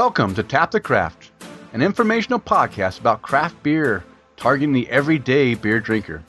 [0.00, 1.30] Welcome to Tap the Craft,
[1.74, 4.02] an informational podcast about craft beer,
[4.38, 6.22] targeting the everyday beer drinker.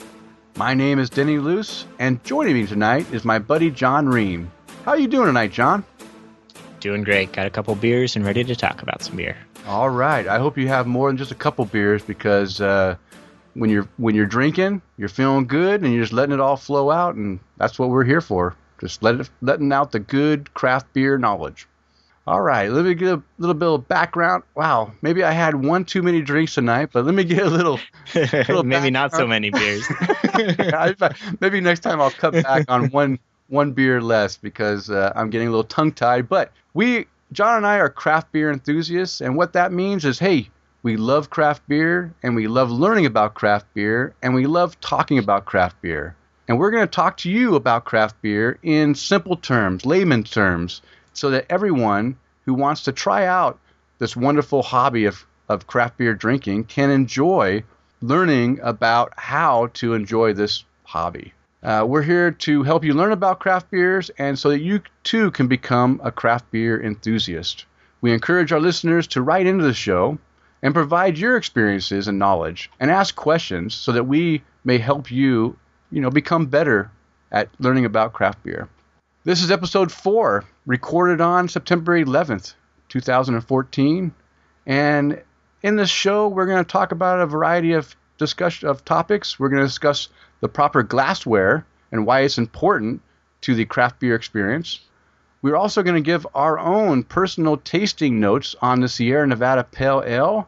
[0.57, 4.51] My name is Denny Luce, and joining me tonight is my buddy John Ream.
[4.83, 5.85] How are you doing tonight, John?
[6.81, 7.31] Doing great.
[7.31, 9.37] Got a couple beers and ready to talk about some beer.
[9.65, 10.27] All right.
[10.27, 12.97] I hope you have more than just a couple beers because uh,
[13.53, 16.91] when you're when you're drinking, you're feeling good and you're just letting it all flow
[16.91, 18.53] out, and that's what we're here for.
[18.81, 21.69] Just let it, letting out the good craft beer knowledge.
[22.27, 24.43] All right, let me get a little bit of background.
[24.55, 27.79] Wow, maybe I had one too many drinks tonight, but let me get a little.
[28.13, 29.87] little maybe not so many beers.
[31.41, 35.47] maybe next time I'll cut back on one one beer less because uh, I'm getting
[35.47, 36.29] a little tongue tied.
[36.29, 40.47] But we, John and I, are craft beer enthusiasts, and what that means is, hey,
[40.83, 45.17] we love craft beer, and we love learning about craft beer, and we love talking
[45.17, 46.15] about craft beer.
[46.47, 50.81] And we're going to talk to you about craft beer in simple terms, layman terms,
[51.13, 53.59] so that everyone who wants to try out
[53.99, 57.63] this wonderful hobby of, of craft beer drinking can enjoy
[58.01, 61.33] learning about how to enjoy this hobby.
[61.63, 65.29] Uh, we're here to help you learn about craft beers and so that you too
[65.31, 67.65] can become a craft beer enthusiast.
[68.01, 70.17] We encourage our listeners to write into the show
[70.63, 75.55] and provide your experiences and knowledge and ask questions so that we may help you,
[75.91, 76.89] you know, become better
[77.31, 78.67] at learning about craft beer.
[79.23, 82.55] This is episode 4, recorded on September 11th,
[82.89, 84.11] 2014,
[84.65, 85.21] and
[85.61, 89.37] in this show we're going to talk about a variety of discussion of topics.
[89.39, 90.09] We're going to discuss
[90.39, 93.03] the proper glassware and why it's important
[93.41, 94.79] to the craft beer experience.
[95.43, 100.03] We're also going to give our own personal tasting notes on the Sierra Nevada Pale
[100.07, 100.47] Ale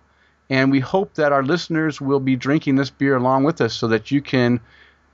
[0.50, 3.90] and we hope that our listeners will be drinking this beer along with us so
[3.90, 4.60] that you can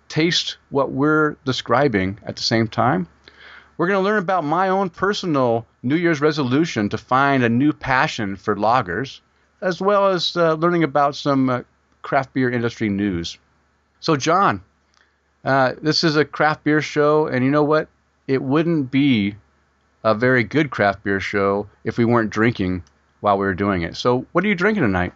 [0.08, 3.08] taste what we're describing at the same time.
[3.80, 7.72] We're going to learn about my own personal New Year's resolution to find a new
[7.72, 9.22] passion for lagers,
[9.62, 11.62] as well as uh, learning about some uh,
[12.02, 13.38] craft beer industry news.
[14.02, 14.62] So, John,
[15.46, 17.88] uh, this is a craft beer show, and you know what?
[18.28, 19.38] It wouldn't be
[20.04, 22.84] a very good craft beer show if we weren't drinking
[23.22, 23.96] while we were doing it.
[23.96, 25.14] So, what are you drinking tonight?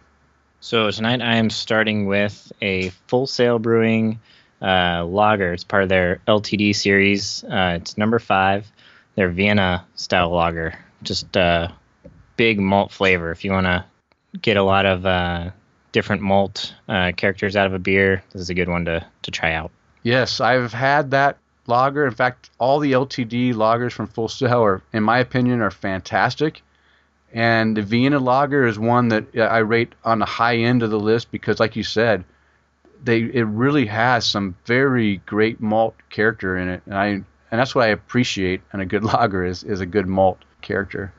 [0.60, 4.20] So tonight I am starting with a Full Sail Brewing
[4.62, 5.52] uh, lager.
[5.52, 7.44] It's part of their LTD series.
[7.44, 8.70] Uh, it's number five.
[9.14, 10.78] Their Vienna style lager.
[11.02, 11.68] Just uh,
[12.36, 13.30] big malt flavor.
[13.30, 13.84] If you want to
[14.40, 15.50] get a lot of uh,
[15.92, 19.30] different malt uh, characters out of a beer, this is a good one to to
[19.30, 19.70] try out.
[20.02, 22.06] Yes, I've had that lager.
[22.06, 26.62] In fact, all the LTD lagers from Full Sail are, in my opinion, are fantastic.
[27.32, 31.00] And the Vienna Lager is one that I rate on the high end of the
[31.00, 32.24] list because, like you said,
[33.04, 37.74] they it really has some very great malt character in it, and I and that's
[37.74, 41.12] what I appreciate in a good lager is is a good malt character.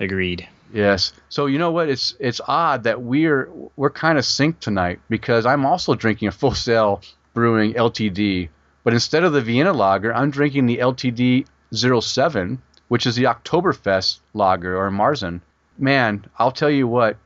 [0.00, 0.48] Agreed.
[0.72, 1.12] Yes.
[1.28, 1.88] So you know what?
[1.88, 6.32] It's it's odd that we're we're kind of synced tonight because I'm also drinking a
[6.32, 7.02] Full Sail
[7.32, 8.48] Brewing LTD,
[8.82, 14.20] but instead of the Vienna Lager, I'm drinking the LTD 07, which is the Oktoberfest
[14.34, 15.40] Lager or Marzen
[15.78, 17.16] man, I'll tell you what.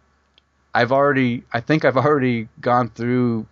[0.74, 3.46] I've already, I think I've already gone through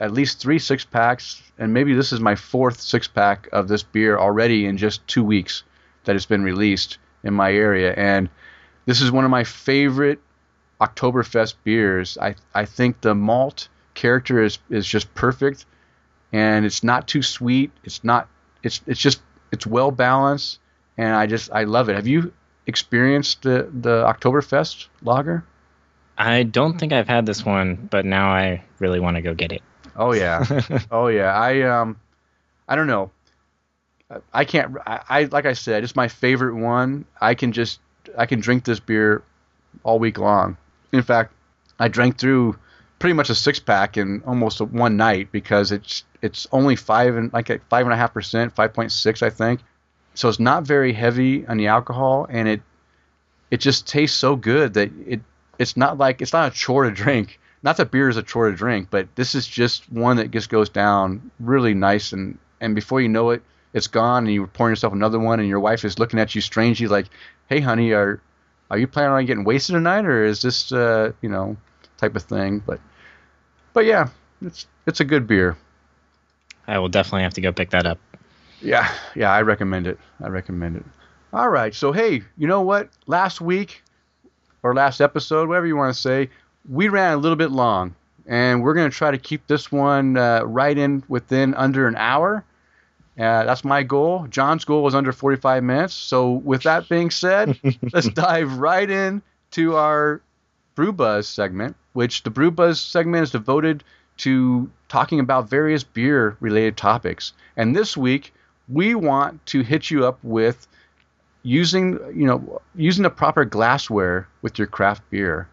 [0.00, 3.82] at least three six packs, and maybe this is my fourth six pack of this
[3.82, 5.62] beer already in just two weeks
[6.04, 7.94] that it's been released in my area.
[7.94, 8.28] And
[8.86, 10.20] this is one of my favorite
[10.80, 12.18] Oktoberfest beers.
[12.20, 15.66] I I think the malt character is is just perfect,
[16.32, 17.70] and it's not too sweet.
[17.84, 18.28] It's not.
[18.62, 19.20] It's it's just
[19.52, 20.58] it's well balanced,
[20.96, 21.96] and I just I love it.
[21.96, 22.32] Have you
[22.66, 25.44] experienced the the Oktoberfest lager?
[26.16, 29.52] I don't think I've had this one, but now I really want to go get
[29.52, 29.62] it.
[29.96, 30.44] Oh yeah,
[30.90, 31.34] oh yeah.
[31.34, 31.96] I um,
[32.68, 33.10] I don't know.
[34.32, 34.76] I can't.
[34.86, 37.04] I, I like I said, it's my favorite one.
[37.20, 37.80] I can just
[38.16, 39.22] I can drink this beer
[39.82, 40.56] all week long.
[40.92, 41.32] In fact,
[41.78, 42.56] I drank through
[42.98, 47.32] pretty much a six pack in almost one night because it's it's only five and
[47.32, 49.60] like five and a half percent, five point six, I think
[50.14, 52.62] so it's not very heavy on the alcohol, and it
[53.50, 55.20] it just tastes so good that it
[55.58, 57.40] it's not like it's not a chore to drink.
[57.64, 60.50] Not that beer is a chore to drink, but this is just one that just
[60.50, 64.72] goes down really nice, and and before you know it, it's gone, and you're pouring
[64.72, 67.06] yourself another one, and your wife is looking at you strangely like,
[67.48, 68.20] "Hey, honey, are
[68.70, 71.56] are you planning on getting wasted tonight, or is this uh, you know
[71.96, 72.80] type of thing?" But
[73.72, 74.10] but yeah,
[74.42, 75.56] it's it's a good beer.
[76.68, 77.98] I will definitely have to go pick that up.
[78.60, 79.98] Yeah, yeah, I recommend it.
[80.22, 80.84] I recommend it.
[81.32, 82.90] All right, so hey, you know what?
[83.06, 83.82] Last week
[84.62, 86.28] or last episode, whatever you want to say,
[86.68, 87.94] we ran a little bit long,
[88.26, 91.96] and we're going to try to keep this one uh, right in within under an
[91.96, 92.44] hour.
[93.18, 94.26] Uh, that's my goal.
[94.28, 95.94] John's goal was under 45 minutes.
[95.94, 97.58] So with that being said,
[97.92, 99.22] let's dive right in
[99.52, 100.20] to our
[100.74, 103.84] Brew Buzz segment, which the Brew Buzz segment is devoted
[104.16, 107.32] to talking about various beer related topics.
[107.56, 108.32] And this week,
[108.68, 110.66] we want to hit you up with
[111.42, 115.48] using, you know, using the proper glassware with your craft beer.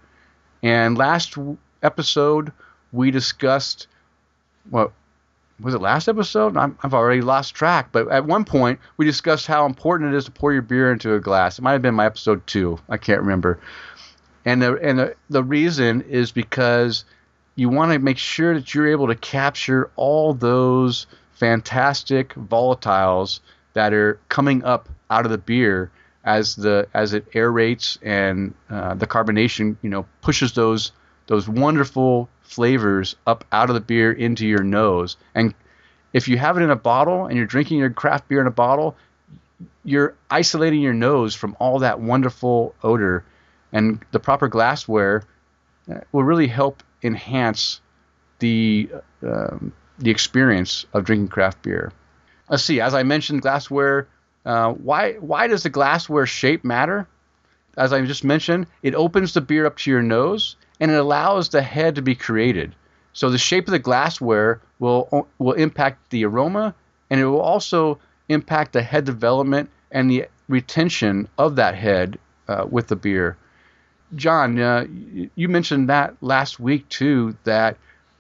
[0.64, 1.38] And last
[1.82, 2.52] episode,
[2.92, 3.88] we discussed
[4.70, 4.92] what
[5.60, 6.58] was it last episode?
[6.58, 7.90] i have already lost track.
[7.92, 11.14] But at one point, we discussed how important it is to pour your beer into
[11.14, 11.60] a glass.
[11.60, 12.80] It might have been my episode two.
[12.90, 13.60] I can't remember.
[14.44, 17.06] And the and the, the reason is because
[17.56, 23.40] you want to make sure that you're able to capture all those fantastic volatiles
[23.74, 25.92] that are coming up out of the beer
[26.24, 30.92] as the as it aerates and uh, the carbonation you know pushes those
[31.28, 35.16] those wonderful flavors up out of the beer into your nose.
[35.34, 35.54] And
[36.12, 38.52] if you have it in a bottle and you're drinking your craft beer in a
[38.52, 38.98] bottle,
[39.86, 43.24] you're isolating your nose from all that wonderful odor.
[43.72, 45.24] And the proper glassware
[45.90, 47.80] uh, will really help enhance
[48.40, 48.90] the
[49.24, 51.94] um, the experience of drinking craft beer.
[52.50, 52.82] Let's see.
[52.82, 54.08] As I mentioned, glassware.
[54.46, 57.08] Uh, why why does the glassware shape matter?
[57.78, 61.50] As I just mentioned, it opens the beer up to your nose and it allows
[61.50, 62.76] the head to be created.
[63.14, 66.74] So the shape of the glassware will will impact the aroma,
[67.10, 68.00] and it will also
[68.30, 72.18] impact the head development and the retention of that head
[72.48, 73.38] uh, with the beer.
[74.16, 74.86] John, uh,
[75.36, 77.38] you mentioned that last week too.
[77.44, 77.78] That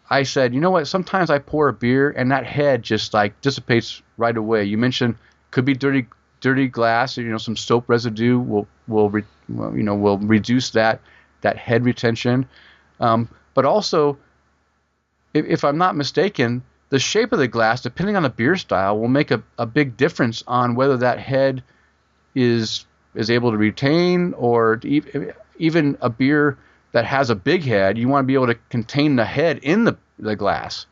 [0.10, 0.88] I said, you know what?
[0.88, 4.66] Sometimes I pour a beer and that head just like dissipates right away.
[4.66, 5.16] You mentioned
[5.52, 6.08] could be dirty,
[6.40, 7.18] dirty glass.
[7.18, 11.02] Or, you know, some soap residue will will re, you know will reduce that
[11.42, 12.48] that head retention.
[13.00, 14.18] Um, but also,
[15.34, 19.00] if, if, I'm not mistaken, the shape of the glass, depending on the beer style,
[19.00, 21.64] will make a, a big difference on whether that head
[22.36, 26.58] is is able to retain or to, even a beer
[26.92, 29.84] that has a big head, you want to be able to contain the head in
[29.84, 30.86] the, the glass.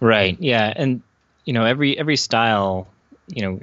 [0.00, 0.36] Right.
[0.40, 0.72] Yeah.
[0.74, 1.02] And
[1.44, 2.88] you know, every every style,
[3.28, 3.60] you know,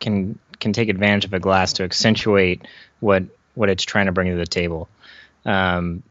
[0.00, 2.66] can can take advantage of a glass to accentuate
[3.00, 3.24] what
[3.54, 4.88] what it's trying to bring to the table.
[5.44, 6.02] Um,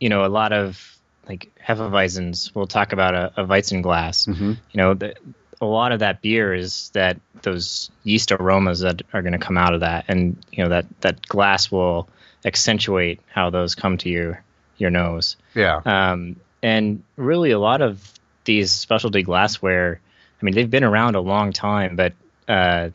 [0.00, 0.96] you know, a lot of
[1.28, 4.26] like Hefeweizens we'll talk about a, a Weizen glass.
[4.26, 4.52] Mm-hmm.
[4.70, 5.14] You know, the,
[5.60, 9.56] a lot of that beer is that those yeast aromas that are going to come
[9.56, 12.08] out of that, and you know that that glass will
[12.44, 14.42] accentuate how those come to your
[14.76, 15.36] your nose.
[15.54, 15.80] Yeah.
[15.84, 18.12] Um, and really, a lot of
[18.44, 20.00] these specialty glassware,
[20.40, 22.12] I mean, they've been around a long time, but
[22.48, 22.90] uh,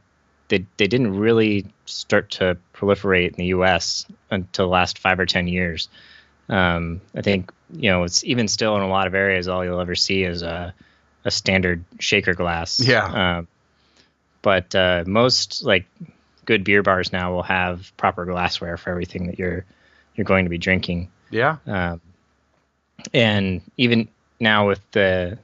[0.50, 4.06] they they didn't really start to proliferate in the U.S.
[4.30, 5.90] until the last five or ten years.
[6.50, 9.82] Um, I think you know it's even still in a lot of areas all you'll
[9.82, 10.74] ever see is a
[11.26, 12.80] a standard shaker glass.
[12.80, 13.38] Yeah.
[13.38, 13.48] Um,
[14.42, 15.86] but uh, most like
[16.46, 19.66] good beer bars now will have proper glassware for everything that you're
[20.16, 21.12] you're going to be drinking.
[21.30, 21.58] Yeah.
[21.68, 22.02] Um,
[23.14, 24.08] and even
[24.40, 25.38] now with the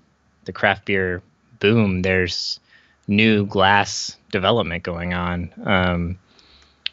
[0.46, 1.22] the craft beer
[1.60, 2.60] boom, there's
[3.08, 5.54] new glass development going on.
[5.66, 6.20] Um,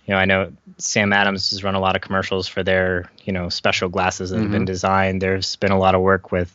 [0.07, 3.33] you know, I know Sam Adams has run a lot of commercials for their, you
[3.33, 4.43] know, special glasses that mm-hmm.
[4.45, 4.67] have been mm-hmm.
[4.67, 5.23] designed.
[5.23, 6.55] There's been a lot of work with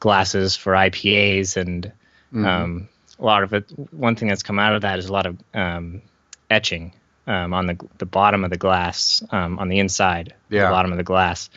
[0.00, 1.84] glasses for IPAs and
[2.32, 2.44] mm-hmm.
[2.44, 3.70] um, a lot of it.
[3.92, 6.02] One thing that's come out of that is a lot of um,
[6.50, 6.92] etching
[7.26, 10.64] um, on the the bottom of the glass, um, on the inside, yeah.
[10.64, 11.50] the bottom of the glass.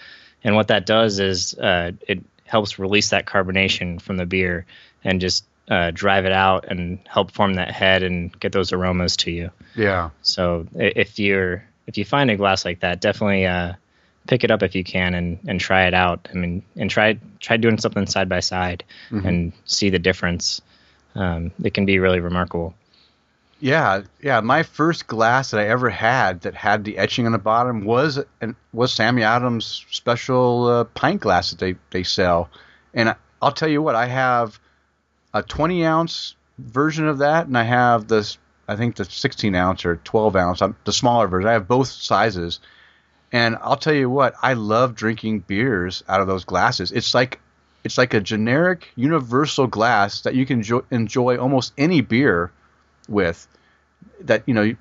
[0.44, 4.66] And what that does is uh, it helps release that carbonation from the beer
[5.04, 9.18] and just uh, drive it out and help form that head and get those aromas
[9.18, 9.52] to you.
[9.76, 10.10] Yeah.
[10.22, 13.74] So if you're if you find a glass like that, definitely uh,
[14.28, 16.28] pick it up if you can and, and try it out.
[16.32, 19.28] I mean, and try try doing something side by side mm-hmm.
[19.28, 20.62] and see the difference.
[21.16, 22.74] Um, it can be really remarkable.
[23.60, 24.40] Yeah, yeah.
[24.40, 28.24] My first glass that I ever had that had the etching on the bottom was
[28.40, 32.50] an, was Sammy Adams special uh, pint glass that they they sell,
[32.94, 34.60] and I, I'll tell you what, I have
[35.34, 39.86] a 20 ounce version of that, and I have this, I think the 16 ounce
[39.86, 41.50] or 12 ounce, the smaller version.
[41.50, 42.60] I have both sizes,
[43.32, 46.92] and I'll tell you what, I love drinking beers out of those glasses.
[46.92, 47.40] It's like
[47.84, 52.52] it's like a generic universal glass that you can jo- enjoy almost any beer
[53.08, 53.48] with.
[54.22, 54.78] That you know you,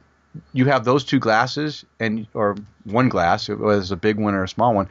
[0.53, 4.45] you have those two glasses and or one glass, whether it's a big one or
[4.45, 4.89] a small one,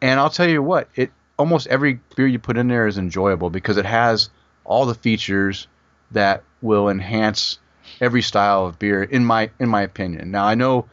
[0.00, 3.50] and I'll tell you what, it almost every beer you put in there is enjoyable
[3.50, 4.30] because it has
[4.64, 5.66] all the features
[6.12, 7.58] that will enhance
[8.00, 10.30] every style of beer in my in my opinion.
[10.30, 10.86] Now I know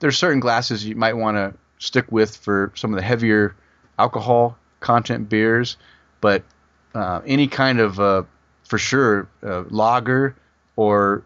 [0.00, 3.54] there's certain glasses you might want to stick with for some of the heavier
[3.98, 5.76] alcohol content beers,
[6.20, 6.42] but
[6.94, 8.22] uh, any kind of uh,
[8.64, 10.34] for sure uh, lager
[10.76, 11.22] or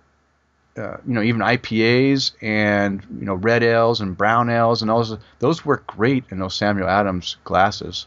[0.77, 5.17] uh, you know even IPAs and you know red ales and brown ales and those
[5.39, 8.07] those work great in those Samuel Adams glasses.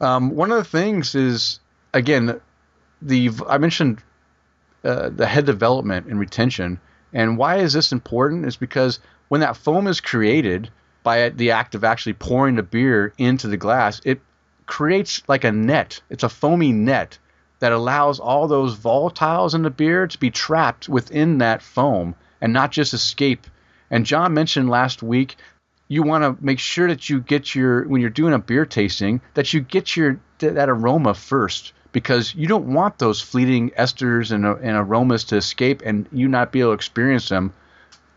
[0.00, 1.60] Um, one of the things is
[1.92, 2.40] again
[3.02, 4.02] the I mentioned
[4.84, 6.80] uh, the head development and retention,
[7.12, 8.46] and why is this important?
[8.46, 10.70] Is because when that foam is created
[11.02, 14.20] by the act of actually pouring the beer into the glass, it
[14.66, 16.00] creates like a net.
[16.10, 17.18] It's a foamy net
[17.60, 22.52] that allows all those volatiles in the beer to be trapped within that foam and
[22.52, 23.46] not just escape.
[23.90, 25.36] And John mentioned last week
[25.88, 29.20] you want to make sure that you get your when you're doing a beer tasting
[29.34, 34.44] that you get your that aroma first because you don't want those fleeting esters and,
[34.44, 37.52] and aromas to escape and you not be able to experience them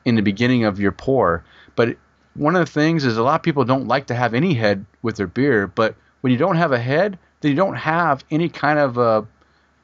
[0.05, 1.43] in the beginning of your pour.
[1.75, 1.97] But
[2.33, 4.85] one of the things is a lot of people don't like to have any head
[5.01, 8.49] with their beer, but when you don't have a head, then you don't have any
[8.49, 9.27] kind of a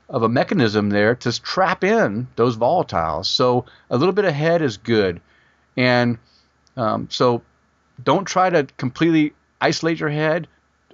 [0.10, 3.26] of a mechanism there to trap in those volatiles.
[3.26, 5.20] So a little bit of head is good,
[5.76, 6.18] and
[6.78, 7.42] um, so
[8.02, 10.48] don't try to completely isolate your head.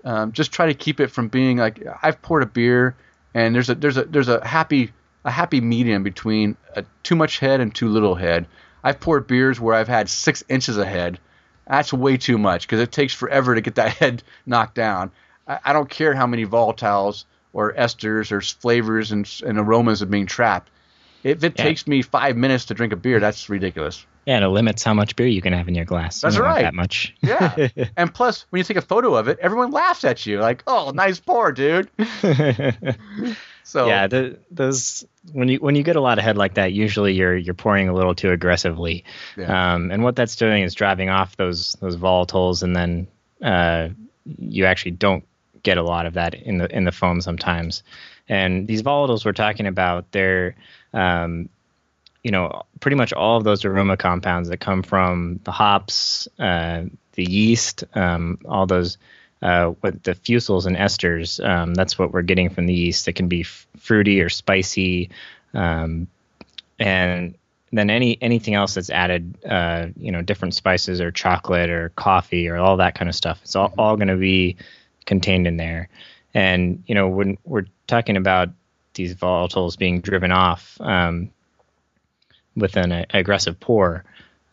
[0.03, 2.95] Um, just try to keep it from being like I've poured a beer
[3.33, 4.91] and there's a there's a there's a happy
[5.25, 8.45] a happy medium between a, too much head and too little head.
[8.83, 11.19] I've poured beers where I've had six inches of head.
[11.65, 15.11] That's way too much because it takes forever to get that head knocked down.
[15.47, 20.07] I, I don't care how many volatiles or esters or flavors and, and aromas are
[20.07, 20.69] being trapped.
[21.23, 21.63] If it yeah.
[21.63, 24.05] takes me five minutes to drink a beer, that's ridiculous.
[24.25, 26.21] Yeah, and it limits how much beer you can have in your glass.
[26.21, 26.61] That's right.
[26.61, 27.13] that much.
[27.21, 27.67] yeah.
[27.97, 30.91] And plus, when you take a photo of it, everyone laughs at you, like, "Oh,
[30.93, 31.89] nice pour, dude."
[33.63, 36.73] so yeah, the, those when you when you get a lot of head like that,
[36.73, 39.03] usually you're you're pouring a little too aggressively,
[39.35, 39.73] yeah.
[39.73, 43.07] um, and what that's doing is driving off those those volatiles, and then
[43.41, 43.89] uh,
[44.25, 45.25] you actually don't
[45.63, 47.83] get a lot of that in the in the foam sometimes.
[48.29, 50.55] And these volatiles we're talking about, they're
[50.93, 51.49] um,
[52.23, 56.83] you know, pretty much all of those aroma compounds that come from the hops, uh,
[57.13, 58.97] the yeast, um, all those,
[59.41, 61.45] uh, the fusels and esters.
[61.45, 63.07] Um, that's what we're getting from the yeast.
[63.09, 65.09] It can be f- fruity or spicy,
[65.53, 66.07] um,
[66.79, 67.35] and
[67.73, 72.47] then any anything else that's added, uh, you know, different spices or chocolate or coffee
[72.47, 73.39] or all that kind of stuff.
[73.43, 74.55] It's all, all going to be
[75.05, 75.89] contained in there.
[76.33, 78.49] And you know, when we're talking about
[78.93, 81.31] these volatiles being driven off, um,
[82.55, 84.03] with an aggressive pour.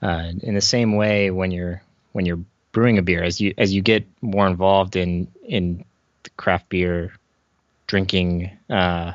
[0.03, 2.41] Uh, in the same way, when you're when you're
[2.73, 5.85] brewing a beer, as you as you get more involved in in
[6.23, 7.13] the craft beer
[7.87, 9.13] drinking uh,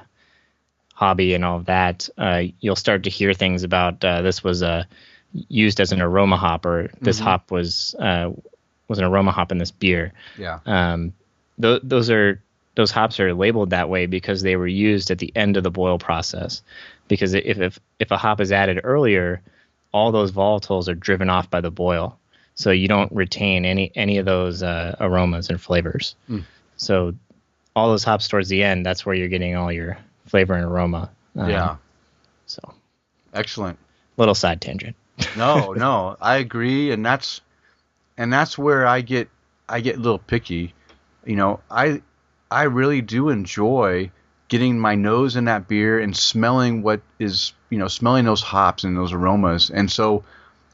[0.93, 4.61] hobby and all of that, uh, you'll start to hear things about uh, this was
[4.61, 4.83] uh,
[5.49, 7.25] used as an aroma hop, or this mm-hmm.
[7.25, 8.31] hop was uh,
[8.87, 10.13] was an aroma hop in this beer.
[10.37, 10.59] Yeah.
[10.65, 11.13] Um,
[11.59, 12.41] th- those are
[12.75, 15.71] those hops are labeled that way because they were used at the end of the
[15.71, 16.61] boil process
[17.07, 19.41] because if, if if a hop is added earlier,
[19.91, 22.17] all those volatiles are driven off by the boil,
[22.55, 26.15] so you don't retain any any of those uh, aromas and flavors.
[26.29, 26.43] Mm.
[26.77, 27.15] So
[27.75, 31.09] all those hops towards the end, that's where you're getting all your flavor and aroma.
[31.35, 31.75] Um, yeah.
[32.45, 32.73] So
[33.33, 33.77] excellent.
[34.17, 34.95] Little side tangent.
[35.37, 37.41] no, no, I agree, and that's
[38.17, 39.29] and that's where I get
[39.69, 40.73] I get a little picky.
[41.25, 42.01] You know, I
[42.51, 44.11] I really do enjoy
[44.47, 48.83] getting my nose in that beer and smelling what is you know smelling those hops
[48.83, 49.69] and those aromas.
[49.69, 50.23] And so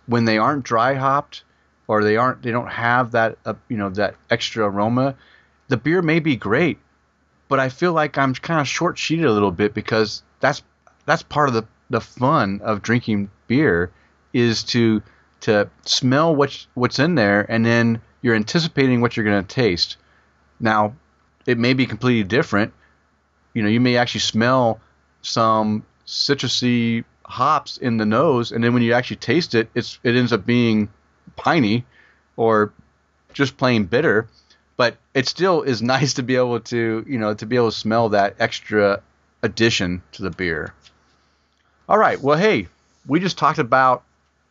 [0.07, 1.43] when they aren't dry hopped
[1.87, 5.15] or they aren't they don't have that uh, you know that extra aroma
[5.67, 6.77] the beer may be great
[7.47, 10.63] but i feel like i'm kind of short sheeted a little bit because that's
[11.05, 13.91] that's part of the the fun of drinking beer
[14.33, 15.01] is to
[15.41, 19.97] to smell what's what's in there and then you're anticipating what you're going to taste.
[20.59, 20.95] Now
[21.45, 22.73] it may be completely different
[23.53, 24.79] you know, you may actually smell
[25.21, 30.15] some citrusy hops in the nose, and then when you actually taste it, it's it
[30.15, 30.89] ends up being
[31.35, 31.85] piney
[32.37, 32.73] or
[33.33, 34.27] just plain bitter.
[34.77, 37.77] But it still is nice to be able to, you know, to be able to
[37.77, 39.01] smell that extra
[39.43, 40.73] addition to the beer.
[41.89, 42.19] All right.
[42.19, 42.67] Well, hey,
[43.07, 44.03] we just talked about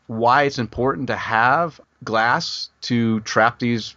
[0.06, 3.94] why it's important to have glass to trap these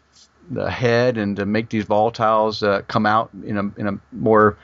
[0.50, 4.58] the head and to make these volatiles uh, come out in a in a more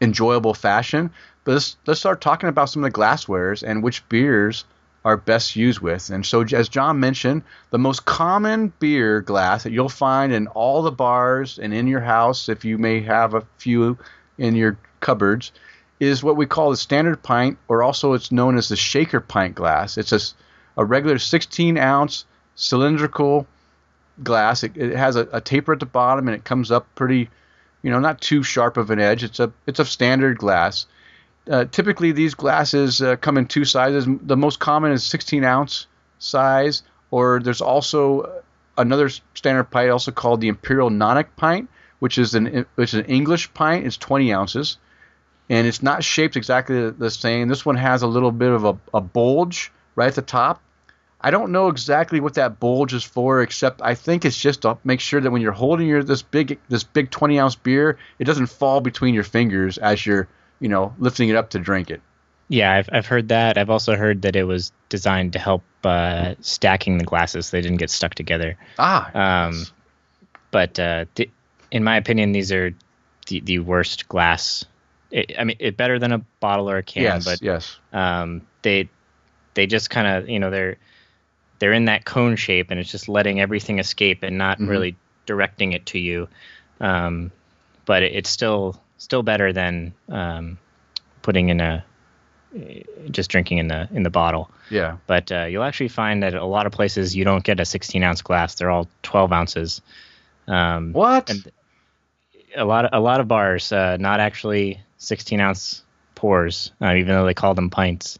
[0.00, 1.10] enjoyable fashion.
[1.44, 4.64] But let's, let's start talking about some of the glasswares and which beers
[5.04, 6.10] are best used with.
[6.10, 10.82] And so, as John mentioned, the most common beer glass that you'll find in all
[10.82, 13.96] the bars and in your house, if you may have a few
[14.36, 15.52] in your cupboards,
[16.00, 19.54] is what we call the standard pint, or also it's known as the shaker pint
[19.54, 19.96] glass.
[19.96, 20.20] It's a,
[20.76, 23.46] a regular 16 ounce cylindrical
[24.22, 24.64] glass.
[24.64, 27.30] It, it has a, a, taper at the bottom and it comes up pretty
[27.82, 29.24] you know, not too sharp of an edge.
[29.24, 30.86] It's a it's a standard glass.
[31.50, 34.06] uh, typically these glasses uh, come in two sizes.
[34.22, 35.86] The most common is 16 ounce
[36.18, 38.42] size, or there's also
[38.76, 41.68] another standard pint, also called the Imperial Nonic pint,
[41.98, 43.86] which is an which is an English pint.
[43.86, 44.78] It's 20 ounces,
[45.48, 47.48] and it's not shaped exactly the same.
[47.48, 50.60] This one has a little bit of a, a bulge right at the top.
[51.22, 54.78] I don't know exactly what that bulge is for, except I think it's just to
[54.84, 58.24] make sure that when you're holding your this big this big 20 ounce beer, it
[58.24, 60.28] doesn't fall between your fingers as you're
[60.60, 62.00] you know lifting it up to drink it.
[62.48, 63.58] Yeah, I've I've heard that.
[63.58, 67.60] I've also heard that it was designed to help uh, stacking the glasses so they
[67.60, 68.56] didn't get stuck together.
[68.78, 69.46] Ah.
[69.46, 69.66] Um,
[70.50, 71.30] but uh, th-
[71.70, 72.74] in my opinion, these are
[73.28, 74.64] the, the worst glass.
[75.10, 77.78] It, I mean, it better than a bottle or a can, yes, but yes.
[77.92, 78.88] um, they
[79.54, 80.76] they just kind of you know they're
[81.60, 84.68] they're in that cone shape and it's just letting everything escape and not Mhm.
[84.68, 86.28] really directing it to you.
[86.80, 87.30] Um,
[87.86, 90.58] but it, it's still still better than um,
[91.22, 91.84] putting in a
[93.12, 94.50] just drinking in the in the bottle.
[94.70, 94.96] Yeah.
[95.06, 98.02] But uh, you'll actually find that a lot of places you don't get a 16
[98.02, 99.82] ounce glass; they're all 12 ounces.
[100.48, 101.30] Um, What?
[101.30, 101.50] and
[102.56, 105.82] a lot of a lot of bars uh, not actually 16 ounce
[106.16, 108.18] pours, uh, even though they call them pints,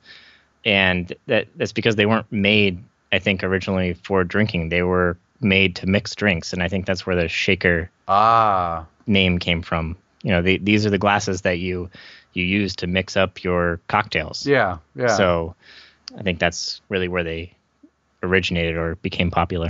[0.65, 2.83] and that that's because they weren't made,
[3.13, 4.69] I think, originally for drinking.
[4.69, 8.87] They were made to mix drinks, and I think that's where the shaker ah.
[9.07, 9.97] name came from.
[10.23, 11.91] You know, the, these are the glasses that you
[12.33, 14.47] you use to mix up your cocktails.
[14.47, 14.79] Yeah.
[14.95, 15.17] Yeah.
[15.17, 15.55] So
[16.17, 17.55] I think that's really where they
[18.23, 19.69] originated or became popular.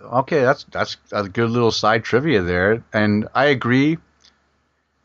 [0.00, 3.98] Okay, that's that's a good little side trivia there, and I agree.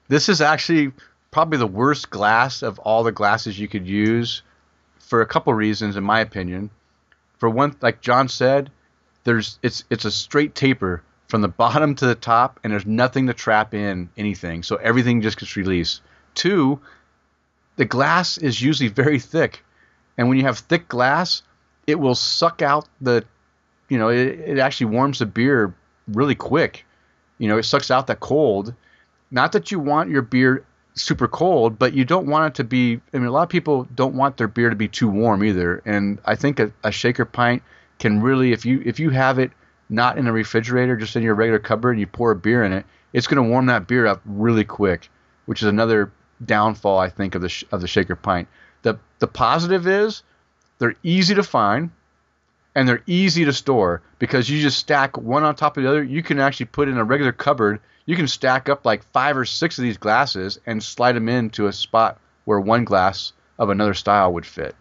[0.08, 0.92] This is actually
[1.32, 4.44] probably the worst glass of all the glasses you could use,
[5.00, 6.70] for a couple reasons, in my opinion.
[7.44, 8.72] For one, like John said,
[9.26, 13.28] there's it's it's a straight taper from the bottom to the top, and there's nothing
[13.28, 16.02] to trap in anything, so everything just gets released.
[16.36, 16.80] Two,
[17.76, 19.62] the glass is usually very thick,
[20.18, 21.42] and when you have thick glass,
[21.86, 23.26] it will suck out the
[23.90, 25.76] you know, it, it actually warms the beer
[26.08, 26.86] really quick.
[27.40, 28.74] You know, it sucks out that cold.
[29.32, 30.64] Not that you want your beer
[30.96, 33.00] super cold, but you don't want it to be.
[33.14, 35.82] I mean, a lot of people don't want their beer to be too warm either.
[35.86, 37.64] And I think a, a shaker pint
[38.00, 39.52] can really, if you if you have it
[39.90, 42.74] not in a refrigerator, just in your regular cupboard, and you pour a beer in
[42.74, 45.10] it, it's going to warm that beer up really quick,
[45.46, 46.12] which is another
[46.44, 48.48] downfall I think of the sh- of the shaker pint.
[48.82, 50.24] The the positive is
[50.80, 51.92] they're easy to find
[52.76, 56.04] and they're easy to store because you just stack one on top of the other.
[56.04, 57.80] You can actually put in a regular cupboard.
[58.06, 61.68] You can stack up like five or six of these glasses and slide them into
[61.68, 64.76] a spot where one glass of another style would fit.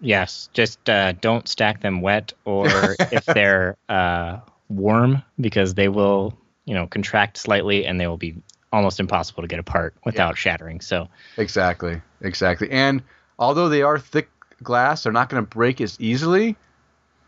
[0.00, 2.66] Yes, just uh, don't stack them wet or
[3.12, 8.34] if they're uh, warm because they will, you know, contract slightly and they will be
[8.72, 10.80] almost impossible to get apart without shattering.
[10.80, 12.70] So Exactly, exactly.
[12.70, 13.02] And
[13.38, 14.28] although they are thick
[14.62, 16.56] glass, they're not going to break as easily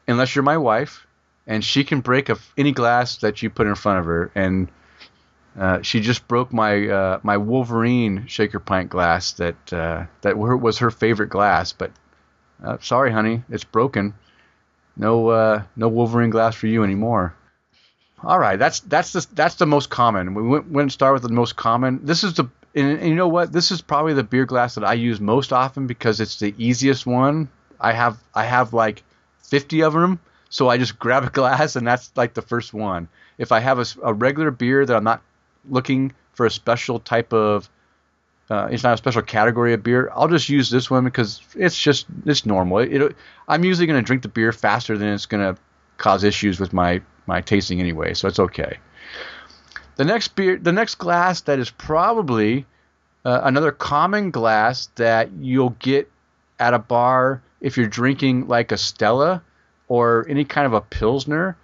[0.09, 1.07] unless you're my wife,
[1.47, 4.31] and she can break a, any glass that you put in front of her.
[4.35, 4.69] And
[5.59, 10.79] uh, she just broke my uh, my Wolverine shaker pint glass that uh, that was
[10.79, 11.73] her favorite glass.
[11.73, 11.93] But
[12.63, 14.15] uh, sorry, honey, it's broken.
[14.97, 17.35] No uh, no Wolverine glass for you anymore.
[18.23, 20.35] All right, that's that's the that's the most common.
[20.35, 22.05] We went, went and start with the most common.
[22.05, 23.53] This is the and, and you know what?
[23.53, 27.07] This is probably the beer glass that I use most often because it's the easiest
[27.07, 27.49] one.
[27.81, 29.03] I have I have like
[29.45, 33.09] 50 of them, so I just grab a glass and that's like the first one.
[33.39, 35.23] If I have a, a regular beer that I'm not
[35.69, 37.69] looking for a special type of
[38.49, 40.11] uh, it's not a special category of beer.
[40.15, 42.79] I'll just use this one because it's just it's normal.
[42.79, 43.17] It, it
[43.49, 45.61] I'm usually going to drink the beer faster than it's going to
[45.99, 48.79] cause issues with my my tasting anyway, so it's okay.
[49.97, 52.67] The next beer, the next glass that is probably
[53.25, 56.11] uh, another common glass that you'll get
[56.61, 59.43] at a bar if you're drinking like a Stella
[59.89, 61.57] or any kind of a Pilsner.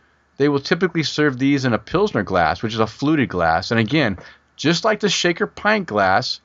[0.42, 3.70] They will typically serve these in a Pilsner glass, which is a fluted glass.
[3.70, 4.18] And again,
[4.57, 6.40] just like the shaker pint glass,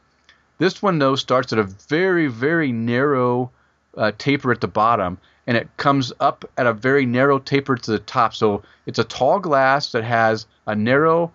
[0.59, 3.49] this one though starts at a very very narrow
[3.97, 7.91] uh, taper at the bottom, and it comes up at a very narrow taper to
[7.91, 8.35] the top.
[8.35, 11.33] So it's a tall glass that has a narrow,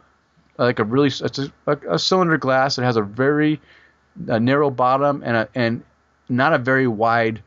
[0.57, 3.61] like a really it's a, a, a cylinder glass that has a very
[4.29, 5.83] uh narrow bottom and a, and
[6.29, 7.43] not a very wide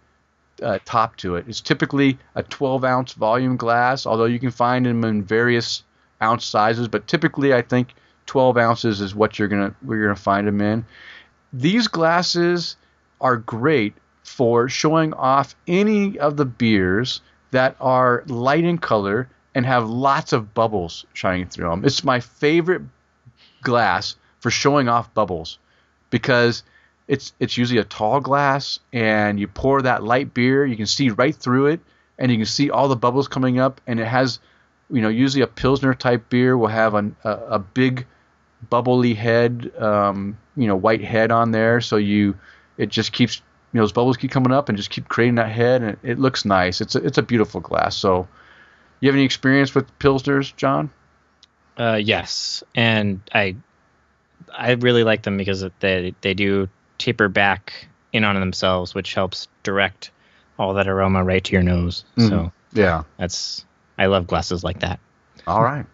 [0.62, 1.46] uh, top to it.
[1.48, 5.84] It's typically a 12 ounce volume glass, although you can find them in various
[6.22, 6.88] ounce sizes.
[6.88, 7.94] But typically, I think
[8.26, 10.86] 12 ounces is what you're gonna you're gonna find them in.
[11.54, 12.78] These glasses
[13.22, 19.66] are great for showing off any of the beers that are light in color and
[19.66, 21.86] have lots of bubbles shining through them.
[21.86, 22.82] It's my favorite
[23.62, 25.60] glass for showing off bubbles
[26.10, 26.64] because
[27.08, 30.66] it's it's usually a tall glass, and you pour that light beer.
[30.66, 31.80] You can see right through it,
[32.18, 33.82] and you can see all the bubbles coming up.
[33.86, 34.40] And it has,
[34.90, 38.06] you know, usually a pilsner type beer will have a a, a big
[38.70, 41.82] bubbly head, um, you know, white head on there.
[41.82, 42.36] So you
[42.78, 43.42] it just keeps
[43.72, 46.00] you know those bubbles keep coming up and just keep creating that head, and it,
[46.04, 46.82] it looks nice.
[46.82, 47.96] It's a it's a beautiful glass.
[47.96, 48.28] So,
[49.00, 50.90] you have any experience with pilsners, John?
[51.78, 53.58] Uh, yes, and I
[54.52, 59.48] I really like them because they they do taper back in on themselves, which helps
[59.64, 60.12] direct
[60.58, 62.06] all that aroma right to your nose.
[62.18, 62.30] Mm-hmm.
[62.30, 63.66] So yeah, that's
[63.98, 65.00] I love glasses like that.
[65.48, 65.86] All right,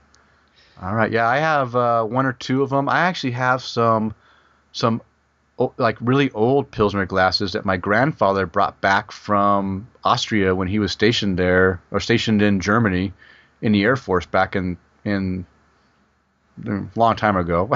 [0.82, 1.12] all right.
[1.12, 2.90] Yeah, I have uh, one or two of them.
[2.90, 4.14] I actually have some
[4.72, 5.02] some
[5.78, 10.92] like really old pilsner glasses that my grandfather brought back from Austria when he was
[10.92, 13.14] stationed there or stationed in Germany
[13.62, 15.46] in the Air Force back in in
[16.66, 17.70] a long time ago.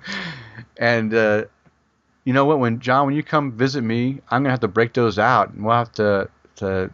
[0.76, 1.44] and uh,
[2.24, 2.58] you know what?
[2.58, 5.64] When John, when you come visit me, I'm gonna have to break those out, and
[5.64, 6.90] we'll have to to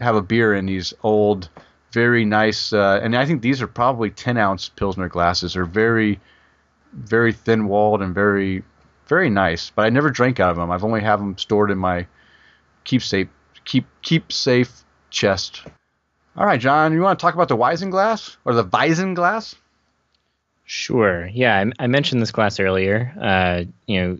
[0.00, 1.48] have a beer in these old,
[1.92, 2.72] very nice.
[2.72, 5.54] Uh, and I think these are probably 10 ounce pilsner glasses.
[5.54, 6.20] They're very,
[6.92, 8.64] very thin walled and very,
[9.06, 9.70] very nice.
[9.70, 10.70] But I never drank out of them.
[10.70, 12.06] I've only have them stored in my
[12.82, 13.28] keepsake
[13.64, 15.62] keep keep safe chest.
[16.36, 19.54] All right, John, you want to talk about the Weizen glass or the Weizen glass?
[20.64, 21.26] Sure.
[21.26, 23.14] Yeah, I, I mentioned this glass earlier.
[23.20, 24.18] Uh, you know,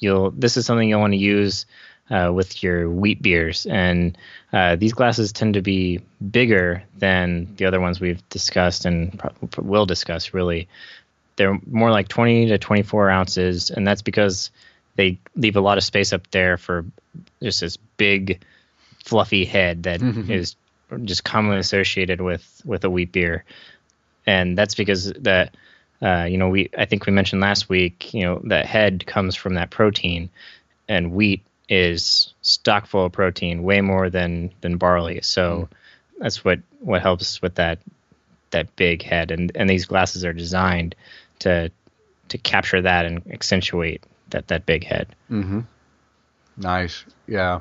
[0.00, 1.66] you'll this is something you'll want to use
[2.10, 4.18] uh, with your wheat beers, and
[4.52, 9.62] uh, these glasses tend to be bigger than the other ones we've discussed and pro-
[9.62, 10.34] will discuss.
[10.34, 10.66] Really,
[11.36, 14.50] they're more like 20 to 24 ounces, and that's because
[14.96, 16.84] they leave a lot of space up there for
[17.42, 18.42] just this big,
[19.04, 20.30] fluffy head that mm-hmm.
[20.30, 20.56] is
[21.04, 23.44] just commonly associated with with a wheat beer,
[24.26, 25.54] and that's because that
[26.02, 29.36] uh, you know, we I think we mentioned last week, you know, that head comes
[29.36, 30.30] from that protein,
[30.88, 35.20] and wheat is stock full of protein, way more than than barley.
[35.22, 35.76] So mm.
[36.18, 37.78] that's what what helps with that
[38.50, 40.94] that big head, and and these glasses are designed
[41.40, 41.70] to
[42.28, 45.14] to capture that and accentuate that that big head.
[45.30, 45.60] Mm-hmm.
[46.56, 47.60] Nice, yeah.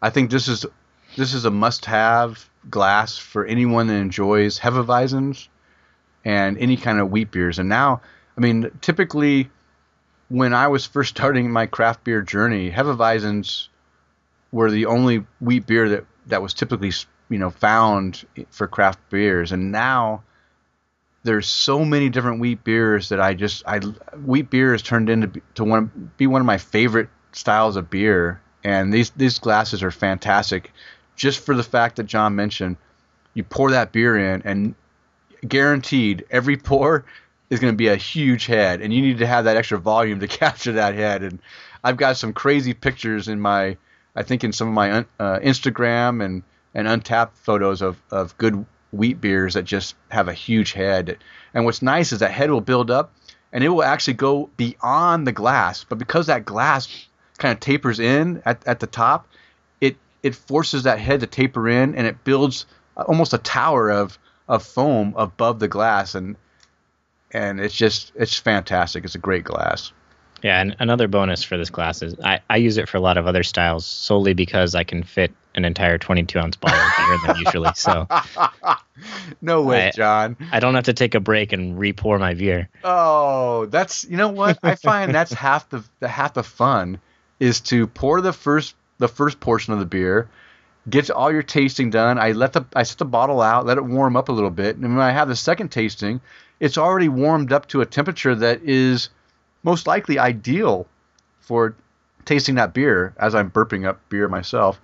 [0.00, 0.64] I think this is
[1.16, 5.48] this is a must-have glass for anyone that enjoys Hefeweizens
[6.26, 7.60] and any kind of wheat beers.
[7.60, 8.02] And now,
[8.36, 9.48] I mean, typically
[10.28, 13.68] when I was first starting my craft beer journey, Hefeweizens
[14.50, 16.92] were the only wheat beer that, that was typically
[17.28, 19.52] you know found for craft beers.
[19.52, 20.24] And now
[21.22, 25.40] there's so many different wheat beers that I just I wheat beer has turned into
[25.54, 28.40] to one be one of my favorite styles of beer.
[28.64, 30.72] And these these glasses are fantastic,
[31.14, 32.78] just for the fact that John mentioned.
[33.34, 34.74] You pour that beer in, and
[35.48, 37.04] guaranteed every pour
[37.50, 40.20] is going to be a huge head, and you need to have that extra volume
[40.20, 41.22] to capture that head.
[41.22, 41.38] And
[41.84, 43.76] I've got some crazy pictures in my,
[44.14, 46.42] I think in some of my uh, Instagram and
[46.74, 51.18] and Untappd photos of of good wheat beers that just have a huge head.
[51.54, 53.12] And what's nice is that head will build up,
[53.52, 55.84] and it will actually go beyond the glass.
[55.84, 57.06] But because that glass
[57.38, 59.28] kind of tapers in at, at the top,
[59.80, 64.18] it it forces that head to taper in, and it builds almost a tower of
[64.48, 66.36] of foam above the glass, and
[67.30, 69.04] and it's just it's fantastic.
[69.04, 69.92] It's a great glass.
[70.42, 73.16] Yeah, and another bonus for this glass is I, I use it for a lot
[73.16, 77.18] of other styles solely because I can fit an entire 22 ounce bottle of beer
[77.26, 77.70] than usually.
[77.74, 78.06] So,
[79.40, 80.36] no way, I, John.
[80.52, 82.68] I don't have to take a break and re-pour my beer.
[82.84, 87.00] Oh, that's you know what I find that's half the, the half the fun
[87.40, 90.28] is to pour the first the first portion of the beer,
[90.88, 92.18] get all your tasting done.
[92.18, 94.76] I let the I set the bottle out, let it warm up a little bit,
[94.76, 96.20] and when I have the second tasting,
[96.60, 99.10] it's already warmed up to a temperature that is
[99.62, 100.86] most likely ideal
[101.40, 101.74] for
[102.24, 104.80] tasting that beer as I'm burping up beer myself.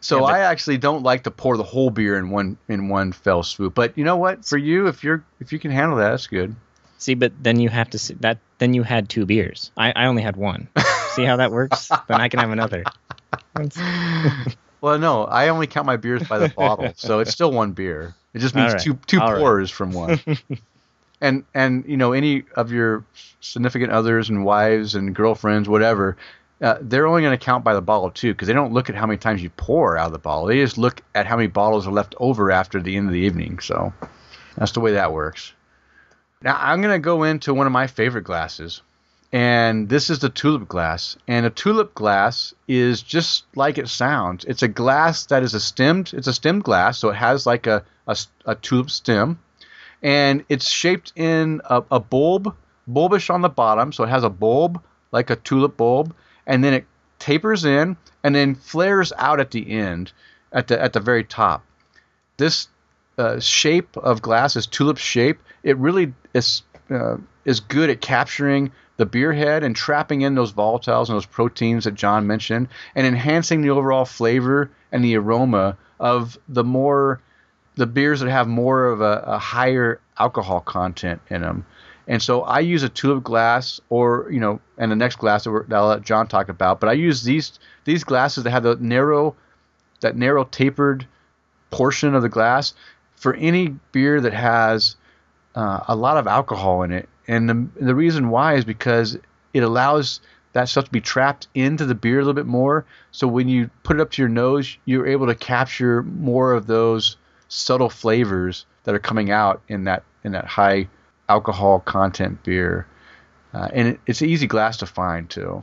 [0.00, 3.12] So yeah, I actually don't like to pour the whole beer in one in one
[3.12, 3.74] fell swoop.
[3.74, 4.44] But you know what?
[4.44, 6.54] For you, if you're if you can handle that, that's good.
[6.98, 8.38] See, but then you have to see that.
[8.58, 9.70] Then you had two beers.
[9.76, 10.68] I, I only had one.
[11.10, 11.88] see how that works?
[12.08, 12.84] then I can have another.
[14.80, 18.14] Well, no, I only count my beers by the bottle, so it's still one beer.
[18.34, 18.82] It just means right.
[18.82, 19.76] two two All pours right.
[19.76, 20.20] from one.
[21.20, 23.04] and and you know any of your
[23.40, 26.16] significant others and wives and girlfriends, whatever,
[26.60, 28.96] uh, they're only going to count by the bottle too, because they don't look at
[28.96, 30.46] how many times you pour out of the bottle.
[30.46, 33.20] They just look at how many bottles are left over after the end of the
[33.20, 33.58] evening.
[33.58, 33.92] So
[34.56, 35.52] that's the way that works.
[36.42, 38.82] Now I'm going to go into one of my favorite glasses,
[39.32, 41.16] and this is the tulip glass.
[41.26, 44.44] And a tulip glass is just like it sounds.
[44.44, 46.12] It's a glass that is a stemmed.
[46.14, 49.38] It's a stemmed glass, so it has like a a, a tulip stem,
[50.02, 52.54] and it's shaped in a, a bulb,
[52.86, 53.92] bulbish on the bottom.
[53.92, 56.14] So it has a bulb like a tulip bulb,
[56.46, 56.86] and then it
[57.18, 60.12] tapers in and then flares out at the end,
[60.52, 61.64] at the at the very top.
[62.36, 62.68] This
[63.18, 68.70] uh, shape of glass, is tulip shape, it really is uh, is good at capturing
[68.98, 73.06] the beer head and trapping in those volatiles and those proteins that John mentioned, and
[73.06, 77.22] enhancing the overall flavor and the aroma of the more
[77.76, 81.64] the beers that have more of a, a higher alcohol content in them.
[82.08, 85.64] And so I use a tulip glass, or you know, and the next glass that,
[85.68, 86.80] that I'll let John talk about.
[86.80, 89.34] But I use these these glasses that have the narrow,
[90.00, 91.06] that narrow tapered
[91.70, 92.74] portion of the glass
[93.16, 94.96] for any beer that has
[95.54, 97.08] uh, a lot of alcohol in it.
[97.28, 99.16] And the, the reason why is because
[99.52, 100.20] it allows
[100.52, 102.84] that stuff to be trapped into the beer a little bit more.
[103.10, 106.66] So when you put it up to your nose, you're able to capture more of
[106.66, 107.16] those
[107.48, 110.88] subtle flavors that are coming out in that in that high
[111.28, 112.86] alcohol content beer.
[113.52, 115.62] Uh, and it, it's an easy glass to find too.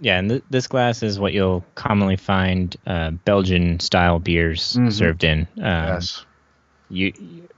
[0.00, 4.92] Yeah, and th- this glass is what you'll commonly find uh, Belgian style beers Mhm.
[4.92, 5.40] served in.
[5.58, 6.24] Um, yes.
[6.92, 7.48] You, you-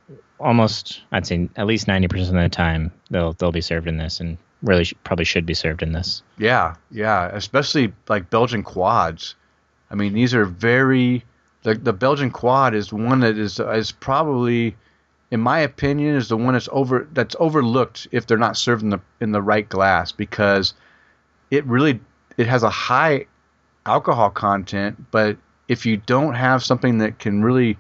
[0.40, 3.96] almost I'd say at least ninety percent of the time they'll they'll be served in
[3.98, 6.22] this, and really sh- probably should be served in this.
[6.38, 9.34] Yeah, yeah, especially like Belgian quads.
[9.90, 11.24] I mean, these are very
[11.62, 14.76] the the Belgian quad is one that is is probably
[15.30, 18.90] in my opinion is the one that's over that's overlooked if they're not served in
[18.90, 20.74] the in the right glass because
[21.50, 22.00] it really
[22.36, 23.26] it has a high
[23.86, 25.36] alcohol content, but
[25.68, 27.78] if you don't have something that can really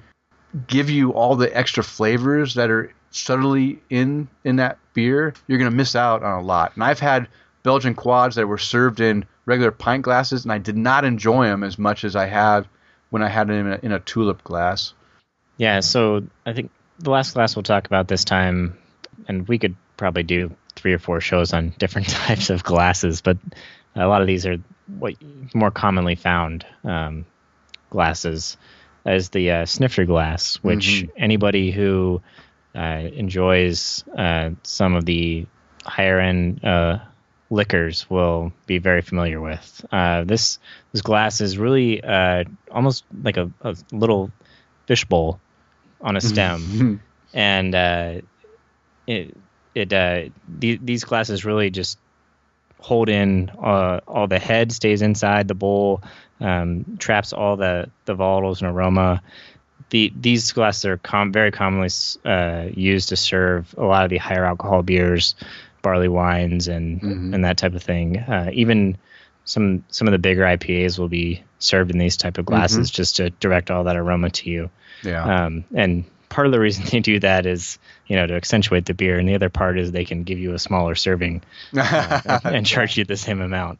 [0.66, 5.70] give you all the extra flavors that are subtly in in that beer, you're going
[5.70, 6.72] to miss out on a lot.
[6.74, 7.28] And I've had
[7.62, 11.64] Belgian quads that were served in regular pint glasses, and I did not enjoy them
[11.64, 12.68] as much as I have
[13.10, 14.94] when I had them in a, in a tulip glass.
[15.56, 18.78] Yeah, so I think the last glass we'll talk about this time,
[19.28, 23.38] and we could probably do three or four shows on different types of glasses, but
[23.94, 24.56] a lot of these are
[24.98, 25.14] what
[25.54, 27.24] more commonly found um,
[27.90, 28.56] glasses
[29.04, 31.10] as the uh, snifter glass, which Mhm.
[31.16, 32.22] anybody who
[32.74, 35.46] uh, enjoys uh, some of the
[35.84, 36.98] higher end uh,
[37.50, 39.84] liquors will be very familiar with.
[39.92, 40.58] Uh, this
[40.92, 44.30] this glass is really uh, almost like a, a little
[44.86, 45.40] fishbowl
[46.00, 47.00] on a stem,
[47.34, 48.20] and uh,
[49.06, 49.36] it
[49.74, 51.98] it uh, the, these glasses really just
[52.78, 56.02] hold in uh, all the head stays inside the bowl,
[56.40, 59.22] um, traps all the the volatiles and aroma.
[59.90, 61.90] The, these glasses are com- very commonly
[62.24, 65.34] uh, used to serve a lot of the higher alcohol beers,
[65.82, 67.34] barley wines, and Mhm.
[67.34, 68.18] and that type of thing.
[68.18, 68.96] Uh, even
[69.44, 73.16] some some of the bigger IPAs will be served in these type of glasses just
[73.16, 74.70] to direct all that aroma to you.
[75.02, 75.44] yeah.
[75.44, 78.94] Um, and part of the reason they do that is, you know, to accentuate the
[78.94, 81.42] beer, and the other part is they can give you a smaller serving
[81.76, 83.78] uh, and charge you the same amount.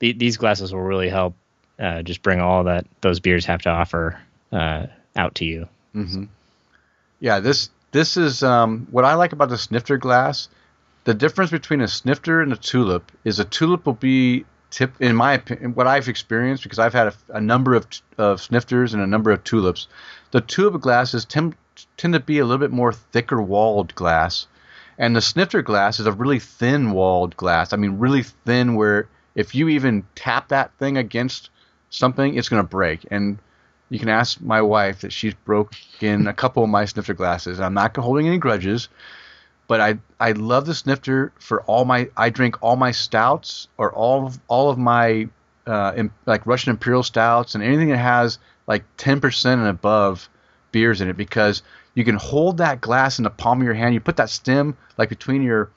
[0.00, 1.36] The, these glasses will really help
[1.82, 4.18] uh, just bring all that those beers have to offer
[4.52, 5.68] uh, out to you.
[5.92, 6.24] hmm
[7.20, 10.48] Yeah, this this is um, what I like about the snifter glass.
[11.04, 15.14] The difference between a snifter and a tulip is a tulip will be tip in
[15.14, 19.02] my opinion what I've experienced because I've had a, a number of of snifters and
[19.02, 19.88] a number of tulips.
[20.30, 21.56] The tulip glasses tend
[21.96, 24.46] tend to be a little bit more thicker walled glass,
[24.98, 27.72] and the snifter glass is a really thin walled glass.
[27.72, 31.50] I mean, really thin where if you even tap that thing against
[31.92, 33.06] something, it's going to break.
[33.10, 33.38] And
[33.90, 37.60] you can ask my wife that she's broken a couple of my snifter glasses.
[37.60, 38.88] I'm not holding any grudges,
[39.68, 43.92] but I I love the snifter for all my I drink all my stouts or
[43.92, 45.28] all of all of my
[45.66, 50.28] uh, im- like Russian Imperial stouts and anything that has like 10% and above
[50.72, 51.62] beers in it because
[51.94, 53.94] you can hold that glass in the palm of your hand.
[53.94, 55.70] You put that stem like between your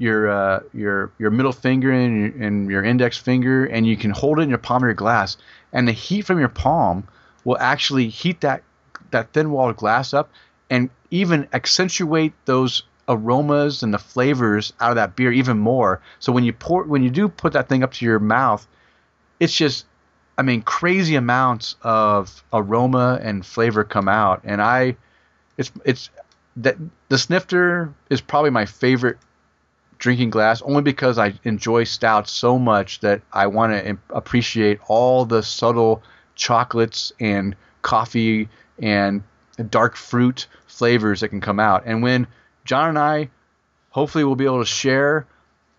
[0.00, 4.10] your uh, your your middle finger and your, and your index finger, and you can
[4.10, 5.36] hold it in your palm of your glass,
[5.74, 7.06] and the heat from your palm
[7.44, 8.62] will actually heat that
[9.10, 10.30] that thin walled glass up,
[10.70, 16.00] and even accentuate those aromas and the flavors out of that beer even more.
[16.18, 18.66] So when you pour when you do put that thing up to your mouth,
[19.38, 19.84] it's just
[20.38, 24.96] I mean crazy amounts of aroma and flavor come out, and I
[25.58, 26.08] it's it's
[26.56, 26.78] that
[27.10, 29.18] the snifter is probably my favorite
[30.00, 35.24] drinking glass only because I enjoy stouts so much that I want to appreciate all
[35.24, 36.02] the subtle
[36.34, 38.48] chocolates and coffee
[38.80, 39.22] and
[39.68, 41.84] dark fruit flavors that can come out.
[41.86, 42.26] And when
[42.64, 43.30] John and I
[43.90, 45.26] hopefully will be able to share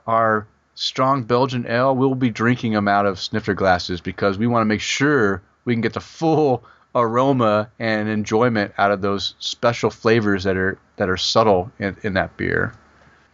[0.05, 4.61] our strong Belgian ale, we'll be drinking them out of snifter glasses because we want
[4.61, 9.89] to make sure we can get the full aroma and enjoyment out of those special
[9.89, 12.73] flavors that are that are subtle in, in that beer.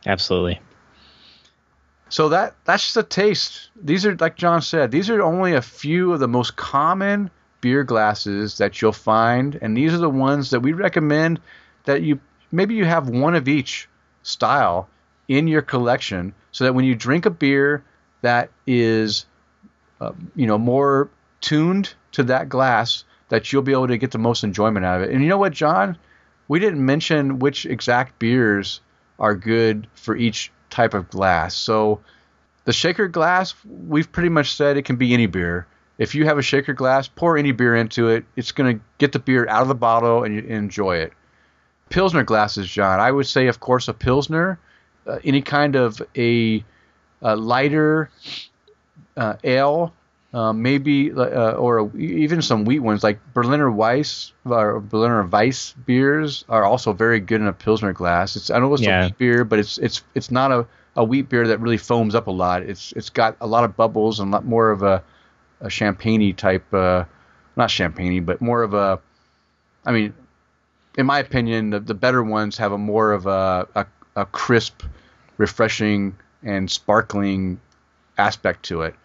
[0.06, 0.62] Absolutely.
[2.10, 3.70] So that that's just a taste.
[3.76, 4.92] These are like John said.
[4.92, 9.76] These are only a few of the most common beer glasses that you'll find, and
[9.76, 11.40] these are the ones that we recommend
[11.86, 12.20] that you
[12.52, 13.90] maybe you have one of each
[14.24, 14.88] style
[15.28, 17.84] in your collection, so that when you drink a beer
[18.22, 19.26] that is,
[20.00, 21.10] uh, you know, more
[21.42, 25.10] tuned to that glass, that you'll be able to get the most enjoyment out of
[25.10, 25.14] it.
[25.14, 25.98] And you know what, John?
[26.48, 28.80] We didn't mention which exact beers
[29.20, 31.56] are good for each type of glass.
[31.56, 32.00] So
[32.66, 35.68] the shaker glass, we've pretty much said it can be any beer.
[35.98, 38.26] If you have a shaker glass, pour any beer into it.
[38.36, 41.14] It's going to get the beer out of the bottle and you enjoy it.
[41.90, 43.00] Pilsner glasses, John.
[43.00, 44.60] I would say, of course, a Pilsner,
[45.08, 46.64] uh, any kind of a,
[47.22, 48.10] a lighter
[49.16, 49.94] uh, ale
[50.34, 56.44] uh, maybe uh, or even some wheat ones like Berliner Weiss or Berliner Weiss beers
[56.50, 58.36] are also very good in a pilsner glass.
[58.36, 59.04] It's I know it's yeah.
[59.04, 62.14] a wheat beer, but it's it's it's not a, a wheat beer that really foams
[62.14, 62.64] up a lot.
[62.64, 65.04] It's it's got a lot of bubbles and a lot more of a
[65.62, 67.06] a champagne type, uh,
[67.56, 69.00] not champagne, but more of a.
[69.86, 70.14] I mean,
[70.98, 73.86] in my opinion, the, the better ones have a more of a, a,
[74.16, 74.84] a crisp,
[75.38, 77.60] refreshing, and sparkling
[78.18, 78.96] aspect to it.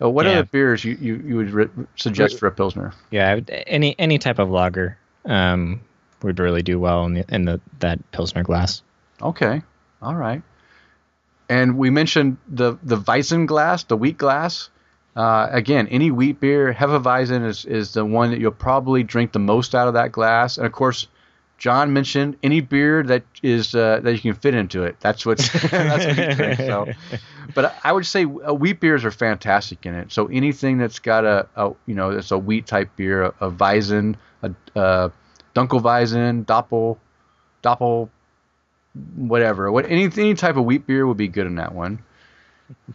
[0.00, 0.32] Uh, what yeah.
[0.32, 2.92] other beers you, you, you would re- suggest for a pilsner?
[3.10, 5.80] Yeah, any any type of lager um,
[6.22, 8.82] would really do well in the in the that pilsner glass.
[9.22, 9.62] Okay,
[10.02, 10.42] all right.
[11.48, 14.70] And we mentioned the the Weizen glass, the wheat glass.
[15.14, 19.38] Uh, again, any wheat beer, Hefeweizen is is the one that you'll probably drink the
[19.38, 20.56] most out of that glass.
[20.56, 21.06] And of course,
[21.64, 24.96] John mentioned any beer that is uh, that you can fit into it.
[25.00, 26.58] That's what's that's what he drinks.
[26.58, 26.92] So,
[27.54, 30.12] but I would say uh, wheat beers are fantastic in it.
[30.12, 33.50] So anything that's got a, a you know that's a wheat type beer, a, a
[33.50, 35.10] Weizen, a, a
[35.54, 36.98] Dunkelweizen, Doppel,
[37.62, 38.10] Doppel,
[39.16, 39.72] whatever.
[39.72, 41.98] What any any type of wheat beer would be good in that one.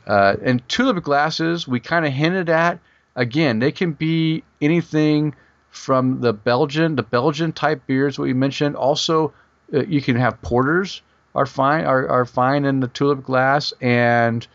[0.05, 2.79] Uh, and tulip glasses, we kind of hinted at.
[3.15, 5.33] Again, they can be anything
[5.71, 8.75] from the Belgian, the Belgian type beers what we mentioned.
[8.75, 9.33] Also,
[9.73, 11.01] uh, you can have porters
[11.35, 14.47] are fine are, are fine in the tulip glass, and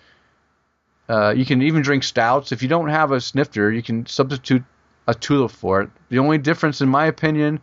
[1.09, 2.53] uh, you can even drink stouts.
[2.53, 4.65] If you don't have a snifter, you can substitute
[5.07, 5.91] a tulip for it.
[6.09, 7.61] The only difference, in my opinion,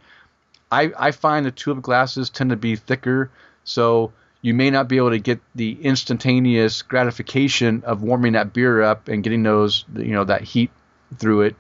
[0.72, 3.30] I, I find the tulip glasses tend to be thicker,
[3.64, 8.82] so you may not be able to get the instantaneous gratification of warming that beer
[8.82, 10.72] up and getting those you know that heat
[11.18, 11.56] through it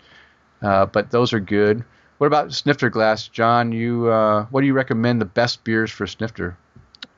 [0.61, 1.83] uh, but those are good.
[2.17, 3.71] What about snifter glass, John?
[3.71, 6.57] You uh, what do you recommend the best beers for snifter?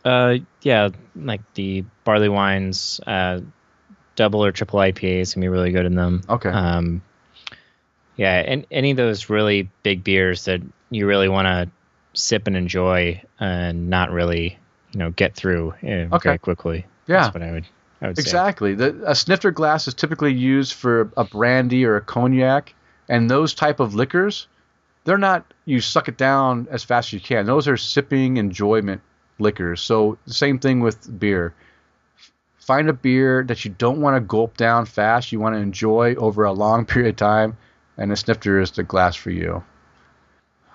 [0.06, 3.42] Uh, yeah, like the barley wines, uh,
[4.16, 6.22] double or triple IPAs can be really good in them.
[6.30, 6.50] Okay.
[6.50, 7.02] Um,
[8.16, 11.70] yeah, and any of those really big beers that you really want to
[12.14, 14.58] sip and enjoy and not really,
[14.92, 16.20] you know, get through uh, okay.
[16.24, 16.86] very quickly.
[17.08, 17.66] Yeah, that's what I would.
[18.02, 18.76] I would exactly.
[18.76, 22.74] The, a snifter glass is typically used for a brandy or a cognac
[23.10, 24.48] and those type of liquors,
[25.04, 27.46] they're not you suck it down as fast as you can.
[27.46, 29.02] Those are sipping enjoyment
[29.40, 29.82] liquors.
[29.82, 31.54] So same thing with beer.
[32.58, 35.32] Find a beer that you don't want to gulp down fast.
[35.32, 37.58] You want to enjoy over a long period of time,
[37.98, 39.64] and a snifter is the glass for you.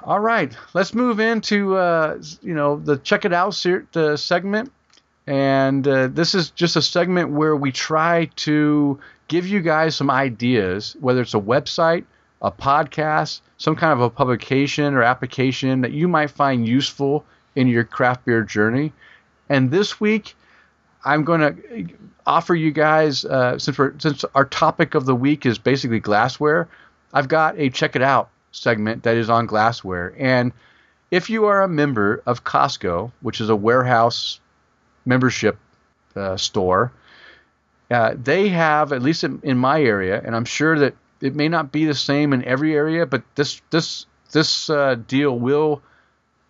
[0.04, 3.52] All right, let's move into uh, you know the check it out
[3.92, 4.72] the segment,
[5.26, 10.10] and uh, this is just a segment where we try to give you guys some
[10.10, 12.04] ideas, whether it's a website
[12.40, 17.24] a podcast, some kind of a publication or application that you might find useful
[17.56, 18.92] in your craft beer journey.
[19.48, 20.36] And this week,
[21.04, 21.88] I'm going to
[22.26, 26.68] offer you guys, uh, since we're since our topic of the week is basically glassware,
[27.12, 30.14] I've got a check it out segment that is on glassware.
[30.18, 30.52] And
[31.10, 34.40] if you are a member of Costco, which is a warehouse
[35.06, 35.56] membership
[36.14, 36.92] uh, store,
[37.90, 41.48] uh, they have at least in, in my area, and I'm sure that it may
[41.48, 45.82] not be the same in every area, but this this this uh, deal will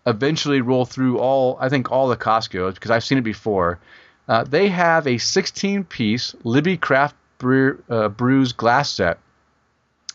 [0.07, 3.79] eventually roll through all I think all the Costco's because I've seen it before.
[4.27, 9.19] Uh, they have a 16-piece Libbey Craft Brew, uh, Brews glass set.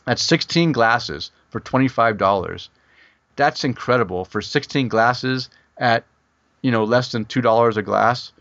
[0.05, 2.69] That's 16 glasses for $25.
[3.35, 6.03] That's incredible for 16 glasses at
[6.61, 8.31] you know less than two dollars a glass.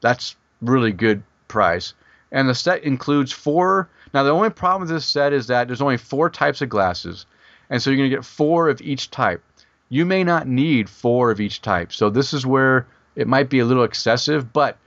[0.00, 1.94] That's really good price.
[2.30, 5.80] And the set includes four now, the only problem with this set is that there's
[5.80, 7.26] only four types of glasses,
[7.70, 9.42] and so you're going to get four of each type.
[9.88, 12.86] You may not need four of each type, so this is where
[13.16, 14.52] it might be a little excessive.
[14.52, 14.78] But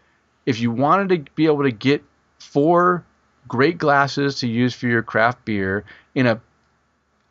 [0.46, 2.04] if you wanted to be able to get
[2.40, 3.04] four
[3.48, 6.42] great glasses to use for your craft beer in a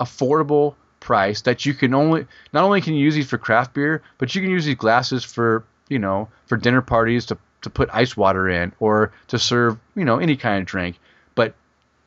[0.00, 4.02] affordable price that you can only not only can you use these for craft beer,
[4.18, 7.88] but you can use these glasses for you know for dinner parties to to put
[7.92, 10.98] ice water in or to serve, you know, any kind of drink.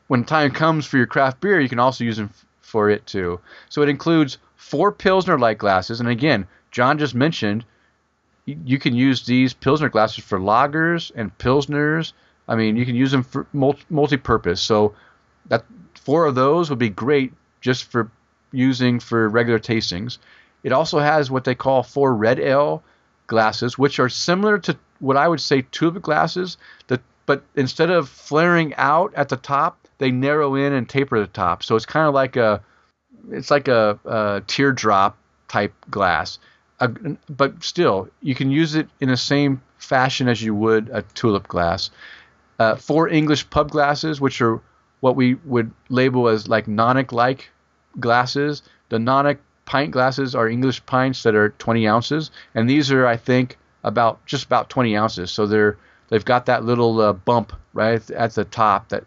[0.08, 3.06] When time comes for your craft beer, you can also use them f- for it
[3.06, 3.40] too.
[3.70, 6.00] So it includes four Pilsner light glasses.
[6.00, 7.66] And again, John just mentioned
[8.46, 12.14] you, you can use these Pilsner glasses for lagers and Pilsners.
[12.48, 14.62] I mean, you can use them for multi purpose.
[14.62, 14.96] So
[15.48, 18.10] that four of those would be great just for
[18.52, 20.18] using for regular tastings.
[20.64, 22.84] It also has what they call four red ale
[23.28, 28.10] glasses, which are similar to what I would say tulip glasses, the, but instead of
[28.10, 31.64] flaring out at the top, they narrow in and taper the top.
[31.64, 32.62] So it's kind of like a
[33.30, 35.18] it's like a, a teardrop
[35.48, 36.40] type glass.
[37.30, 41.48] But still, you can use it in the same fashion as you would a tulip
[41.48, 41.90] glass.
[42.60, 44.62] Uh, four English pub glasses, which are
[45.00, 47.50] what we would label as like Nonic like
[48.00, 48.64] glasses.
[48.90, 53.18] The Nonic pint glasses are English pints that are 20 ounces, and these are, I
[53.18, 55.32] think, about just about 20 ounces.
[55.32, 55.78] So they're
[56.10, 59.04] they've got that little uh, bump right at the top that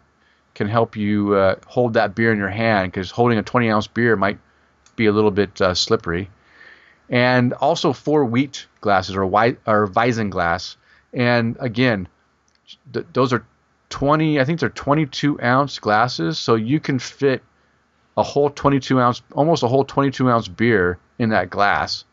[0.61, 3.87] can help you uh, hold that beer in your hand because holding a 20 ounce
[3.87, 4.37] beer might
[4.95, 6.29] be a little bit uh, slippery.
[7.09, 10.77] And also four wheat glasses or white or Weizen glass.
[11.13, 12.07] And again,
[12.93, 13.43] th- those are
[13.89, 14.39] 20.
[14.39, 17.41] I think they're 22 ounce glasses, so you can fit
[18.15, 22.05] a whole 22 ounce, almost a whole 22 ounce beer in that glass.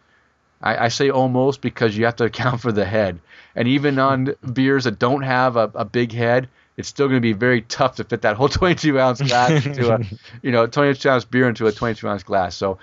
[0.63, 3.21] I, I, say almost because you have to account for the head.
[3.55, 6.49] And even on beers that don't have a, a big head,
[6.79, 9.93] it's still going to be very tough to fit that whole 22 ounce glass into
[9.93, 10.01] a,
[10.43, 12.55] you know, 22 ounce beer into a 22 ounce glass.
[12.55, 12.79] So,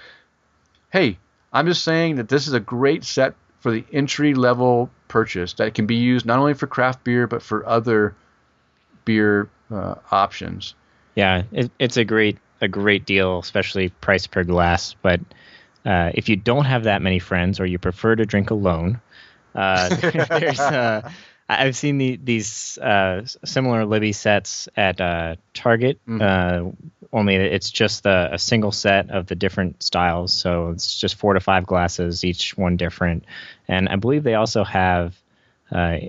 [0.91, 1.18] hey,
[1.52, 5.74] I'm just saying that this is a great set for the entry level purchase that
[5.74, 8.16] can be used not only for craft beer but for other
[9.06, 10.76] beer uh, options.
[11.16, 14.96] Yeah, it, it's a great a great deal, especially price per glass.
[15.02, 15.22] But
[15.86, 19.00] uh, if you don't have that many friends or you prefer to drink alone,
[19.54, 21.10] uh, there's uh,
[21.48, 26.00] I've seen the, these uh, similar Libbey sets at uh, Target.
[26.08, 26.22] Mm-hmm.
[26.22, 26.72] Uh,
[27.14, 31.34] only it's just a, a, single set of the different styles, so it's just four
[31.34, 33.26] to five glasses, each one different.
[33.68, 35.16] And I believe they also have
[35.72, 36.00] uh,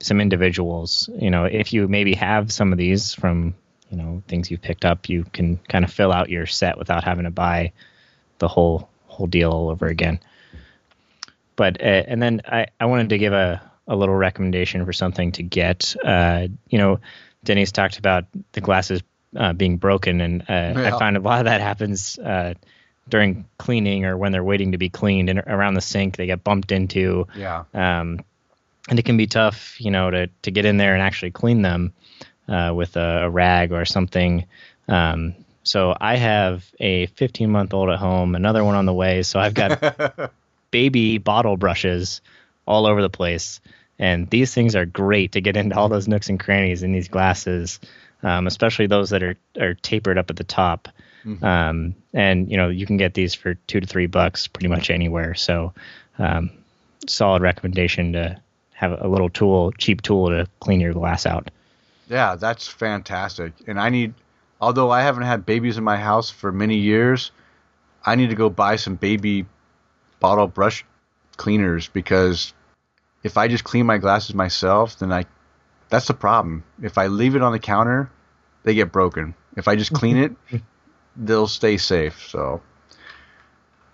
[0.00, 1.10] some individuals.
[1.18, 3.54] You know, if you maybe have some of these from
[3.90, 7.04] you know things you've picked up, you can kind of fill out your set without
[7.04, 7.72] having to buy
[8.38, 10.20] the whole whole deal all over again.
[11.56, 15.32] But uh, and then I, I wanted to give a a little recommendation for something
[15.32, 15.94] to get.
[16.04, 17.00] Uh, you know,
[17.44, 19.02] Denny's talked about the glasses
[19.36, 20.94] uh, being broken, and uh, yeah.
[20.94, 22.54] I find a lot of that happens uh,
[23.08, 26.16] during cleaning or when they're waiting to be cleaned and around the sink.
[26.16, 27.26] They get bumped into.
[27.36, 27.64] Yeah.
[27.74, 28.20] Um,
[28.88, 31.62] and it can be tough, you know, to to get in there and actually clean
[31.62, 31.92] them
[32.48, 34.46] uh, with a, a, rag or something.
[34.88, 39.22] Um, so I have a 15 month old at home, another one on the way.
[39.22, 40.32] So I've got
[40.70, 42.20] baby bottle brushes
[42.66, 43.60] all over the place.
[43.98, 47.08] And these things are great to get into all those nooks and crannies in these
[47.08, 47.78] glasses,
[48.22, 50.88] um, especially those that are, are tapered up at the top.
[51.24, 51.44] Mm-hmm.
[51.44, 54.90] Um, and you know you can get these for two to three bucks pretty much
[54.90, 55.34] anywhere.
[55.34, 55.72] So
[56.18, 56.50] um,
[57.06, 58.40] solid recommendation to
[58.72, 61.50] have a little tool, cheap tool to clean your glass out.
[62.08, 63.52] Yeah, that's fantastic.
[63.66, 64.12] And I need,
[64.60, 67.30] although I haven't had babies in my house for many years,
[68.04, 69.46] I need to go buy some baby
[70.20, 70.84] bottle brush
[71.34, 72.52] cleaners because
[73.22, 75.26] if I just clean my glasses myself, then I
[75.88, 76.64] that's the problem.
[76.82, 78.10] If I leave it on the counter,
[78.62, 79.34] they get broken.
[79.56, 80.32] If I just clean it,
[81.16, 82.28] they'll stay safe.
[82.28, 82.62] So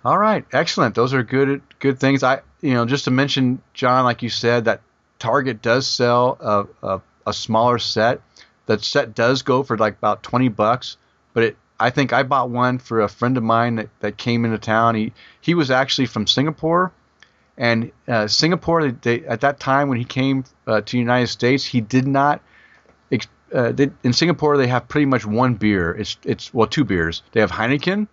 [0.04, 0.94] all right, excellent.
[0.94, 2.22] Those are good good things.
[2.22, 4.80] I you know just to mention John, like you said, that
[5.18, 8.20] Target does sell a, a, a smaller set.
[8.66, 10.96] That set does go for like about twenty bucks,
[11.34, 14.44] but it I think I bought one for a friend of mine that, that came
[14.44, 14.94] into town.
[14.94, 16.92] He he was actually from Singapore,
[17.60, 21.62] and uh, Singapore, they, at that time when he came uh, to the United States,
[21.62, 22.40] he did not.
[23.52, 25.90] Uh, they, in Singapore, they have pretty much one beer.
[25.90, 27.22] It's it's well two beers.
[27.32, 28.06] They have Heineken,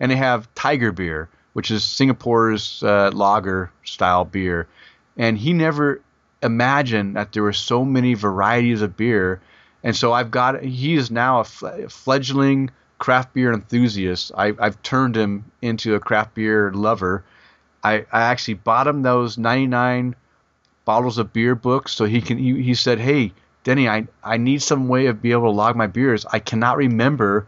[0.00, 4.68] and they have Tiger beer, which is Singapore's uh, lager style beer.
[5.16, 6.00] And he never
[6.42, 9.40] imagined that there were so many varieties of beer.
[9.82, 14.30] And so I've got he is now a fledgling craft beer enthusiast.
[14.34, 17.24] I, I've turned him into a craft beer lover
[17.84, 20.16] I, I actually bought him those 99
[20.84, 23.32] bottles of beer books so he can he, he said hey
[23.62, 26.26] denny I, I need some way of being able to log my beers.
[26.26, 27.46] I cannot remember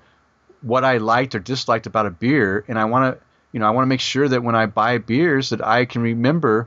[0.62, 3.70] what i liked or disliked about a beer and i want to you know i
[3.70, 6.66] want to make sure that when i buy beers that i can remember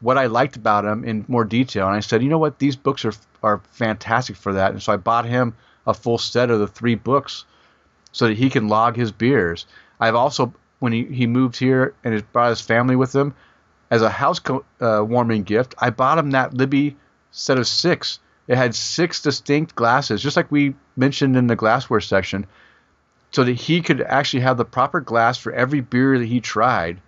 [0.00, 1.86] what i liked about them in more detail.
[1.86, 2.58] And i said you know what?
[2.58, 3.12] These books are
[3.42, 4.72] are fantastic for that.
[4.72, 5.54] And so i bought him
[5.86, 7.44] a full set of the three books
[8.12, 9.66] so that he can log his beers.
[10.00, 13.34] I've also when he, he moved here and he brought his family with him
[13.90, 15.74] as a house co- uh, warming gift.
[15.78, 16.96] I bought him that Libbey
[17.30, 18.20] set of six.
[18.46, 22.46] It had six distinct glasses, just like we mentioned in the glassware section,
[23.30, 27.00] so that he could actually have the proper glass for every beer that he tried.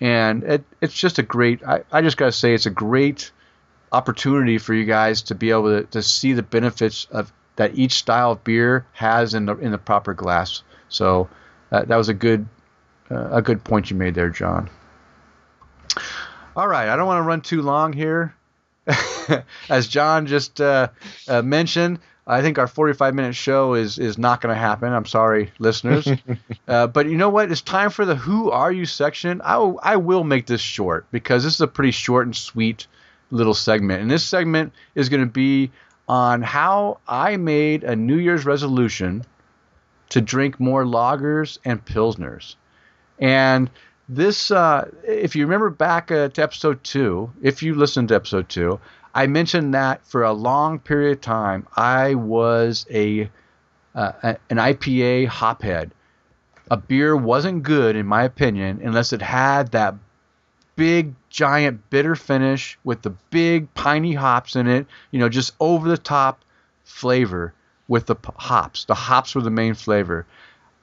[0.00, 3.30] And it, it's just a great, I, I just got to say, it's a great
[3.92, 7.94] opportunity for you guys to be able to, to see the benefits of that each
[7.94, 10.62] style of beer has in the in the proper glass.
[10.88, 11.28] So
[11.70, 12.48] uh, that was a good
[13.10, 14.70] a good point you made there, John.
[16.56, 18.34] All right, I don't want to run too long here.
[19.68, 20.88] As John just uh,
[21.28, 24.92] uh mentioned, I think our 45 minute show is is not going to happen.
[24.92, 26.08] I'm sorry, listeners.
[26.68, 27.50] uh, but you know what?
[27.50, 29.40] It's time for the Who Are You section.
[29.42, 32.86] I, w- I will make this short because this is a pretty short and sweet
[33.30, 34.02] little segment.
[34.02, 35.70] And this segment is going to be
[36.08, 39.24] on how I made a New Year's resolution
[40.10, 42.56] to drink more lagers and pilsners.
[43.20, 43.70] And
[44.08, 48.48] this, uh, if you remember back uh, to episode two, if you listened to episode
[48.48, 48.80] two,
[49.14, 53.30] I mentioned that for a long period of time I was a
[53.94, 55.90] uh, an IPA hophead.
[56.70, 59.96] A beer wasn't good, in my opinion, unless it had that
[60.76, 64.86] big, giant bitter finish with the big, piney hops in it.
[65.10, 66.44] You know, just over the top
[66.84, 67.52] flavor
[67.88, 68.84] with the hops.
[68.84, 70.24] The hops were the main flavor.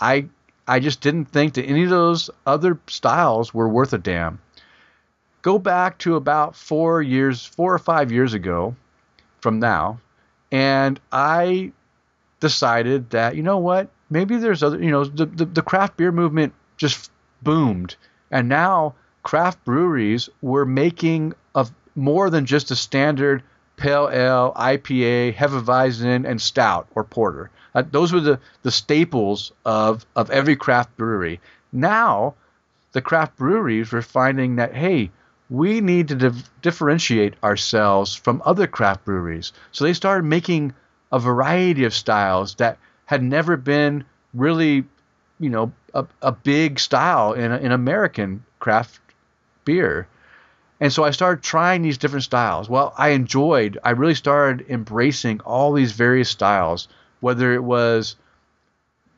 [0.01, 0.27] I
[0.67, 4.39] I just didn't think that any of those other styles were worth a damn.
[5.41, 8.75] Go back to about four years, four or five years ago
[9.39, 10.01] from now,
[10.51, 11.71] and I
[12.39, 16.11] decided that, you know what, maybe there's other, you know, the, the, the craft beer
[16.11, 17.11] movement just
[17.41, 17.95] boomed.
[18.31, 23.43] And now craft breweries were making of more than just a standard
[23.77, 27.49] pale ale, IPA, Hefeweizen, and stout or porter.
[27.73, 31.39] Uh, those were the, the staples of, of every craft brewery.
[31.71, 32.33] Now,
[32.91, 35.11] the craft breweries were finding that, hey,
[35.49, 39.53] we need to dif- differentiate ourselves from other craft breweries.
[39.71, 40.73] So they started making
[41.11, 44.03] a variety of styles that had never been
[44.33, 44.83] really,
[45.39, 48.99] you know, a, a big style in, in American craft
[49.63, 50.07] beer.
[50.79, 52.69] And so I started trying these different styles.
[52.69, 56.87] Well, I enjoyed, I really started embracing all these various styles,
[57.19, 58.15] whether it was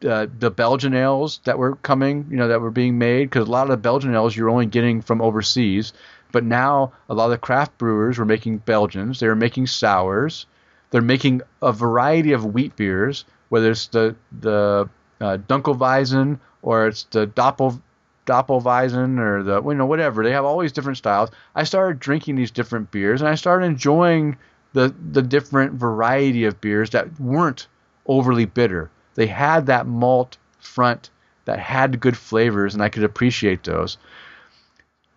[0.08, 3.52] uh, the Belgian ales that were coming, you know, that were being made, because a
[3.52, 5.92] lot of the Belgian ales you're only getting from overseas.
[6.32, 9.20] But now a lot of the craft brewers were making Belgians.
[9.20, 10.46] They were making sours.
[10.92, 14.90] They're making a variety of wheat beers, whether it's the the
[15.20, 17.82] uh, Dunkelweizen or it's the Doppel
[18.30, 20.24] Doppelweizen or the you know whatever.
[20.24, 21.32] They have all these different styles.
[21.56, 24.38] I started drinking these different beers and I started enjoying
[24.74, 27.68] the the different variety of beers that weren't
[28.06, 28.92] overly bitter.
[29.16, 31.10] They had that malt front
[31.46, 33.98] that had good flavors and I could appreciate those.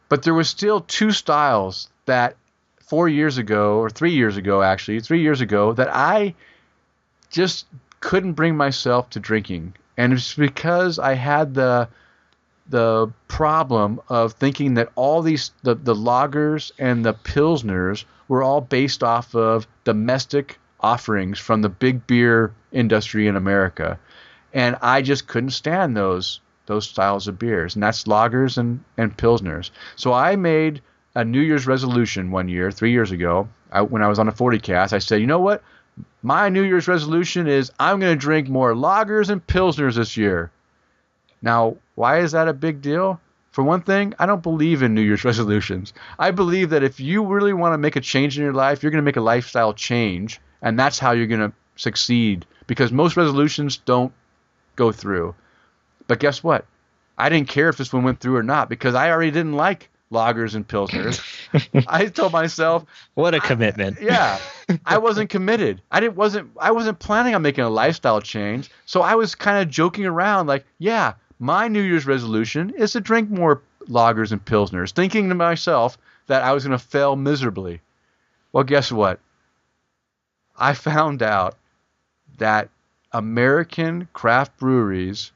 [0.08, 2.36] But there was still two styles that
[2.88, 6.34] 4 years ago or 3 years ago actually, 3 years ago that I
[7.30, 7.66] just
[8.00, 9.74] couldn't bring myself to drinking.
[9.98, 11.88] And it's because I had the
[12.68, 18.60] the problem of thinking that all these the, the lagers and the pilsners were all
[18.60, 23.98] based off of domestic offerings from the big beer industry in America.
[24.52, 27.74] And I just couldn't stand those those styles of beers.
[27.74, 29.70] And that's lagers and, and pilsners.
[29.96, 30.80] So I made
[31.14, 34.32] a New Year's resolution one year, three years ago, I, when I was on a
[34.32, 34.92] 40 cast.
[34.92, 35.62] I said, you know what?
[36.22, 40.50] My New Year's resolution is I'm going to drink more lagers and pilsners this year.
[41.42, 43.20] Now, why is that a big deal?
[43.50, 45.92] For one thing, I don't believe in New Year's resolutions.
[46.18, 48.90] I believe that if you really want to make a change in your life, you're
[48.90, 53.16] going to make a lifestyle change, and that's how you're going to succeed because most
[53.16, 54.12] resolutions don't
[54.76, 55.34] go through.
[56.06, 56.64] But guess what?
[57.18, 59.90] I didn't care if this one went through or not because I already didn't like
[60.10, 61.20] lagers and pilsners.
[61.88, 62.84] I told myself,
[63.14, 63.98] what a commitment.
[64.00, 64.38] I, yeah,
[64.86, 65.82] I wasn't committed.
[65.90, 68.70] I didn't wasn't I wasn't planning on making a lifestyle change.
[68.86, 73.00] So I was kind of joking around like, yeah, my New Year's resolution is to
[73.00, 77.80] drink more lagers and pilsners, thinking to myself that I was going to fail miserably.
[78.52, 79.18] Well, guess what?
[80.56, 81.56] I found out
[82.38, 82.68] that
[83.10, 85.32] American craft breweries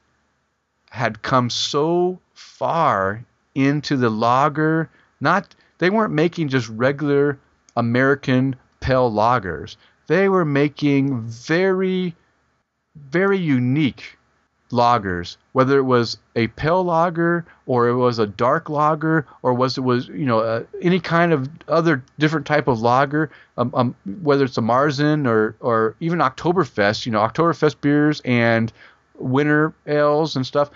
[0.91, 4.89] had come so far into the lager,
[5.19, 7.37] not they weren't making just regular
[7.75, 9.75] American pale lagers.
[10.07, 12.15] They were making very
[12.95, 14.16] very unique
[14.71, 19.77] lagers, whether it was a pale lager or it was a dark lager or was
[19.77, 23.95] it was you know uh, any kind of other different type of lager, um, um,
[24.21, 28.71] whether it's a Marzen or or even Oktoberfest, you know Oktoberfest beers and
[29.17, 30.69] winter ales and stuff.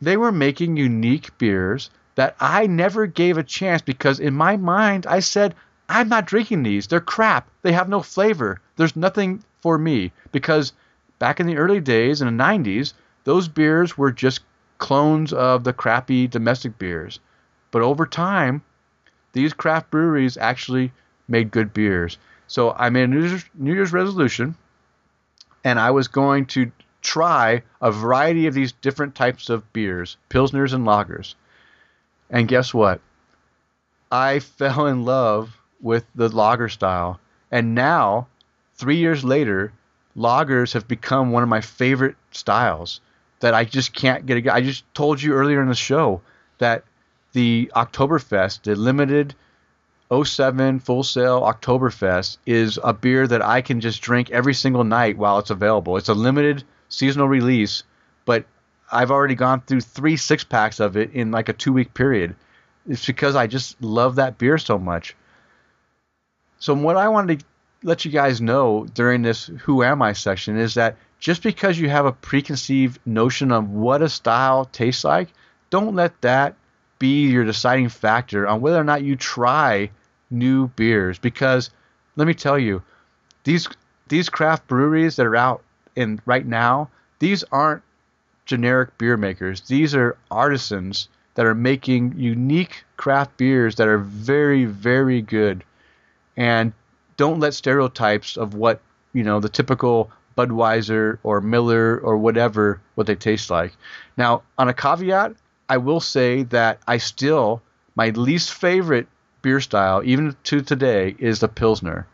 [0.00, 5.06] They were making unique beers that I never gave a chance because in my mind
[5.06, 5.54] I said
[5.88, 6.86] I'm not drinking these.
[6.86, 7.48] They're crap.
[7.62, 8.60] They have no flavor.
[8.76, 10.72] There's nothing for me because
[11.18, 12.92] back in the early days in the 90s,
[13.24, 14.40] those beers were just
[14.78, 17.20] clones of the crappy domestic beers.
[17.70, 18.62] But over time,
[19.32, 20.92] these craft breweries actually
[21.26, 22.18] made good beers.
[22.46, 24.54] So I made a New Year's, New Year's resolution,
[25.64, 26.70] and I was going to
[27.00, 31.34] try a variety of these different types of beers, pilsners and lagers.
[32.30, 33.00] And guess what?
[34.12, 37.20] I fell in love with the lager style.
[37.50, 38.28] And now,
[38.74, 39.72] three years later,
[40.16, 43.00] lagers have become one of my favorite styles
[43.44, 44.48] that I just can't get.
[44.48, 46.22] I just told you earlier in the show
[46.56, 46.82] that
[47.32, 49.34] the Oktoberfest, the limited
[50.10, 55.18] 07 Full Sail Oktoberfest, is a beer that I can just drink every single night
[55.18, 55.98] while it's available.
[55.98, 57.82] It's a limited seasonal release,
[58.24, 58.46] but
[58.90, 62.36] I've already gone through three six packs of it in like a two week period.
[62.88, 65.14] It's because I just love that beer so much.
[66.60, 67.46] So what I wanted to
[67.82, 71.88] let you guys know during this Who Am I section is that just because you
[71.88, 75.30] have a preconceived notion of what a style tastes like,
[75.70, 76.54] don't let that
[76.98, 79.90] be your deciding factor on whether or not you try
[80.30, 81.18] new beers.
[81.18, 81.70] Because
[82.16, 82.82] let me tell you,
[83.44, 83.66] these
[84.08, 85.62] these craft breweries that are out
[85.96, 87.82] in right now, these aren't
[88.44, 89.62] generic beer makers.
[89.62, 95.64] These are artisans that are making unique craft beers that are very, very good.
[96.36, 96.74] And
[97.16, 98.82] don't let stereotypes of what,
[99.14, 103.72] you know, the typical Budweiser or Miller or whatever, what they taste like.
[104.16, 105.34] Now, on a caveat,
[105.68, 107.62] I will say that I still,
[107.94, 109.08] my least favorite
[109.42, 112.06] beer style, even to today, is the Pilsner.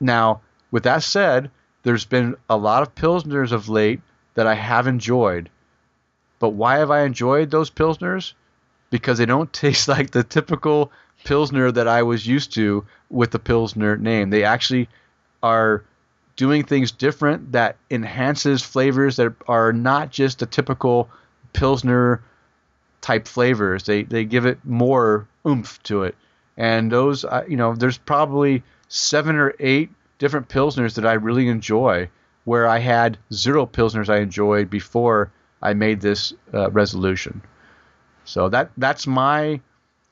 [0.00, 0.40] Now,
[0.70, 1.50] with that said,
[1.82, 4.00] there's been a lot of Pilsners of late
[4.34, 5.50] that I have enjoyed.
[6.38, 8.32] But why have I enjoyed those Pilsners?
[8.90, 10.90] Because they don't taste like the typical
[11.24, 14.30] Pilsner that I was used to with the Pilsner name.
[14.30, 14.88] They actually
[15.42, 15.84] are
[16.36, 21.08] doing things different that enhances flavors that are not just the typical
[21.52, 22.22] Pilsner
[23.00, 23.84] type flavors.
[23.84, 26.16] They, they give it more oomph to it.
[26.56, 32.08] And those, you know, there's probably seven or eight different Pilsners that I really enjoy
[32.44, 35.30] where I had zero Pilsners I enjoyed before
[35.62, 37.42] I made this uh, resolution.
[38.24, 39.60] So that that's my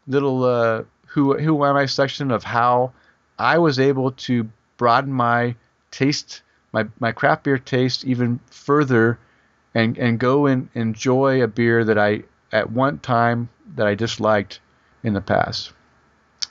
[0.07, 2.93] little uh, who who am I section of how
[3.39, 5.55] I was able to broaden my
[5.93, 9.19] taste, my my craft beer taste even further,
[9.75, 14.59] and and go and enjoy a beer that I at one time that I disliked
[15.05, 15.73] in the past.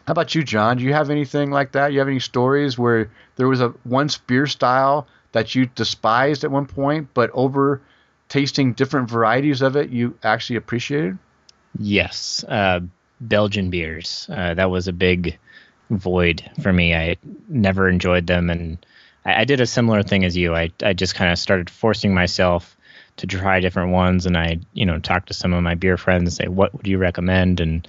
[0.07, 0.77] How about you, John?
[0.77, 1.93] Do you have anything like that?
[1.93, 6.51] You have any stories where there was a once beer style that you despised at
[6.51, 7.81] one point, but over
[8.29, 11.17] tasting different varieties of it, you actually appreciated?
[11.77, 12.79] Yes, uh,
[13.19, 14.27] Belgian beers.
[14.29, 15.37] Uh, that was a big
[15.89, 16.95] void for me.
[16.95, 17.17] I
[17.47, 18.83] never enjoyed them, and
[19.25, 20.55] I, I did a similar thing as you.
[20.55, 22.75] I I just kind of started forcing myself
[23.17, 26.23] to try different ones, and I you know talked to some of my beer friends
[26.23, 27.59] and say, what would you recommend?
[27.59, 27.87] And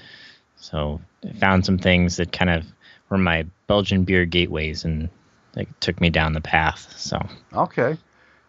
[0.56, 2.64] so I found some things that kind of
[3.08, 5.08] were my Belgian beer gateways, and
[5.56, 6.94] like took me down the path.
[6.98, 7.18] So
[7.52, 7.96] okay,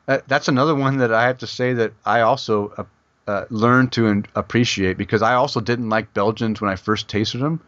[0.08, 2.84] uh, that's another one that I have to say that I also uh,
[3.28, 7.40] uh, learned to in- appreciate because I also didn't like Belgians when I first tasted
[7.40, 7.62] them,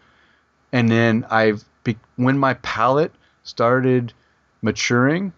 [0.71, 3.13] and then I've be- when my palate
[3.43, 4.13] started
[4.65, 5.31] maturing,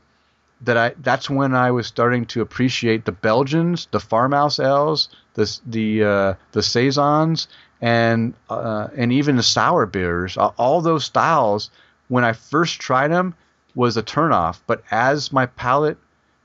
[0.62, 5.60] that I that's when I was starting to appreciate the Belgians, the farmhouse ales, the
[5.68, 7.48] the uh, the saisons,
[7.82, 10.38] and uh, and even the sour beers.
[10.38, 11.70] All those styles,
[12.08, 13.36] when I first tried them,
[13.76, 14.60] was a turnoff.
[14.66, 15.98] But as my palate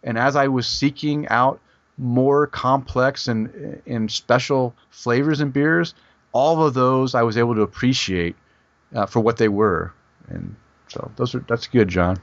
[0.05, 1.61] and as I was seeking out
[1.97, 5.95] more complex and and special flavors and beers,
[6.33, 8.37] all of those I was able to appreciate
[8.95, 9.93] uh, for what they were.
[10.28, 10.55] And
[10.89, 12.18] so those are that's good, John.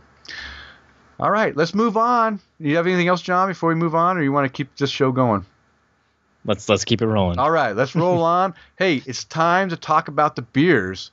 [1.20, 2.40] All right, let's move on.
[2.60, 4.90] You have anything else, John, before we move on, or you want to keep this
[4.90, 5.46] show going?
[6.46, 7.38] Let's let's keep it rolling.
[7.38, 8.54] All right, let's roll on.
[8.78, 11.12] Hey, it's time to talk about the beers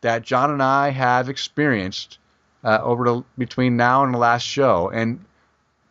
[0.00, 2.18] that John and I have experienced
[2.62, 4.88] uh, over the, between now and the last show.
[4.88, 5.24] And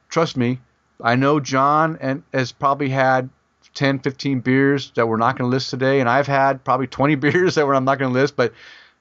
[0.10, 0.60] trust me,
[1.02, 3.30] I know John and has probably had
[3.74, 7.16] 10, 15 beers that we're not going to list today, and I've had probably 20
[7.16, 8.54] beers that I'm not going to list, but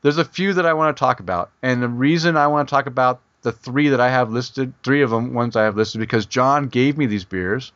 [0.03, 1.51] there's a few that I want to talk about.
[1.63, 5.03] And the reason I want to talk about the three that I have listed, three
[5.03, 7.71] of them, ones I have listed, because John gave me these beers.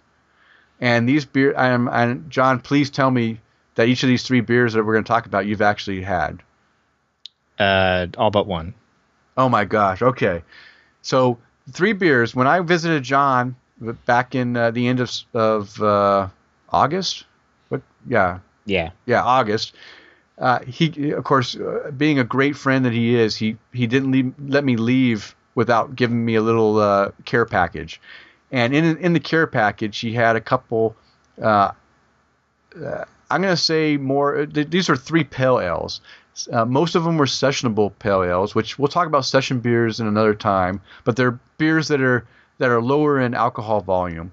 [0.80, 3.38] And these beer, I'm, and John, please tell me
[3.76, 6.42] that each of these three beers that we're going to talk about, you've actually had.
[7.56, 8.74] Uh, all but one.
[9.36, 10.02] Oh my gosh.
[10.02, 10.42] Okay.
[11.02, 11.38] So
[11.70, 12.34] three beers.
[12.34, 13.54] When I visited John
[14.06, 16.28] back in uh, the end of of uh,
[16.70, 17.26] August,
[17.68, 17.82] what?
[18.08, 18.40] Yeah.
[18.66, 18.90] Yeah.
[19.06, 19.76] Yeah, August.
[20.40, 24.10] uh, he, of course, uh, being a great friend that he is, he he didn't
[24.10, 28.00] leave, let me leave without giving me a little uh, care package.
[28.52, 30.96] And in in the care package, he had a couple.
[31.40, 31.72] Uh,
[32.84, 34.46] uh, I'm going to say more.
[34.46, 36.00] These are three pale ales.
[36.52, 40.06] Uh, most of them were sessionable pale ales, which we'll talk about session beers in
[40.06, 40.80] another time.
[41.04, 42.26] But they're beers that are
[42.58, 44.32] that are lower in alcohol volume.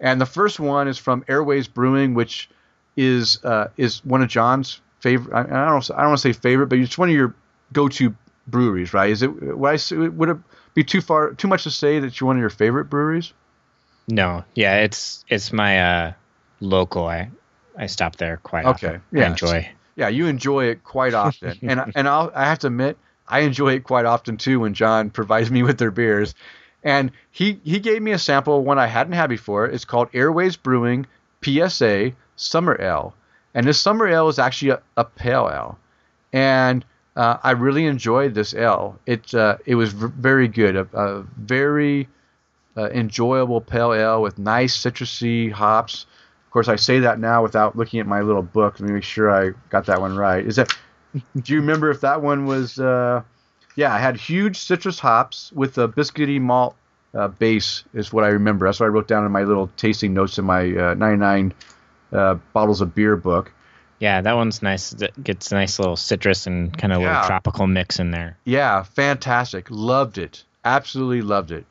[0.00, 2.48] And the first one is from Airways Brewing, which
[2.96, 5.34] is uh, is one of John's favorite.
[5.34, 7.34] I, I don't I don't want to say favorite, but it's one of your
[7.72, 8.14] go-to
[8.50, 9.10] breweries, right?
[9.10, 10.36] Is it would, would it
[10.74, 13.32] be too far too much to say that you're one of your favorite breweries?
[14.08, 16.12] No, yeah, it's it's my uh,
[16.60, 17.06] local.
[17.06, 17.30] I
[17.76, 18.86] I stop there quite okay.
[18.88, 19.02] often.
[19.12, 19.68] Yeah, I enjoy.
[19.96, 23.74] Yeah, you enjoy it quite often, and and I'll, I have to admit I enjoy
[23.74, 26.34] it quite often too when John provides me with their beers.
[26.82, 29.66] And he he gave me a sample of one I hadn't had before.
[29.66, 31.06] It's called Airways Brewing
[31.44, 33.14] PSA Summer Ale,
[33.54, 35.78] and this summer ale is actually a, a pale ale,
[36.32, 36.84] and
[37.18, 38.98] uh, I really enjoyed this L.
[39.04, 42.08] It uh, it was v- very good, a, a very
[42.76, 46.06] uh, enjoyable pale ale with nice citrusy hops.
[46.46, 48.78] Of course, I say that now without looking at my little book.
[48.78, 50.46] Let me make sure I got that one right.
[50.46, 50.74] Is that?
[51.42, 52.78] do you remember if that one was?
[52.78, 53.22] Uh,
[53.74, 56.76] yeah, I had huge citrus hops with a biscuity malt
[57.14, 57.82] uh, base.
[57.94, 58.66] Is what I remember.
[58.66, 61.52] That's what I wrote down in my little tasting notes in my uh, 99
[62.12, 63.52] uh, bottles of beer book.
[63.98, 64.92] Yeah, that one's nice.
[64.92, 67.14] It gets a nice little citrus and kind of yeah.
[67.14, 68.36] little tropical mix in there.
[68.44, 69.66] Yeah, fantastic.
[69.70, 70.44] Loved it.
[70.64, 71.66] Absolutely loved it.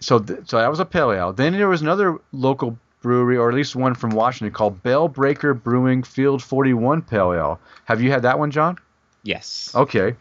[0.00, 1.32] So, th- so that was a pale ale.
[1.32, 5.54] Then there was another local brewery, or at least one from Washington, called Bale Breaker
[5.54, 7.60] Brewing Field 41 Pale Ale.
[7.84, 8.78] Have you had that one, John?
[9.22, 9.72] Yes.
[9.74, 10.14] Okay.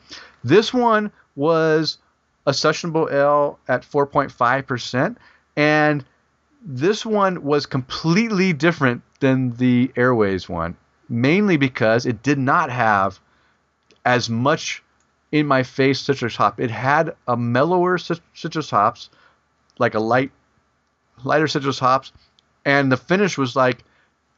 [0.44, 1.98] This one was
[2.46, 5.16] a sessionable ale at 4.5%,
[5.56, 6.06] and
[6.64, 10.76] this one was completely different than the Airways one,
[11.10, 13.20] mainly because it did not have
[14.06, 14.84] as much
[15.32, 16.60] in my face citrus hop.
[16.60, 19.10] It had a mellower citrus hops,
[19.78, 20.32] like a light,
[21.24, 22.12] lighter citrus hops,
[22.66, 23.84] and the finish was like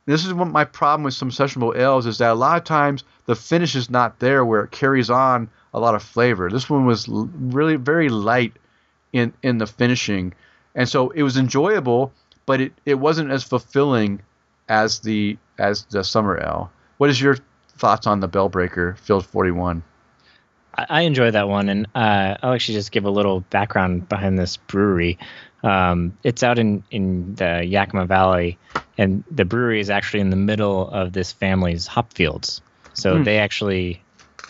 [0.06, 3.04] this is what my problem with some sessionable ales is that a lot of times
[3.28, 6.50] the finish is not there where it carries on a lot of flavor.
[6.50, 8.54] This one was really very light
[9.14, 10.34] in in the finishing,
[10.74, 12.12] and so it was enjoyable,
[12.48, 14.22] but it, it wasn't as fulfilling
[14.70, 16.72] as the as the summer ale.
[16.98, 17.38] What is your
[17.78, 19.84] thoughts on the Bale Breaker Field 41?
[20.88, 24.56] I enjoy that one, and uh, I'll actually just give a little background behind this
[24.56, 25.18] brewery.
[25.64, 28.58] Um, it's out in, in the Yakima Valley,
[28.98, 32.62] and the brewery is actually in the middle of this family's hop fields.
[32.94, 33.26] So mm.
[33.26, 34.02] they actually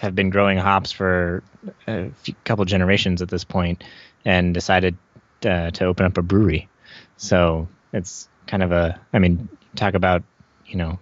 [0.02, 1.44] have been growing hops for
[1.88, 3.84] a few, couple generations at this point,
[4.24, 4.98] and decided
[5.46, 6.70] uh, to open up a brewery.
[7.18, 10.24] So it's kind of a, I mean, talk about
[10.66, 11.00] you know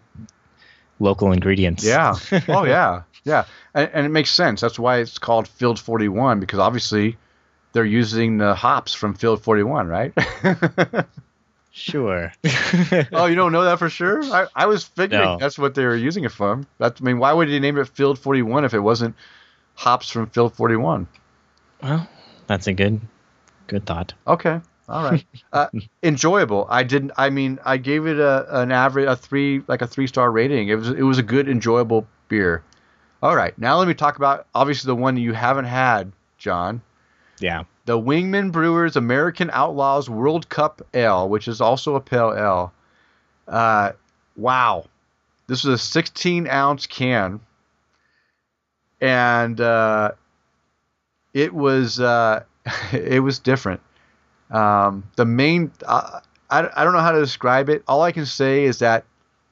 [1.00, 1.84] local ingredients.
[1.84, 2.16] Yeah.
[2.48, 3.04] Oh yeah.
[3.24, 3.46] Yeah.
[3.74, 4.62] And, and, it makes sense.
[4.62, 7.18] That's why it's called Field 41 because obviously
[7.74, 10.14] they're using the hops from Field 41, right?
[11.72, 12.32] sure.
[13.12, 14.24] oh, you don't know that for sure?
[14.24, 15.38] I, I was figuring no.
[15.38, 16.68] that's what they were using it from.
[16.78, 19.16] That's, I mean, why would you name it Field 41 if it wasn't
[19.76, 21.08] hops from Field 41?
[21.84, 22.08] Well,
[22.48, 23.02] that's a good
[23.68, 24.14] good thought.
[24.26, 24.62] Okay.
[24.88, 25.26] All right.
[25.52, 25.68] Uh,
[26.04, 26.66] enjoyable.
[26.70, 27.12] I didn't.
[27.18, 30.70] I mean, I gave it a an average, a three, like a three star rating.
[30.70, 32.64] It was it was a good, enjoyable beer.
[33.22, 33.58] All right.
[33.58, 36.82] Now let me talk about obviously the one you haven't had, John.
[37.40, 37.64] Yeah.
[37.86, 42.74] The Wingman Brewers American Outlaws World Cup Ale, which is also a pale ale.
[43.48, 43.94] Uh,
[44.36, 44.86] wow.
[45.48, 47.40] This is a 16 ounce can,
[49.00, 50.12] and uh,
[51.34, 52.44] it was uh,
[52.92, 53.80] it was different.
[54.50, 57.84] Um, the main, uh, I, I don't know how to describe it.
[57.88, 59.06] All I can say is that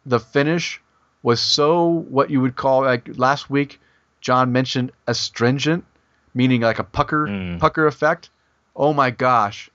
[0.06, 0.82] the finish
[1.24, 3.80] was so what you would call like last week.
[4.22, 5.86] John mentioned astringent,
[6.34, 7.60] meaning like a pucker mm.
[7.60, 8.30] pucker effect.
[8.76, 9.70] Oh my gosh,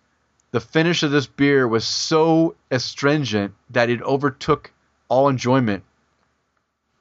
[0.51, 4.73] the finish of this beer was so astringent that it overtook
[5.09, 5.85] all enjoyment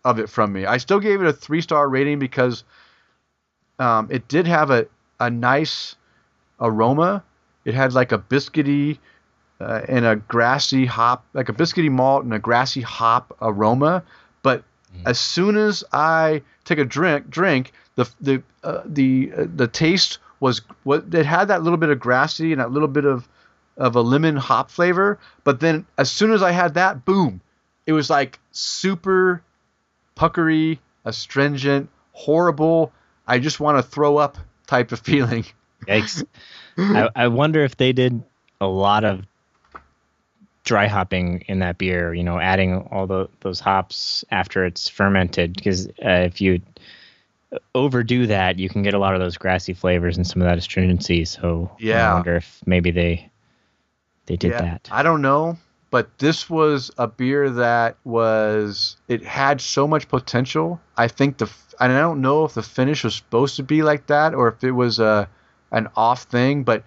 [0.04, 0.66] of it from me.
[0.66, 2.64] I still gave it a three star rating because
[3.78, 4.88] um, it did have a,
[5.20, 5.96] a nice
[6.60, 7.24] aroma,
[7.70, 8.98] it had like a biscuity
[9.62, 14.04] uh, and a grassy hop, like a biscuity malt and a grassy hop aroma.
[14.42, 14.64] But
[14.96, 15.04] mm.
[15.06, 20.18] as soon as I take a drink, drink the the uh, the uh, the taste
[20.40, 23.28] was what it had that little bit of grassy and that little bit of
[23.78, 25.20] of a lemon hop flavor.
[25.44, 27.40] But then as soon as I had that, boom,
[27.86, 29.44] it was like super
[30.16, 32.92] puckery, astringent, horrible.
[33.28, 35.46] I just want to throw up type of feeling.
[35.88, 36.26] Yikes.
[36.80, 38.22] I, I wonder if they did
[38.62, 39.26] a lot of
[40.64, 42.14] dry hopping in that beer.
[42.14, 45.56] You know, adding all the, those hops after it's fermented.
[45.56, 46.62] Because uh, if you
[47.74, 50.58] overdo that, you can get a lot of those grassy flavors and some of that
[50.58, 51.26] astringency.
[51.26, 52.12] So Yeah.
[52.12, 53.30] I wonder if maybe they
[54.26, 54.88] they did that.
[54.92, 55.58] I don't know,
[55.90, 60.80] but this was a beer that was it had so much potential.
[60.96, 61.50] I think the
[61.80, 64.64] and I don't know if the finish was supposed to be like that or if
[64.64, 65.28] it was a
[65.72, 66.84] an off thing, but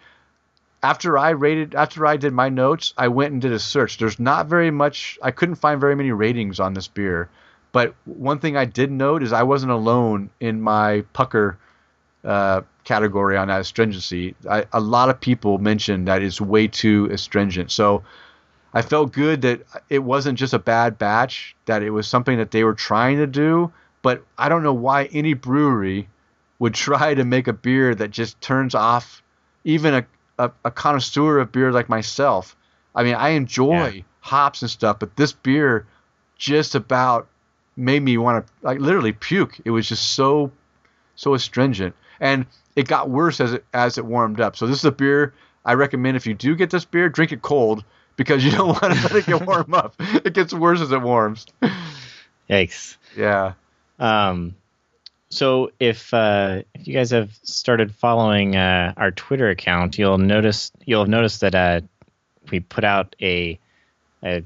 [0.83, 3.99] after I rated after I did my notes, I went and did a search.
[3.99, 7.29] There's not very much I couldn't find very many ratings on this beer.
[7.71, 11.57] But one thing I did note is I wasn't alone in my pucker
[12.25, 14.35] uh, category on astringency.
[14.49, 17.71] I, a lot of people mentioned that it's way too astringent.
[17.71, 18.03] So
[18.75, 22.51] I felt good that it wasn't just a bad batch, that it was something that
[22.51, 23.73] they were trying to do.
[24.03, 26.09] But I don't know why any brewery
[26.63, 29.21] would try to make a beer that just turns off
[29.65, 30.07] even a,
[30.39, 32.55] a, a connoisseur of beer like myself.
[32.95, 34.03] I mean, I enjoy Yeah.
[34.21, 35.89] hops and stuff, but this beer
[36.39, 37.27] just about
[37.77, 39.59] made me want to like literally puke.
[39.65, 40.53] It was just so
[41.17, 42.47] so astringent, and
[42.77, 44.55] it got worse as it as it warmed up.
[44.57, 45.35] So this is a beer
[45.65, 47.85] I recommend if you do get this beer, drink it cold
[48.15, 49.97] because you don't want to let it get warm up.
[49.99, 51.45] It gets worse as it warms.
[52.49, 52.99] Yikes.
[53.17, 53.55] Yeah.
[53.99, 54.55] Um,
[55.33, 60.71] so if uh, if you guys have started following uh, our Twitter account, you'll notice
[60.85, 61.81] you'll have noticed that uh,
[62.51, 63.59] we put out a,
[64.23, 64.43] a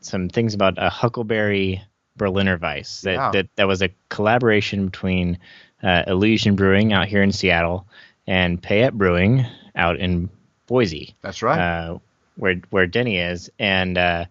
[0.00, 1.82] some things about a Huckleberry
[2.16, 5.38] Berliner Weiss that that, that was a collaboration between
[5.82, 7.88] uh, Elysian Brewing out here in Seattle
[8.28, 10.30] and Payette Brewing out in
[10.68, 11.16] Boise.
[11.20, 11.58] That's right.
[11.58, 11.98] uh,
[12.36, 14.26] where where Denny is, and uh,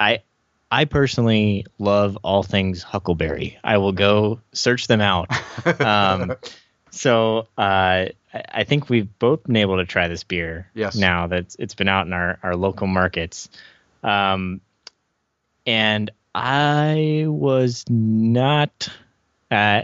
[0.00, 0.22] I
[0.72, 3.58] I personally love all things Huckleberry.
[3.62, 5.30] I will go search them out.
[5.80, 6.36] Um,
[6.90, 10.66] so uh, I, think we've both been able to try this beer.
[10.74, 10.96] Yes.
[10.96, 13.48] Now that it's been out in our our local markets,
[14.02, 14.60] um,
[15.66, 18.88] and I was not.
[19.50, 19.82] Uh,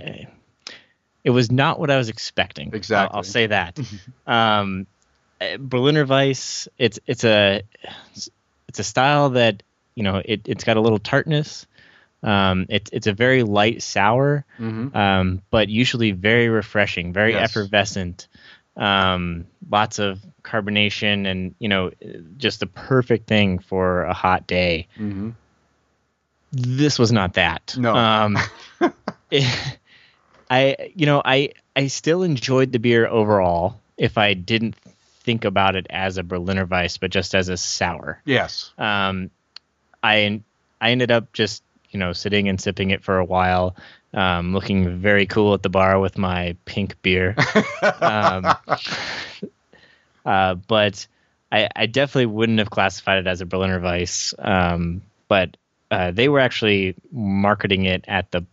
[1.23, 2.69] it was not what I was expecting.
[2.69, 3.17] I'll- Exactly.
[3.17, 3.79] I'll, say that.
[4.27, 4.87] um,
[5.41, 6.67] uh, Berliner Weiss.
[6.79, 7.63] It's it's a
[8.69, 9.63] it's a style that
[9.99, 11.67] you know it it's got a little tartness.
[12.23, 17.51] Um, it's it's a very light sour, hmm um, but usually very refreshing, very Yes.
[17.51, 18.29] effervescent.
[18.77, 21.91] Um, lots of carbonation, and you know,
[22.37, 24.87] just the perfect thing for a hot day.
[24.97, 25.31] hmm
[26.53, 27.75] This was not that.
[27.77, 27.95] No.
[27.97, 28.39] Um,
[30.51, 33.81] I you know I I still enjoyed the beer overall.
[33.97, 34.77] If I didn't
[35.25, 38.23] think about it as a Berliner Weiss, but just as a sour.
[38.25, 38.73] Yes.
[38.79, 39.31] Um,
[40.03, 40.41] I
[40.81, 43.77] I ended up just you know sitting and sipping it for a while,
[44.15, 47.37] um, looking very cool at the bar with my pink beer.
[48.01, 48.55] um,
[50.25, 51.07] uh, but
[51.51, 54.35] I, I definitely wouldn't have classified it as a Berliner Weiss.
[54.39, 55.57] Um, but
[55.91, 58.45] uh, they were actually marketing it at the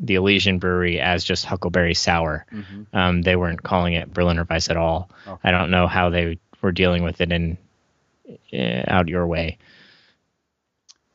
[0.00, 2.46] the Elysian Brewery as just Huckleberry Sour.
[2.52, 2.86] Mhm.
[2.92, 5.10] Um, they weren't calling it Berliner Weiss at all.
[5.26, 5.38] Oh.
[5.42, 7.58] I don't know how they were dealing with it in
[8.52, 9.58] uh, out your way.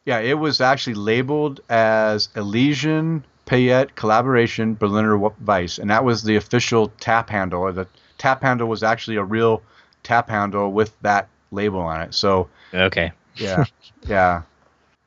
[0.06, 6.36] Yeah, it was actually labeled as Elysian Payette Collaboration Berliner Weiss, and that was the
[6.36, 7.62] official tap handle.
[7.62, 7.88] Or the
[8.18, 9.62] tap handle was actually a real
[10.04, 12.14] tap handle with that label on it.
[12.14, 13.12] So Okay.
[13.38, 13.64] yeah,
[14.08, 14.42] yeah.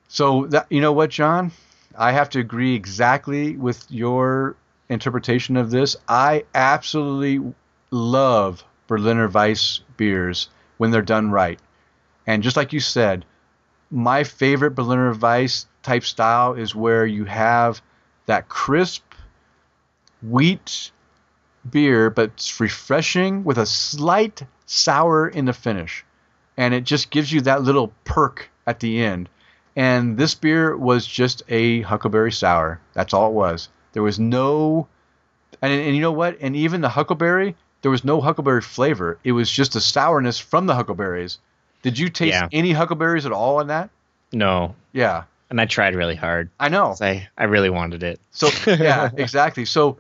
[0.09, 1.53] So that you know what, John,
[1.97, 4.57] I have to agree exactly with your
[4.89, 5.97] interpretation of this.
[6.09, 7.53] I absolutely
[7.91, 11.59] love Berliner Weiss beers when they're done right,
[12.27, 13.25] and just like you said,
[13.91, 17.81] my favorite Berliner Weiss type style is where you have
[18.27, 19.05] that crisp
[20.23, 20.91] wheat
[21.69, 26.05] beer, but it's refreshing with a slight sour in the finish.
[26.57, 29.29] And it just gives you that little perk at the end.
[29.77, 32.81] And this beer was just a Huckleberry Sour.
[32.95, 33.69] That's all it was.
[33.93, 34.89] There was no.
[35.61, 36.39] And, and you know what?
[36.41, 39.19] And even the Huckleberry, there was no Huckleberry flavor.
[39.23, 41.39] It was just a sourness from the Huckleberries.
[41.87, 42.49] Did you taste Yeah.
[42.51, 43.91] any Huckleberries at all in that?
[44.33, 46.51] No, Yeah, and I tried really hard.
[46.59, 46.97] I know.
[47.01, 48.19] I I really wanted it.
[48.33, 49.65] So yeah, exactly.
[49.67, 49.97] So,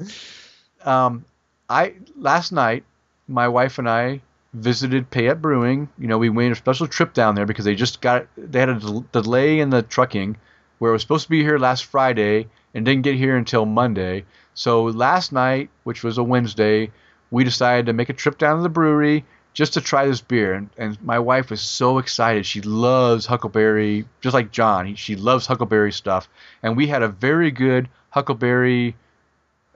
[0.84, 1.24] um,
[1.70, 2.82] I last night
[3.28, 4.20] my wife and I
[4.52, 5.88] visited Payette Brewing.
[5.96, 8.68] You know, we made a special trip down there because they just got they had
[8.68, 10.36] a del- delay in the trucking
[10.78, 14.24] where it was supposed to be here last Friday and didn't get here until Monday.
[14.54, 16.90] So last night, which was a Wednesday,
[17.30, 19.24] we decided to make a trip down to the brewery
[19.56, 20.52] just to try this beer.
[20.52, 22.44] And, and my wife was so excited.
[22.44, 24.84] She loves Huckleberry, just like John.
[24.84, 26.28] He, she loves Huckleberry stuff.
[26.62, 28.94] And we had a very good Huckleberry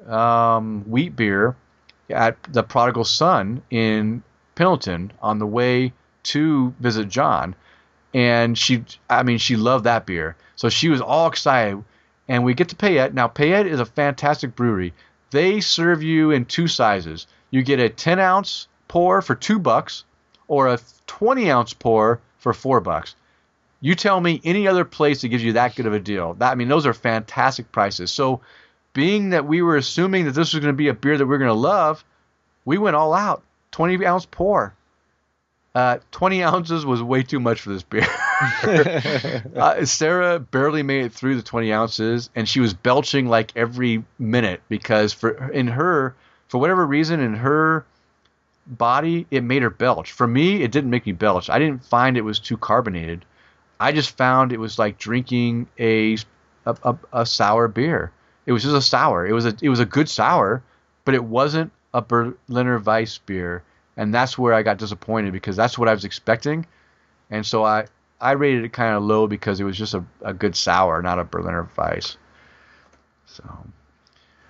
[0.07, 1.57] um, wheat beer
[2.11, 4.23] at the Prodigal Son in
[4.55, 7.57] Pendleton on the way to visit John.
[8.13, 10.37] and she, I mean, she loved that beer.
[10.57, 11.83] So she was all excited.
[12.29, 13.15] And we get to Payette.
[13.15, 14.93] Now, Payette is a fantastic brewery.
[15.31, 17.27] They serve you in two sizes.
[17.51, 20.03] You get a 10 ounce pour for two bucks,
[20.49, 23.15] or a 20 ounce pour for four bucks.
[23.81, 26.35] You tell me any other place that gives you that good of a deal.
[26.35, 28.11] That I mean, those are fantastic prices.
[28.11, 28.41] So,
[28.93, 31.37] being that we were assuming that this was going to be a beer that we
[31.37, 32.05] are going to love,
[32.65, 33.45] we went all out.
[33.71, 34.75] 20 ounce pour.
[35.73, 38.09] Uh, 20 ounces was way too much for this beer.
[39.57, 44.03] uh, Sarah barely made it through the 20 ounces, and she was belching like every
[44.19, 46.17] minute because for in her,
[46.49, 47.87] for whatever reason, in her
[48.71, 50.13] body, it made her belch.
[50.13, 51.51] For me, it didn't make me belch.
[51.51, 53.25] I didn't find it was too carbonated.
[53.79, 56.17] I just found it was like drinking a
[56.67, 58.13] a, a, a sour beer.
[58.47, 59.27] It was just a sour.
[59.27, 60.63] It was a it was a good sour,
[61.05, 63.65] but it wasn't a Berliner Weiss beer
[64.01, 66.65] and that's where I got disappointed because that's what I was expecting,
[67.31, 67.87] and so I
[68.19, 71.19] I rated it kind of low because it was just a, a good sour, not
[71.19, 72.17] a Berliner Weiss.
[73.27, 73.45] So.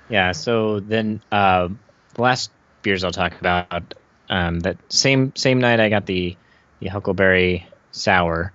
[0.08, 0.32] Yeah.
[0.32, 1.68] So then uh,
[2.14, 2.52] the last
[2.82, 3.94] beers I'll talk about.
[4.30, 6.36] Um, that same same night I got the
[6.78, 8.52] the Huckleberry Sour.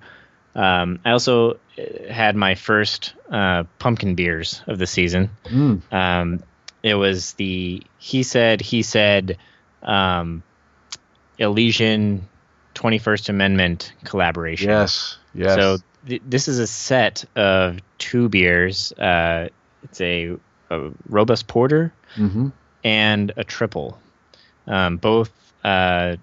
[0.55, 5.29] Um, I also uh, had my first uh, pumpkin beers of the season.
[5.43, 5.81] Mm.
[5.93, 6.43] Um,
[6.81, 9.37] it was the he said he said
[9.83, 10.43] um,
[11.37, 12.27] Elysian
[12.75, 14.69] 21st Amendment collaboration.
[14.69, 15.55] Yes, yes.
[15.55, 18.93] So th- this is a set of two beers.
[18.93, 19.49] Uh,
[19.83, 20.37] it's a,
[20.69, 22.49] a, robust porter mm-hmm.
[22.83, 23.99] and a triple,
[24.67, 25.31] um, both
[25.65, 26.15] uh,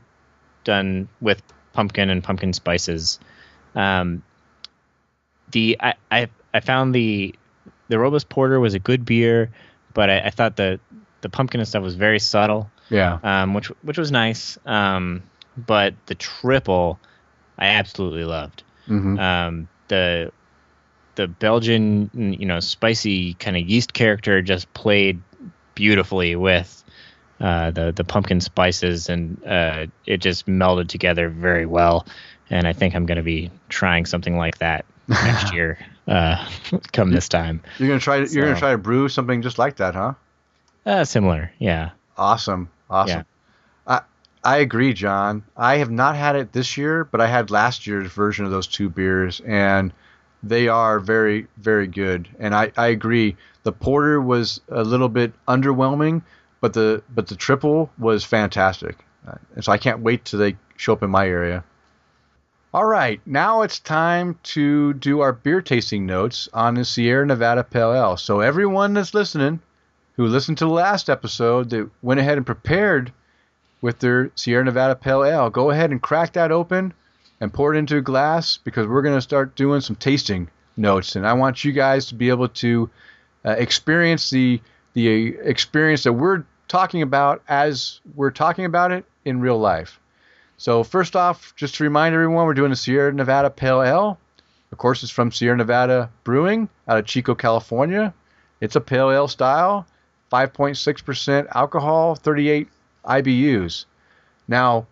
[0.62, 3.18] done with pumpkin and pumpkin spices.
[3.74, 4.22] Um,
[5.50, 7.34] the I, I I found the
[7.88, 9.50] the robust porter was a good beer,
[9.92, 10.78] but I, I thought the
[11.22, 12.70] the pumpkin and stuff was very subtle.
[12.88, 13.18] Yeah.
[13.22, 14.58] Um, which which was nice.
[14.64, 15.24] Um,
[15.56, 17.00] but the triple,
[17.58, 18.62] I absolutely loved.
[18.88, 19.18] Mm-hmm.
[19.18, 20.30] Um, the
[21.16, 25.20] the Belgian, you know, spicy kind of yeast character just played
[25.74, 26.81] beautifully with
[27.42, 32.06] uh, the the pumpkin spices, and uh, it just melded together very well.
[32.48, 36.48] And I think I'm going to be trying something like that next year, uh,
[36.92, 37.60] come this time.
[37.78, 38.24] You're gonna try.
[38.24, 40.14] So, you're gonna try to brew something just like that, huh?
[40.86, 41.90] Uh, similar, yeah.
[42.16, 42.70] Awesome.
[42.88, 43.24] Awesome.
[43.88, 43.98] Yeah.
[43.98, 44.00] I
[44.44, 45.42] I agree, John.
[45.56, 48.66] I have not had it this year, but I had last year's version of those
[48.68, 49.92] two beers, and
[50.42, 52.28] they are very, very good.
[52.38, 53.36] And I, I agree.
[53.62, 56.22] The porter was a little bit underwhelming,
[56.62, 59.04] but the but the triple was fantastic.
[59.54, 61.64] And so I can't wait till they show up in my area.
[62.72, 67.62] All right, now it's time to do our beer tasting notes on the Sierra Nevada
[67.62, 68.16] Pale Ale.
[68.16, 69.60] So everyone that's listening,
[70.16, 73.12] who listened to the last episode that went ahead and prepared
[73.82, 75.50] with their Sierra Nevada Pale Ale.
[75.50, 76.94] Go ahead and crack that open
[77.40, 81.16] and pour it into a glass because we're going to start doing some tasting notes.
[81.16, 82.88] And I want you guys to be able to
[83.44, 84.60] uh, experience the
[84.94, 90.00] the experience that we're talking about as we're talking about it in real life.
[90.56, 94.18] So first off, just to remind everyone, we're doing a Sierra Nevada Pale Ale.
[94.72, 98.14] Of course, it's from Sierra Nevada Brewing out of Chico, California.
[98.62, 99.86] It's a pale ale style.
[100.32, 102.68] 5.6% alcohol, 38
[103.04, 103.84] IBUs.
[104.48, 104.86] Now,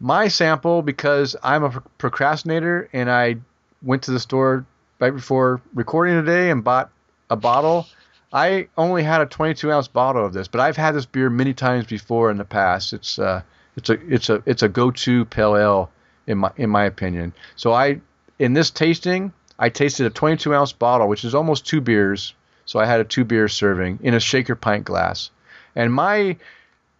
[0.00, 3.36] my sample, because I'm a procrastinator and I
[3.82, 4.66] went to the store
[4.98, 6.90] right before recording today and bought
[7.30, 7.86] a bottle,
[8.34, 11.54] I only had a 22 ounce bottle of this, but I've had this beer many
[11.54, 12.92] times before in the past.
[12.92, 13.42] It's uh,
[13.76, 15.90] it's a it's a it's a go-to pale ale
[16.26, 17.32] in my in my opinion.
[17.56, 18.00] So I
[18.38, 22.34] in this tasting, I tasted a 22 ounce bottle, which is almost two beers
[22.66, 25.30] so I had a two beer serving in a shaker pint glass.
[25.76, 26.36] And my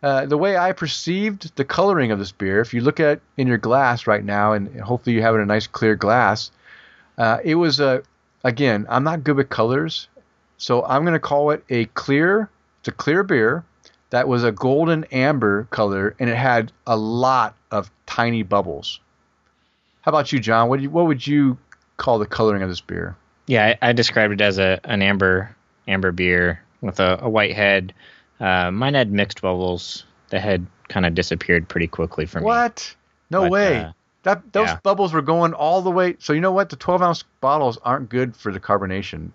[0.03, 3.47] uh, the way I perceived the coloring of this beer, if you look at in
[3.47, 6.51] your glass right now, and hopefully you have it in a nice clear glass,
[7.17, 8.03] uh, it was a
[8.43, 10.09] again I'm not good with colors,
[10.65, 12.49] so I'm going to call it a clear.
[12.79, 13.67] It's a clear beer
[14.09, 18.99] that was a golden amber color, and it had a lot of tiny bubbles.
[20.01, 20.71] How about you, John?
[20.71, 21.59] What you, what would you
[21.99, 23.15] call the coloring of this beer?
[23.47, 25.55] Yeah, I, I described it as a an amber
[25.87, 27.93] amber beer with a, a white head.
[28.41, 30.07] Uh, mine had mixed bubbles.
[30.31, 32.47] The head kind of disappeared pretty quickly for me.
[32.47, 32.97] What?
[33.29, 33.77] No but, way.
[33.81, 33.93] Uh,
[34.23, 34.79] that those yeah.
[34.83, 36.17] bubbles were going all the way.
[36.21, 36.71] So you know what?
[36.71, 39.33] The 12 ounce bottles aren't good for the carbonation.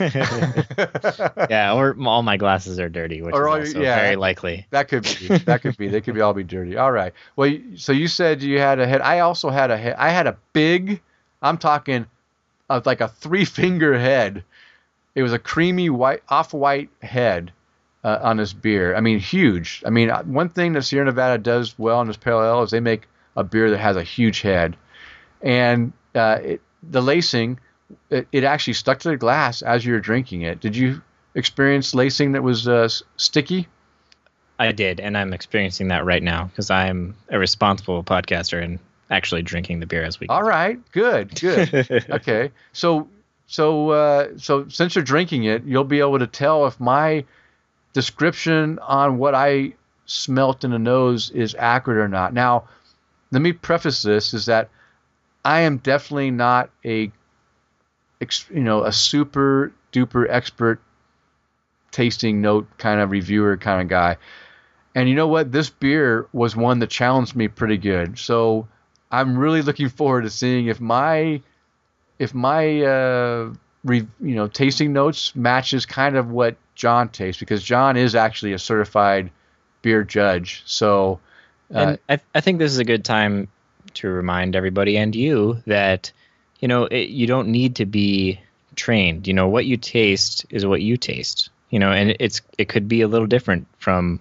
[1.50, 4.66] yeah, or all my glasses are dirty, which or is also yeah, very likely.
[4.70, 5.38] That could be.
[5.38, 5.88] That could be.
[5.88, 6.76] They could be all be dirty.
[6.76, 7.12] All right.
[7.36, 9.00] Well, so you said you had a head.
[9.00, 9.96] I also had a head.
[9.98, 11.00] I had a big.
[11.42, 12.06] I'm talking
[12.70, 14.44] of like a three finger head.
[15.14, 17.52] It was a creamy white, off white head
[18.02, 18.96] uh, on this beer.
[18.96, 19.82] I mean, huge.
[19.86, 22.70] I mean, uh, one thing that Sierra Nevada does well in this pale ale is
[22.70, 24.76] they make a beer that has a huge head.
[25.42, 27.58] and uh, it, the lacing
[28.10, 30.60] it, it actually stuck to the glass as you were drinking it.
[30.60, 31.02] Did you
[31.34, 33.68] experience lacing that was uh, sticky?
[34.58, 38.78] I did, and I'm experiencing that right now because I'm a responsible podcaster and
[39.10, 40.28] actually drinking the beer as we.
[40.28, 42.04] All right, good, good.
[42.10, 43.08] okay, so
[43.46, 47.24] so uh, so since you're drinking it, you'll be able to tell if my
[47.92, 49.74] description on what I
[50.06, 52.32] smelt in the nose is accurate or not.
[52.32, 52.64] Now,
[53.32, 54.70] let me preface this: is that
[55.44, 57.10] I am definitely not a
[58.52, 60.80] you know a super duper expert
[61.90, 64.16] tasting note kind of reviewer kind of guy.
[64.94, 65.52] And you know what?
[65.52, 68.18] This beer was one that challenged me pretty good.
[68.18, 68.68] So
[69.10, 71.40] I'm really looking forward to seeing if my
[72.18, 73.52] if my uh,
[73.84, 78.52] re, you know tasting notes matches kind of what John tastes because John is actually
[78.52, 79.30] a certified
[79.82, 80.62] beer judge.
[80.66, 81.20] So
[81.72, 83.48] uh, and I, I think this is a good time
[83.94, 86.12] to remind everybody and you that
[86.64, 88.40] you know it, you don't need to be
[88.74, 89.26] trained.
[89.28, 91.50] You know what you taste is what you taste.
[91.68, 94.18] You know, and it's it could be a little different from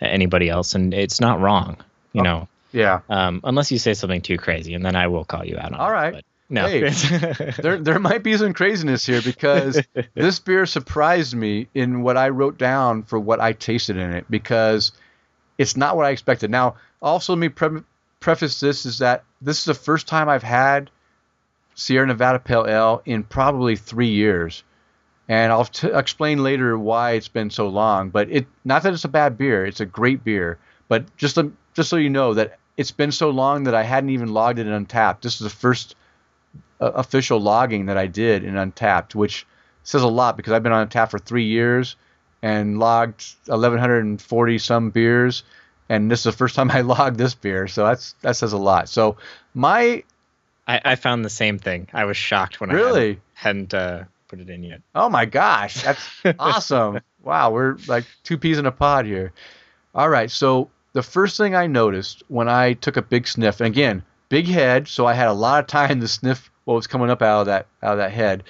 [0.00, 1.78] anybody else, and it's not wrong.
[2.12, 5.24] You Oh, know, yeah, um, unless you say something too crazy, and then I will
[5.24, 5.92] call you out on All it.
[5.92, 6.12] right.
[6.12, 6.90] But no, Hey,
[7.60, 9.82] there there might be some craziness here because
[10.14, 14.26] this beer surprised me in what I wrote down for what I tasted in it
[14.30, 14.92] because
[15.58, 16.52] it's not what I expected.
[16.52, 17.82] Now, also let me pre-
[18.20, 20.88] preface this is that this is the first time I've had
[21.80, 24.62] Sierra Nevada Pale Ale in probably three years,
[25.28, 28.10] and I'll t- explain later why it's been so long.
[28.10, 30.58] But it not that it's a bad beer; it's a great beer.
[30.88, 34.10] But just to, just so you know that it's been so long that I hadn't
[34.10, 35.22] even logged it in Untappd.
[35.22, 35.96] This is the first
[36.80, 39.46] uh, official logging that I did in Untappd, which
[39.82, 41.96] says a lot because I've been on Untappd for three years
[42.42, 45.44] and logged 1,140 some beers,
[45.88, 48.58] and this is the first time I logged this beer, so that's that says a
[48.58, 48.90] lot.
[48.90, 49.16] So
[49.54, 50.04] my
[50.70, 51.88] I, I found the same thing.
[51.92, 54.82] I was shocked when I really, hadn't, hadn't uh, put it in yet.
[54.94, 56.08] oh my gosh, that's
[56.38, 57.00] awesome!
[57.24, 59.32] Wow, we're like two peas in a pod here.
[59.96, 63.66] All right, so the first thing I noticed when I took a big sniff, and
[63.66, 67.10] again, big head, so I had a lot of time to sniff what was coming
[67.10, 68.44] up out of that out of that head.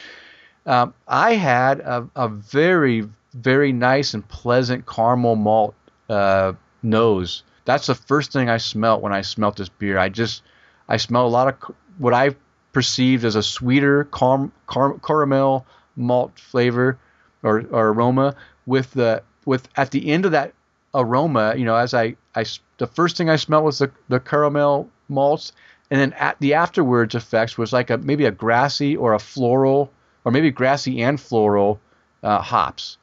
[0.67, 5.75] Um, I had a, a very very nice and pleasant caramel malt
[6.11, 6.53] uh,
[6.83, 7.45] nose.
[7.65, 9.97] That's the first thing I smelt when I smelt this beer.
[9.97, 10.43] I just
[10.87, 12.35] I smell a lot of what I
[12.73, 16.99] perceived as a sweeter car- car- caramel malt flavor
[17.43, 18.35] or, or aroma
[18.67, 20.53] with the with at the end of that
[20.95, 22.45] aroma, you know, as I, I
[22.79, 25.53] the first thing I smelled was the, the caramel malts,
[25.91, 29.93] and then at the afterwards effects was like a maybe a grassy or a floral,
[30.25, 31.81] or maybe grassy and floral
[32.23, 32.97] uh, hops,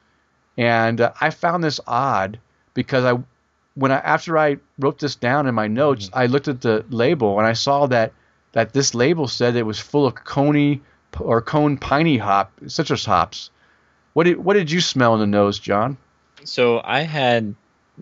[0.56, 2.38] and uh, I found this odd
[2.74, 3.22] because I
[3.74, 7.38] when I after I wrote this down in my notes, I looked at the label
[7.38, 8.12] and I saw that
[8.58, 10.80] that this label said it was full of coney
[11.20, 13.50] or cone piney hop citrus hops.
[14.14, 15.96] What did what did you smell in the nose, John?
[16.42, 17.54] So I had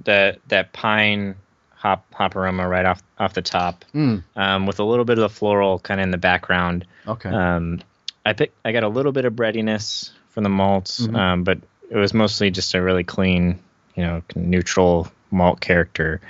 [0.05, 1.35] that that pine
[1.75, 5.23] hop hop aroma right off off the top, Mm, um, with a little bit of
[5.23, 6.87] the floral kind of in the background.
[7.07, 7.29] okay.
[7.29, 7.81] Um,
[8.25, 11.17] I pick, I got a little bit of breadiness from the malts, Mhm.
[11.17, 11.59] um, but
[11.91, 13.59] it was mostly just a really clean,
[13.95, 16.21] you know, neutral malt character.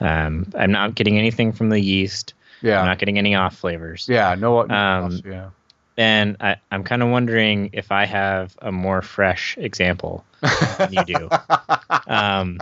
[0.00, 2.34] Um, I'm not getting anything from the yeast.
[2.62, 2.80] Yeah.
[2.80, 4.06] I'm not getting any off flavors.
[4.08, 4.34] yeah.
[4.34, 4.62] No.
[4.62, 5.50] no Um, yeah.
[5.96, 10.24] And I, I'm kind of wondering if I have a more fresh example
[10.78, 11.28] than you do.
[12.06, 12.60] um,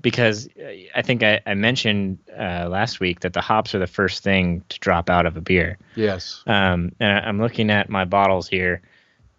[0.00, 0.48] because
[0.94, 4.64] I think I, I mentioned uh, last week that the hops are the first thing
[4.70, 5.76] to drop out of a beer.
[5.96, 6.42] yes.
[6.46, 8.80] Um, and I- I'm looking at my bottles here,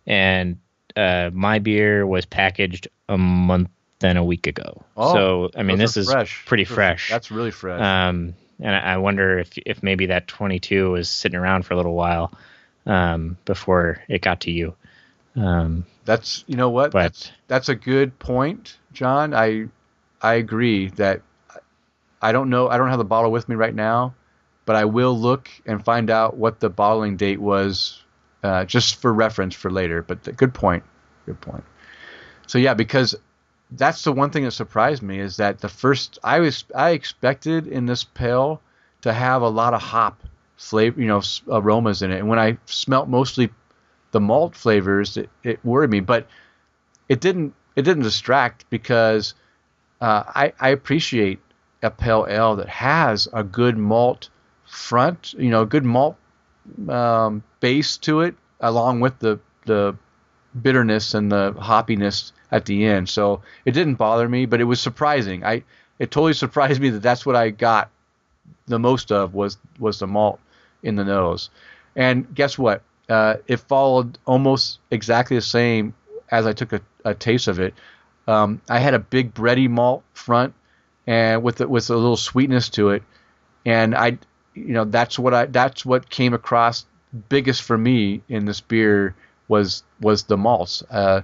[0.05, 0.57] and
[0.95, 3.69] uh, my beer was packaged a month
[4.01, 4.83] and a week ago.
[4.95, 6.45] Oh, so I mean, this is fresh.
[6.45, 7.09] pretty fresh.
[7.09, 7.81] That's really fresh.
[7.81, 11.95] Um, and I wonder if if maybe that 22 was sitting around for a little
[11.95, 12.33] while
[12.85, 14.75] um, before it got to you.
[15.35, 16.91] Um, that's you know what.
[16.91, 19.33] but that's that's a good point, John.
[19.33, 19.67] I
[20.21, 21.21] I agree that
[22.21, 22.67] I don't know.
[22.67, 24.15] I don't have the bottle with me right now,
[24.65, 28.03] but I will look and find out what the bottling date was,
[28.43, 30.01] uh, just for reference for later.
[30.01, 30.83] But th- good point.
[31.25, 31.63] Good point.
[32.47, 33.15] So yeah, because
[33.71, 37.67] that's the one thing that surprised me is that the first I was I expected
[37.67, 38.61] in this pale
[39.01, 40.21] to have a lot of hop
[40.57, 43.49] flavor, you know, aromas in it, and when I smelt mostly
[44.11, 46.27] the malt flavors, it, it worried me, but
[47.07, 49.35] it didn't it didn't distract because
[50.01, 51.39] uh, I I appreciate
[51.83, 54.29] a pale ale that has a good malt
[54.65, 56.17] front, you know, a good malt
[56.87, 59.95] um, base to it, along with the the
[60.61, 63.09] bitterness and the hoppiness at the end.
[63.09, 65.43] So it didn't bother me, but it was surprising.
[65.43, 65.63] I
[65.99, 67.89] it totally surprised me that that's what I got
[68.67, 70.39] the most of was was the malt
[70.83, 71.49] in the nose.
[71.95, 72.83] And guess what?
[73.09, 75.95] Uh, it followed almost exactly the same
[76.29, 77.73] as I took a, a taste of it.
[78.27, 80.53] Um, I had a big bready malt front,
[81.07, 83.03] and with it, with a little sweetness to it,
[83.65, 84.19] and I,
[84.53, 86.85] you know, that's what I that's what came across
[87.27, 89.15] biggest for me in this beer
[89.47, 90.83] was was the malts.
[90.89, 91.21] Uh,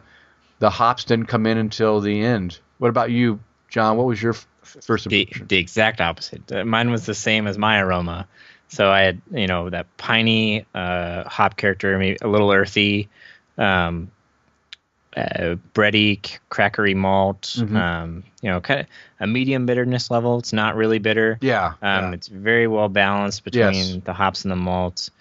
[0.60, 2.60] the hops didn't come in until the end.
[2.78, 3.40] What about you,
[3.70, 3.98] John?
[3.98, 4.48] What was your f-
[4.82, 5.48] first the, impression?
[5.48, 6.52] the exact opposite.
[6.52, 8.28] Uh, Mine was the same as my aroma.
[8.68, 13.10] So I had, you know, that piney uh, hop character, maybe a little earthy,
[13.58, 14.12] um,
[15.16, 17.56] uh, bready, c- crackery malt.
[17.58, 17.76] Mhm.
[17.76, 18.88] Um, you know, kind of
[19.22, 20.40] a medium bitterness level.
[20.40, 21.38] It's not really bitter.
[21.42, 22.12] yeah, Um, yeah.
[22.14, 23.98] It's very well balanced between Yes.
[24.04, 25.12] the hops and the malts.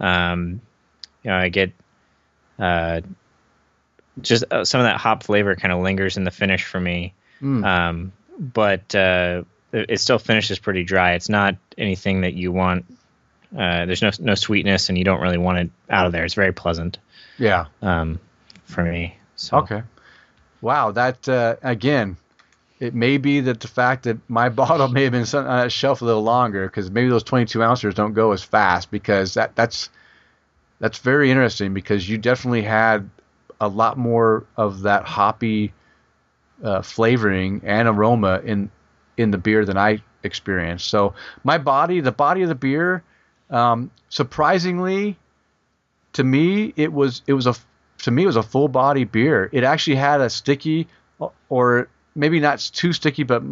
[0.00, 0.60] Um,
[1.22, 1.72] you know, I get
[2.58, 3.00] uh,
[4.20, 7.14] just uh, some of that hop flavor kind of lingers in the finish for me.
[7.40, 7.64] Mm.
[7.64, 9.42] Um, but uh,
[9.72, 11.14] it still finishes pretty dry.
[11.14, 12.86] It's not anything that you want.
[13.56, 16.24] Uh, there's no no sweetness, and you don't really want it out of there.
[16.24, 16.98] It's very pleasant
[17.38, 17.66] yeah.
[17.82, 18.20] um,
[18.64, 19.16] for me.
[19.36, 19.82] So, Okay.
[20.60, 22.16] Wow, that uh, again,
[22.80, 26.02] it may be that the fact that my bottle may have been on that shelf
[26.02, 29.90] a little longer because maybe those 22 ounces don't go as fast because that that's
[30.78, 33.08] that's very interesting because you definitely had
[33.60, 35.72] a lot more of that hoppy
[36.62, 38.70] uh, flavoring and aroma in
[39.16, 40.88] in the beer than I experienced.
[40.88, 43.02] So my body, the body of the beer,
[43.50, 45.16] um, surprisingly,
[46.14, 47.54] to me, it was it was a
[47.98, 49.48] to me it was a full body beer.
[49.52, 50.88] It actually had a sticky
[51.48, 53.42] or maybe not too sticky, but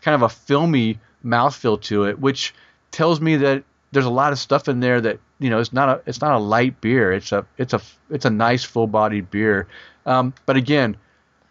[0.00, 2.54] kind of a filmy mouthfeel to it, which
[2.90, 5.88] tells me that there's a lot of stuff in there that you know it's not
[5.88, 7.12] a it's not a light beer.
[7.12, 9.66] It's a it's a it's a nice full bodied beer.
[10.06, 10.96] Um, but again,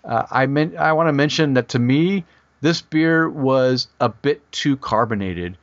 [0.03, 2.25] uh, I meant I want to mention that to me
[2.61, 5.57] this beer was a bit too carbonated,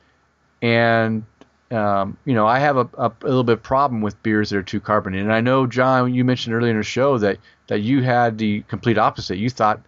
[0.61, 1.23] and
[1.71, 4.57] um, you know I have a, a, a little bit of problem with beers that
[4.57, 5.25] are too carbonated.
[5.25, 7.37] And I know John, you mentioned earlier in the show that
[7.67, 9.37] that you had the complete opposite.
[9.37, 9.81] You thought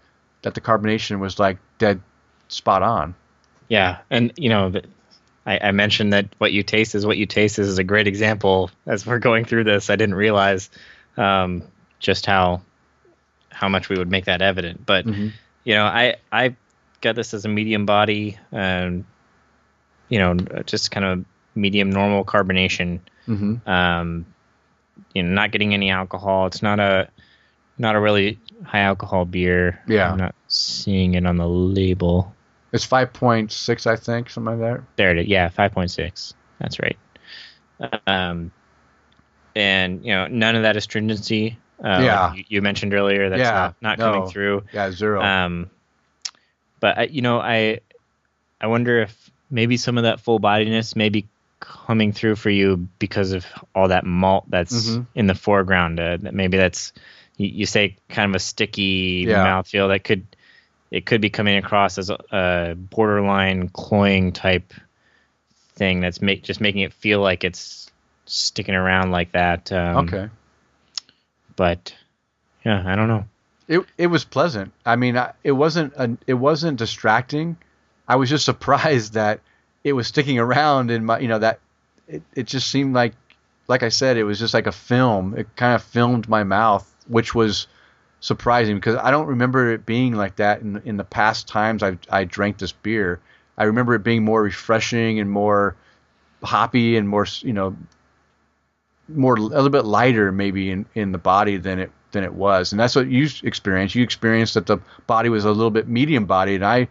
[0.43, 2.01] that the carbonation was like dead
[2.49, 3.15] spot on.
[3.69, 4.71] yeah, and you know,
[5.47, 8.05] I, I mentioned that what you taste is what you taste is, is a great
[8.05, 8.69] example.
[8.85, 10.69] As we're going through this, I didn't realize
[11.15, 11.63] um,
[11.99, 12.61] just how
[13.49, 14.85] how much we would make that evident.
[14.85, 15.31] But Mhm.
[15.63, 16.55] you know, I I
[17.01, 19.05] got this as a medium body, and
[20.09, 21.25] you know, just kind of
[21.55, 22.99] medium normal carbonation.
[23.27, 23.69] Mm-hmm.
[23.69, 24.25] Um,
[25.13, 26.47] you know, not getting any alcohol.
[26.47, 27.09] It's not a
[27.77, 29.81] not a really high alcohol beer.
[29.87, 30.11] Yeah.
[30.11, 32.35] I'm not seeing it on the label.
[32.73, 34.83] It's five point six, I think, something like that.
[34.97, 35.27] There it is.
[35.27, 36.33] Yeah, five point six.
[36.59, 36.97] That's right.
[38.07, 38.51] Um,
[39.55, 41.57] and you know, none of that astringency.
[41.83, 42.27] Uh, Yeah.
[42.27, 44.05] like you, you mentioned earlier that's Yeah, not, not no.
[44.11, 44.63] coming through.
[44.73, 45.21] Yeah, zero.
[45.23, 45.69] Um,
[46.79, 47.79] but I, you know, I
[48.59, 51.27] I wonder if maybe some of that full bodiness may be
[51.59, 55.07] coming through for you because of all that malt that's Mhm.
[55.15, 55.99] in the foreground.
[55.99, 56.93] Uh, that maybe that's
[57.37, 59.45] you, you say kind of a sticky Yeah.
[59.45, 60.25] mouthfeel that could
[60.91, 64.73] it could be coming across as a, a borderline cloying type
[65.75, 67.91] thing that's make just making it feel like it's
[68.25, 69.71] sticking around like that.
[69.71, 70.29] Um, okay.
[71.55, 71.93] but
[72.65, 73.25] yeah, I don't know.
[73.67, 74.73] It it was pleasant.
[74.85, 77.57] I mean, I, it wasn't an, it wasn't distracting.
[78.07, 79.41] I was just surprised that
[79.83, 81.59] it was sticking around in my you know that
[82.07, 83.13] it, it just seemed like
[83.67, 85.37] like I said it was just like a film.
[85.37, 87.67] It kind of filmed my mouth, which was
[88.19, 91.97] surprising because I don't remember it being like that in in the past times I
[92.09, 93.19] I drank this beer.
[93.57, 95.75] I remember it being more refreshing and more
[96.43, 97.75] hoppy and more you know
[99.07, 102.71] more a little bit lighter maybe in, in the body than it than it was,
[102.71, 103.95] and that's what you experienced.
[103.95, 104.77] You experienced that the
[105.07, 106.87] body was a little bit medium bodied, and I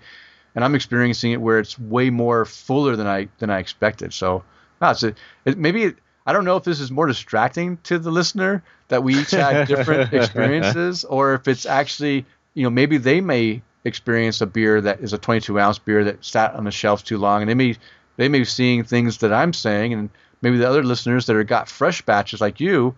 [0.54, 4.12] and I'm experiencing it where it's way more fuller than I than I expected.
[4.12, 4.44] So,
[4.80, 5.94] wow, it's a, it, maybe
[6.26, 9.68] I don't know if this is more distracting to the listener that we each had
[9.68, 15.00] different experiences, or if it's actually you know maybe they may experience a beer that
[15.00, 17.76] is a 22 ounce beer that sat on the shelf too long, and they may
[18.16, 20.10] they may be seeing things that I'm saying, and
[20.42, 22.94] maybe the other listeners that are got fresh batches like you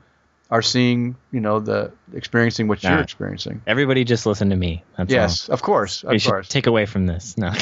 [0.51, 3.61] are seeing you know the experiencing what you're experiencing.
[3.67, 4.83] Everybody just listen to me.
[4.97, 6.11] That's Yes, of course, all.
[6.11, 6.49] We of course.
[6.49, 7.37] take away from this.
[7.37, 7.53] No.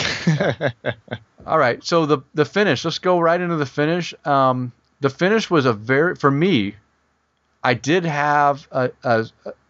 [1.47, 2.85] All right, so the the finish.
[2.85, 4.15] Let's go right into the finish.
[4.25, 6.77] Um, the finish was a very for me.
[7.63, 9.27] I did have a a,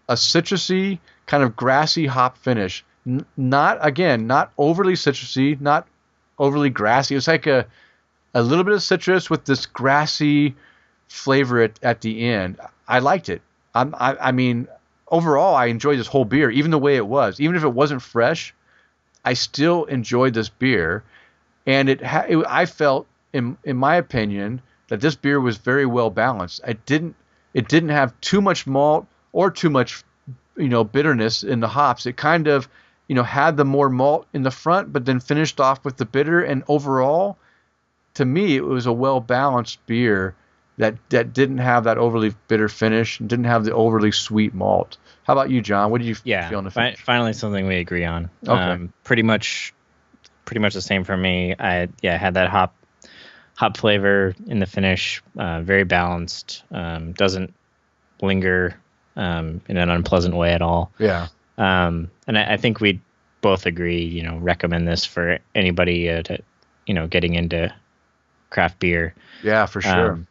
[0.08, 2.84] a citrusy kind of grassy hop finish.
[3.06, 5.86] N- not again, not overly citrusy, not
[6.38, 7.14] overly grassy.
[7.14, 7.66] It was like a
[8.34, 10.54] a little bit of citrus with this grassy
[11.08, 12.60] flavor at, at the end.
[12.86, 13.40] I liked it.
[13.74, 14.68] I'm, I, I mean,
[15.08, 17.40] overall, I enjoyed this whole beer, even the way it was.
[17.40, 18.54] Even if it wasn't fresh,
[19.24, 21.02] I still enjoyed this beer,
[21.66, 25.86] and it, ha- it I felt, in in my opinion, that this beer was very
[25.86, 26.60] well balanced.
[26.66, 27.16] It didn't
[27.54, 30.02] it didn't have too much malt or too much
[30.56, 32.06] you know bitterness in the hops.
[32.06, 32.68] It kind of
[33.08, 36.04] you know had the more malt in the front, but then finished off with the
[36.04, 36.42] bitter.
[36.42, 37.38] And overall,
[38.14, 40.34] to me, it was a well balanced beer
[40.78, 44.98] that that didn't have that overly bitter finish, and didn't have the overly sweet malt.
[45.24, 45.90] How about you, John?
[45.90, 47.02] What did you yeah, feel in the fi- finish?
[47.02, 48.30] finally something we agree on.
[48.46, 48.52] Okay.
[48.52, 49.74] Um, pretty much,
[50.44, 51.54] pretty much the same for me.
[51.58, 52.74] I yeah had that hop
[53.56, 56.62] hop flavor in the finish, uh, very balanced.
[56.70, 57.52] Um, doesn't
[58.22, 58.76] linger
[59.16, 60.92] um, in an unpleasant way at all.
[60.98, 61.28] yeah,
[61.58, 63.00] Um, and I, I think we
[63.40, 66.38] both agree, you know, recommend this for anybody uh, to,
[66.86, 67.74] you know, getting into
[68.50, 69.14] craft beer.
[69.42, 70.12] yeah, for sure.
[70.12, 70.26] Um,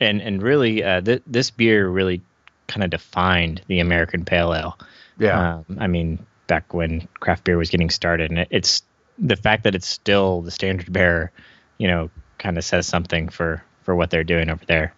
[0.00, 2.20] and and really, uh, th- this beer really
[2.66, 4.78] kind of defined the American Pale Ale.
[5.18, 8.82] yeah, Um, I mean, back when craft beer was getting started, and it, it's
[9.18, 11.30] the fact that it's still the standard bearer,
[11.78, 12.10] you know,
[12.44, 14.94] kind of says something for for what they're doing over there.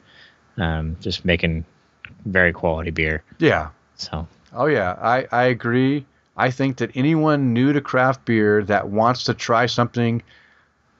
[0.58, 1.64] Um, just making
[2.24, 3.22] very quality beer.
[3.38, 3.68] yeah.
[3.96, 6.04] So Oh yeah, I, I agree.
[6.36, 10.22] I think that anyone new to craft beer that wants to try something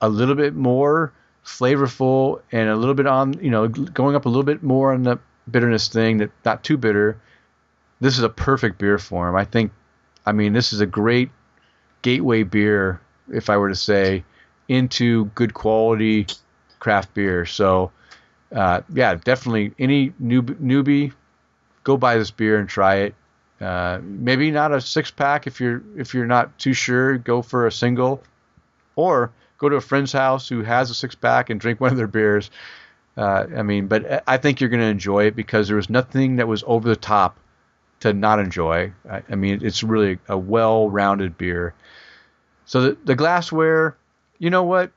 [0.00, 1.12] a little bit more
[1.44, 5.02] flavorful and a little bit on, you know, going up a little bit more on
[5.02, 5.18] the
[5.50, 7.18] bitterness thing, that not too bitter.
[8.00, 9.36] This is a perfect beer for them.
[9.36, 9.72] I think.
[10.24, 11.30] I mean, this is a great
[12.02, 13.00] gateway beer,
[13.32, 14.24] if I were to say,
[14.68, 16.26] into good quality
[16.78, 17.46] craft beer.
[17.46, 17.90] So,
[18.54, 21.12] uh, yeah, definitely any new newbie,
[21.84, 23.14] go buy this beer and try it.
[23.60, 27.16] Uh, maybe not a six pack if you're if you're not too sure.
[27.16, 28.22] Go for a single,
[28.96, 31.96] or go to a friend's house who has a six pack and drink one of
[31.96, 32.50] their beers.
[33.16, 36.36] Uh, I mean, but I think you're going to enjoy it because there was nothing
[36.36, 37.38] that was over the top
[38.00, 38.92] to not enjoy.
[39.10, 41.72] I, I mean, it's really a well-rounded beer.
[42.66, 43.96] So the, the glassware,
[44.38, 44.90] you know what?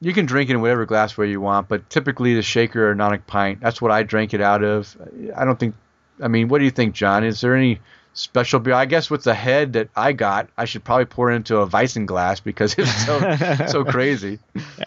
[0.00, 3.18] You can drink it in whatever glassware you want, but typically the shaker or non
[3.20, 3.60] pint.
[3.60, 4.96] That's what I drank it out of.
[5.34, 5.74] I don't think.
[6.22, 7.24] I mean, what do you think, John?
[7.24, 7.80] Is there any
[8.12, 8.74] special beer?
[8.74, 11.66] I guess with the head that I got, I should probably pour it into a
[11.66, 14.38] Weissen glass because it's so so crazy.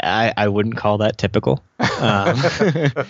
[0.02, 1.64] I, I wouldn't call that typical.
[1.80, 1.88] Um,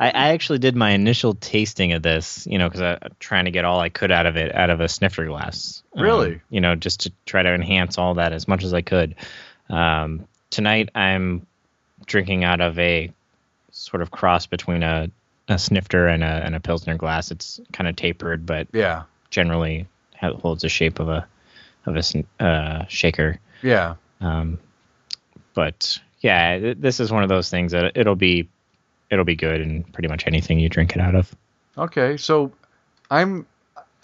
[0.00, 3.50] I, I actually did my initial tasting of this, you know, because I'm trying to
[3.52, 5.82] get all I could out of it out of a snifter glass.
[5.96, 6.40] Um, Really?
[6.50, 9.14] you know, just to try to enhance all that as much as I could.
[9.70, 11.44] Um, tonight I'm
[12.06, 13.10] drinking out of a
[13.72, 15.10] sort of cross between a,
[15.48, 17.30] a snifter and a, and a pilsner glass.
[17.32, 19.88] It's kind of tapered, but Yeah, generally
[20.20, 21.26] holds the shape of a
[21.86, 23.40] of a uh, shaker.
[23.62, 24.58] yeah, Um,
[25.54, 28.48] but yeah, this is one of those things that it'll be
[29.10, 31.34] it'll be good in pretty much anything you drink it out of.
[31.76, 32.52] Okay, so
[33.10, 33.46] I'm.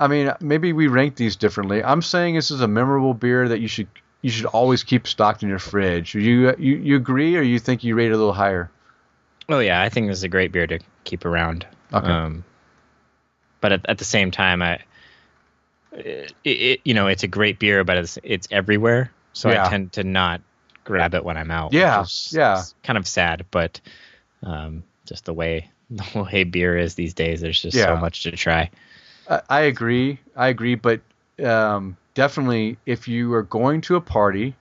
[0.00, 1.82] I mean, maybe we rank these differently.
[1.82, 3.88] I'm saying this is a memorable beer that you should
[4.22, 6.14] you should always keep stocked in your fridge.
[6.14, 8.70] You you you agree, or you think you rate it a little higher?
[9.48, 11.66] Oh yeah, I think this is a great beer to keep around.
[11.92, 12.06] Okay.
[12.06, 12.44] Um,
[13.60, 14.80] but at, at the same time, I
[15.92, 19.66] it, it you know it's a great beer, but it's it's everywhere, so Yeah.
[19.66, 20.42] I tend to not
[20.84, 21.72] grab it when I'm out.
[21.72, 22.62] Yeah, is- yeah.
[22.82, 23.80] kind of sad, but
[24.42, 27.86] um, just the way the way beer is these days, there's just Yeah.
[27.86, 28.70] so much to try.
[29.28, 30.18] I, I agree.
[30.36, 31.00] I agree, but
[31.44, 34.56] um, definitely if you are going to a party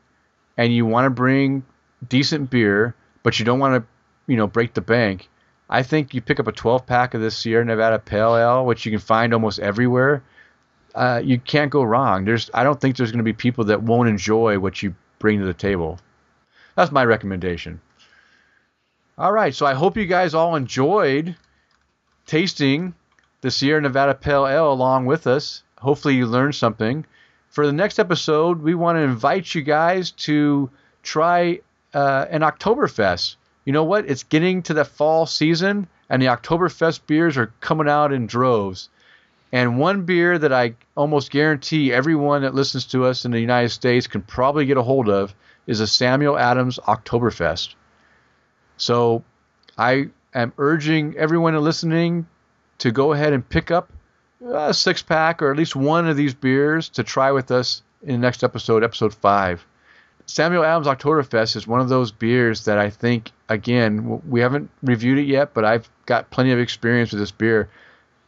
[0.58, 1.66] and you want to bring
[2.08, 2.94] decent beer,
[3.24, 5.28] but you don't want to, you know, break the bank,
[5.68, 8.86] I think you pick up a 12 pack of this Sierra Nevada Pale Ale, which
[8.86, 10.22] you can find almost everywhere.
[10.94, 12.26] Uh, you can't go wrong.
[12.26, 15.40] There's, I don't think there's going to be people that won't enjoy what you bring
[15.40, 16.00] to the table.
[16.76, 17.82] That's my recommendation.
[19.18, 21.36] All right, so I hope you guys all enjoyed
[22.28, 22.94] tasting
[23.42, 25.64] the Sierra Nevada Pale Ale along with us.
[25.80, 27.04] Hopefully, you learned something.
[27.50, 30.70] For the next episode, we want to invite you guys to
[31.02, 31.62] try
[31.94, 33.36] uh, an Oktoberfest.
[33.66, 34.10] You know what?
[34.10, 38.90] It's getting to the fall season, and the Oktoberfest beers are coming out in droves.
[39.52, 43.70] And one beer that I almost guarantee everyone that listens to us in the United
[43.70, 45.34] States can probably get a hold of
[45.66, 47.76] is a Samuel Adams Oktoberfest.
[48.78, 49.24] So
[49.78, 52.28] I am urging everyone listening
[52.80, 53.90] to go ahead and pick up
[54.46, 58.14] a six pack or at least one of these beers to try with us in
[58.14, 59.66] the next episode, episode five.
[60.26, 65.18] Samuel Adams Oktoberfest is one of those beers that I think, again, we haven't reviewed
[65.18, 67.70] it yet, but I've got plenty of experience with this beer.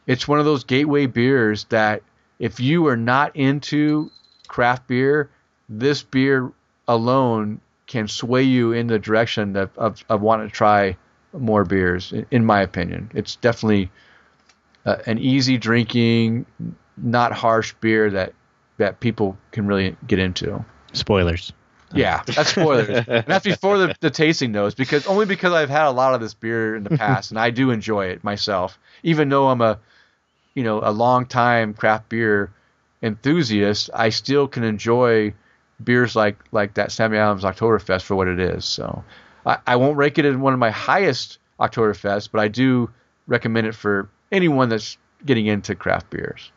[0.06, 2.02] It's one of those gateway beers that
[2.38, 4.10] if you are not into
[4.48, 5.28] craft beer,
[5.68, 6.50] this beer
[6.88, 10.96] alone can sway you in the direction of, of, of wanting to try
[11.34, 13.10] more beers, in, in my opinion.
[13.14, 13.90] It's definitely
[14.84, 16.46] uh, an easy drinking,
[16.96, 18.32] not harsh beer that,
[18.78, 20.64] that people can really get into.
[20.92, 21.52] Spoilers.
[21.92, 22.88] Yeah, that's spoilers.
[23.08, 26.20] and that's before the, the tasting notes, because only because I've had a lot of
[26.20, 29.78] this beer in the past, and I do enjoy it myself, even though I'm a,
[30.54, 32.52] you know, a long time craft beer
[33.02, 33.90] enthusiast.
[33.92, 35.34] I still can enjoy
[35.82, 38.64] beers like like that Sammy Adams Oktoberfest for what it is.
[38.64, 39.02] So
[39.44, 42.90] I, I won't rank it in one of my highest Oktoberfest, but I do
[43.26, 46.50] recommend it for anyone that's getting into craft beers.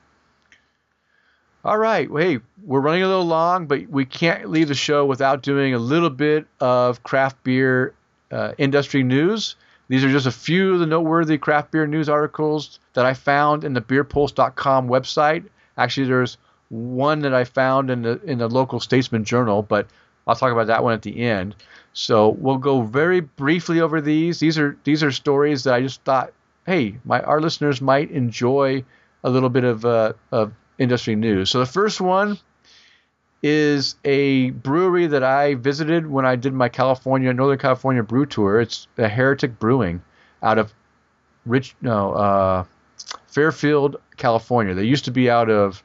[1.66, 2.10] All right.
[2.10, 5.74] Well, hey, we're running a little long, but we can't leave the show without doing
[5.74, 7.94] a little bit of craft beer
[8.32, 9.56] uh, industry news.
[9.88, 13.64] These are just a few of the noteworthy craft beer news articles that I found
[13.64, 15.46] in the beerpulse.com website.
[15.78, 16.38] Actually, there's
[16.70, 19.88] one that I found in the in the local Statesman Journal, but
[20.26, 21.56] I'll talk about that one at the end.
[21.94, 24.40] So we'll go very briefly over these.
[24.40, 26.34] These are these are stories that I just thought,
[26.66, 28.84] hey, my our listeners might enjoy
[29.24, 31.50] a little bit of uh, of industry news.
[31.50, 32.38] So the first one
[33.42, 38.62] is a brewery that I visited when I did my California Northern California brew tour.
[38.62, 40.02] It's a Heretic Brewing
[40.42, 40.74] out of
[41.46, 42.64] Rich no uh,
[43.28, 44.74] Fairfield, California.
[44.74, 45.84] They used to be out of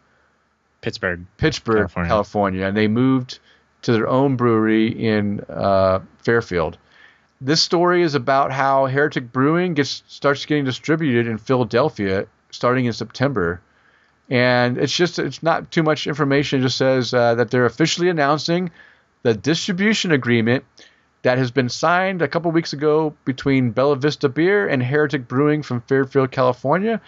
[0.81, 3.41] Pittsburgh, Pittsburgh, California, California and they moved
[3.83, 6.79] to their own brewery in uh, Fairfield.
[7.41, 12.93] This story is about how Heretic Brewing gets starts getting distributed in Philadelphia starting in
[12.93, 13.61] September
[14.31, 16.61] and it's just it's not too much information.
[16.61, 18.71] It just says uh, that they're officially announcing
[19.23, 20.65] the distribution agreement
[21.23, 25.63] that has been signed a couple weeks ago between Bella Vista Beer and Heretic Brewing
[25.63, 27.01] from Fairfield, California.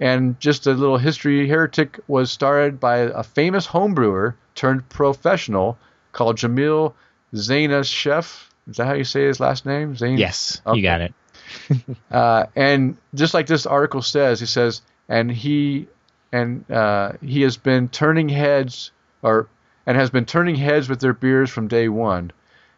[0.00, 5.78] And just a little history: Heretic was started by a famous homebrewer turned professional
[6.12, 6.94] called Jamil
[7.34, 8.48] Zainasheff.
[8.68, 9.94] Is that how you say his last name?
[9.96, 10.18] Zain?
[10.18, 10.76] Yes, okay.
[10.76, 11.14] you got it.
[12.10, 15.86] uh, and just like this article says, he says, and he
[16.32, 18.90] and uh, he has been turning heads
[19.22, 19.48] or
[19.86, 22.32] and has been turning heads with their beers from day one.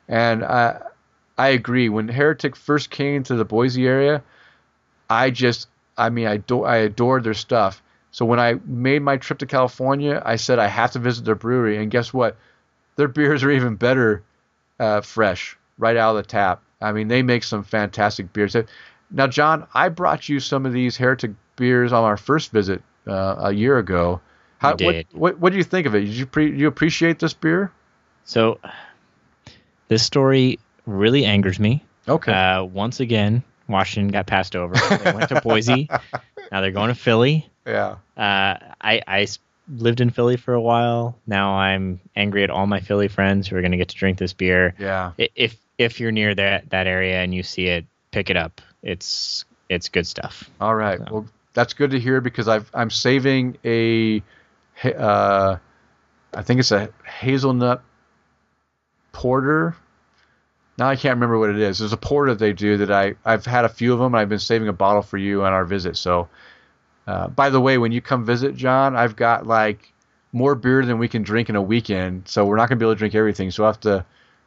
[0.09, 0.81] And I
[1.39, 1.89] I agree.
[1.89, 4.23] When Heretic first came to the Boise area,
[5.09, 7.83] I just I mean I do, I adored their stuff.
[8.11, 11.35] So when I made my trip to California, I said I have to visit their
[11.35, 12.37] brewery, and guess what?
[12.97, 14.23] Their beers are even better
[14.81, 16.63] uh, fresh, right out of the tap.
[16.81, 18.57] I mean, they make some fantastic beers.
[19.11, 23.37] Now, John, I brought you some of these Heretic beers on our first visit uh,
[23.39, 24.21] a year ago.
[24.59, 26.01] How, what, what, what do you think of it?
[26.01, 27.73] Did you pre, you appreciate this beer?
[28.25, 28.59] So,
[29.89, 31.85] this story really angers me.
[32.09, 32.33] Okay.
[32.33, 34.75] Uh, once again, Washington got passed over.
[34.75, 35.89] They went to Boise.
[36.53, 37.49] now they're going to Philly.
[37.67, 37.97] Yeah.
[38.17, 39.27] Uh, I I
[39.69, 41.19] lived in Philly for a while.
[41.27, 44.19] Now I'm angry at all my Philly friends who are going to get to drink
[44.19, 44.75] this beer.
[44.79, 45.13] Yeah.
[45.19, 48.61] If if you're near that that area and you see it, pick it up.
[48.83, 50.51] It's it's good stuff.
[50.61, 50.99] All right.
[50.99, 51.07] So.
[51.11, 51.27] Well,
[51.57, 54.23] that's good to hear because I've, I'm saving a,
[54.85, 55.57] uh,
[56.35, 57.83] I think it's a hazelnut
[59.13, 59.75] porter.
[60.79, 61.79] Now I can't remember what it is.
[61.79, 64.15] There's a porter they do that I I've had a few of them.
[64.15, 65.97] and I've been saving a bottle for you on our visit.
[65.97, 66.29] So,
[67.07, 69.91] uh, by the way, when you come visit, John, I've got like
[70.33, 72.29] more beer than we can drink in a weekend.
[72.29, 73.51] So we're not gonna be able to drink everything.
[73.51, 74.05] So i'll have to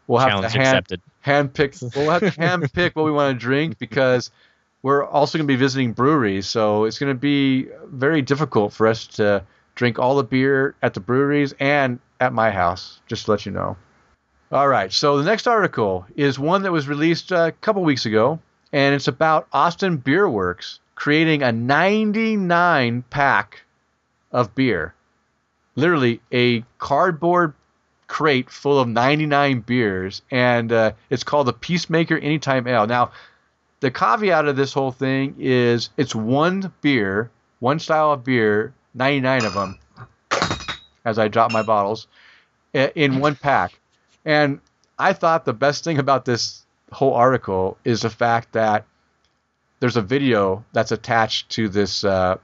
[0.10, 1.02] we'll have Challenge to hand, accepted.
[1.22, 4.32] hand pick we'll have to hand pick what we want to drink because
[4.82, 8.88] we're also going to be visiting breweries, so it's going to be very difficult for
[8.88, 9.44] us to
[9.76, 13.52] drink all the beer at the breweries and at my house, just to let you
[13.52, 13.78] know.
[14.52, 18.40] All right, so the next article is one that was released a couple weeks ago,
[18.72, 23.62] and it's about Austin Beerworks creating a 99 pack
[24.32, 24.94] of beer.
[25.76, 27.54] Literally a cardboard
[28.10, 32.88] crate full of 99 beers, and uh, it's called the Peacemaker Anytime Ale.
[32.88, 33.12] Now,
[33.80, 39.46] the caveat of this whole thing is it's one beer, one style of beer, 99
[39.46, 39.80] of them,
[41.06, 42.08] as I drop my bottles,
[42.74, 43.80] in one pack.
[44.26, 44.60] And
[44.98, 48.86] I thought the best thing about this whole article is the fact that
[49.80, 52.38] there's a video that's attached to this uh,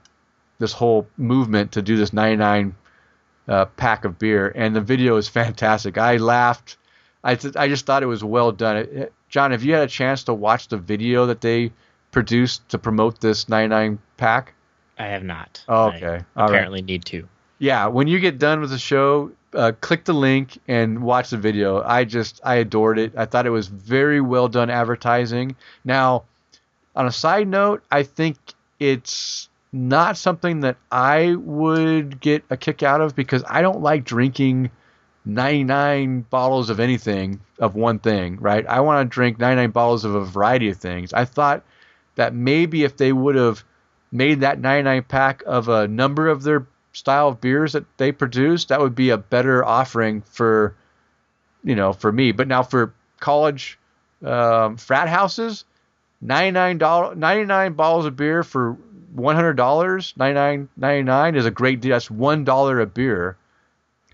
[0.58, 2.74] this whole movement to do this 99
[3.48, 5.98] uh, pack of beer, and the video is fantastic.
[5.98, 6.76] I laughed.
[7.24, 8.76] I, th- I just thought it was well done.
[8.76, 11.72] It, John, have you had a chance to watch the video that they
[12.12, 14.54] produced to promote this 99 pack?
[14.98, 15.62] I have not.
[15.68, 16.24] Oh, okay.
[16.36, 16.86] I apparently right.
[16.86, 17.28] need to.
[17.58, 21.36] Yeah, when you get done with the show, uh, click the link and watch the
[21.36, 21.82] video.
[21.82, 23.12] I just I adored it.
[23.16, 25.56] I thought it was very well done advertising.
[25.84, 26.24] Now,
[26.94, 28.36] on a side note, I think
[28.78, 34.04] it's not something that I would get a kick out of because I don't like
[34.04, 34.70] drinking
[35.24, 38.66] 99 bottles of anything of one thing, right?
[38.66, 41.12] I want to drink 99 bottles of a variety of things.
[41.12, 41.64] I thought
[42.14, 43.64] that maybe if they would have
[44.12, 48.66] made that 99 pack of a number of their style of beers that they produce,
[48.66, 50.74] that would be a better offering for
[51.66, 52.32] you know, for me.
[52.32, 53.78] But now for college
[54.24, 55.64] um, frat houses,
[56.22, 58.78] ninety nine dollar ninety nine bottles of beer for
[59.16, 61.92] one hundred dollars, ninety nine ninety nine is a great deal.
[61.92, 63.36] That's one dollar a beer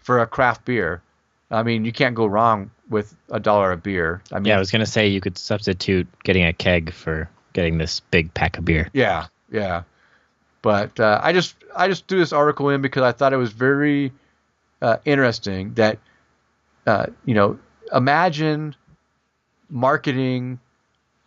[0.01, 1.03] for a craft beer.
[1.51, 4.23] I mean, you can't go wrong with a dollar a beer.
[4.33, 7.79] I mean, yeah, I was gonna say you could substitute getting a keg for getting
[7.79, 8.89] this big pack of beer.
[8.93, 9.83] Yeah, yeah.
[10.63, 13.53] But uh, I just I just threw this article in because I thought it was
[13.53, 14.13] very
[14.81, 15.99] uh, interesting that
[16.87, 17.59] uh, you know
[17.93, 18.77] imagine
[19.69, 20.61] marketing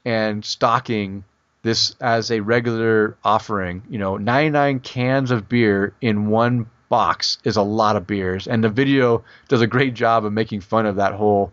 [0.05, 1.25] and stocking
[1.65, 3.81] this as a regular offering.
[3.89, 8.63] You know, 99 cans of beer in one box is a lot of beers, and
[8.63, 11.51] the video does a great job of making fun of that whole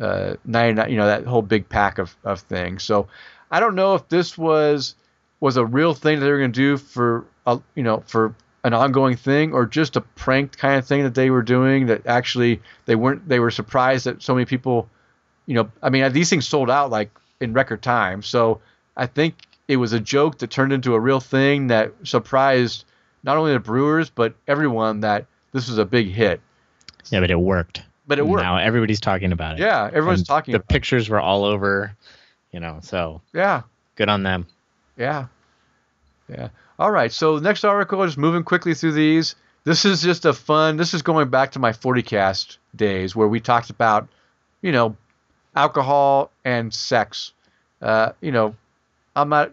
[0.00, 2.84] uh, 99, you know, that whole big pack of, of things.
[2.84, 3.08] So
[3.50, 4.94] I don't know if this was
[5.40, 8.36] was a real thing that they were going to do for a, you know for
[8.62, 12.06] an ongoing thing or just a prank kind of thing that they were doing that
[12.06, 14.88] actually they weren't they were surprised that so many people
[15.44, 18.58] you know i mean these things sold out like in record time so
[18.96, 19.34] i think
[19.68, 22.84] it was a joke that turned into a real thing that surprised
[23.22, 26.40] not only the brewers but everyone that this was a big hit
[27.10, 27.82] Yeah, but it worked.
[28.06, 29.60] but it worked Now everybody's talking about it.
[29.60, 31.96] yeah everyone's And talking The pictures were all over,
[32.52, 32.78] you know.
[32.82, 33.62] So yeah
[33.96, 34.46] good on them.
[34.96, 35.26] Yeah.
[36.28, 36.48] Yeah.
[36.78, 37.12] All right.
[37.12, 39.34] So next article, just moving quickly through these.
[39.64, 40.76] This is just a fun.
[40.76, 44.08] This is going back to my 40cast days where we talked about,
[44.62, 44.96] you know,
[45.54, 47.32] alcohol and sex.
[47.80, 48.54] Uh, you know,
[49.16, 49.52] I'm not.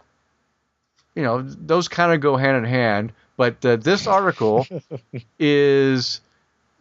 [1.15, 3.13] You know, those kind of go hand in hand.
[3.38, 4.65] But uh, this article
[5.39, 6.21] is.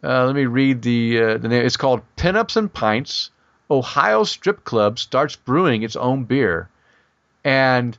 [0.03, 1.65] Uh, let me read the uh, the name.
[1.65, 3.29] It's called Pinups and Pints.
[3.69, 6.69] Ohio Strip Club starts brewing its own beer,
[7.43, 7.97] and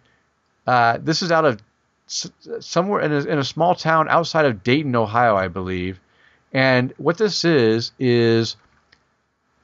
[0.66, 1.60] uh, this is out of
[2.08, 2.30] s-
[2.60, 5.98] somewhere in a, in a small town outside of Dayton, Ohio, I believe.
[6.52, 8.56] And what this is is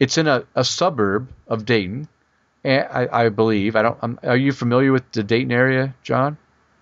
[0.01, 2.09] it's in a, a suburb of Dayton,
[2.65, 3.77] I, I believe.
[3.77, 3.99] I don't.
[4.03, 6.37] I'm, are you familiar with the Dayton area, John?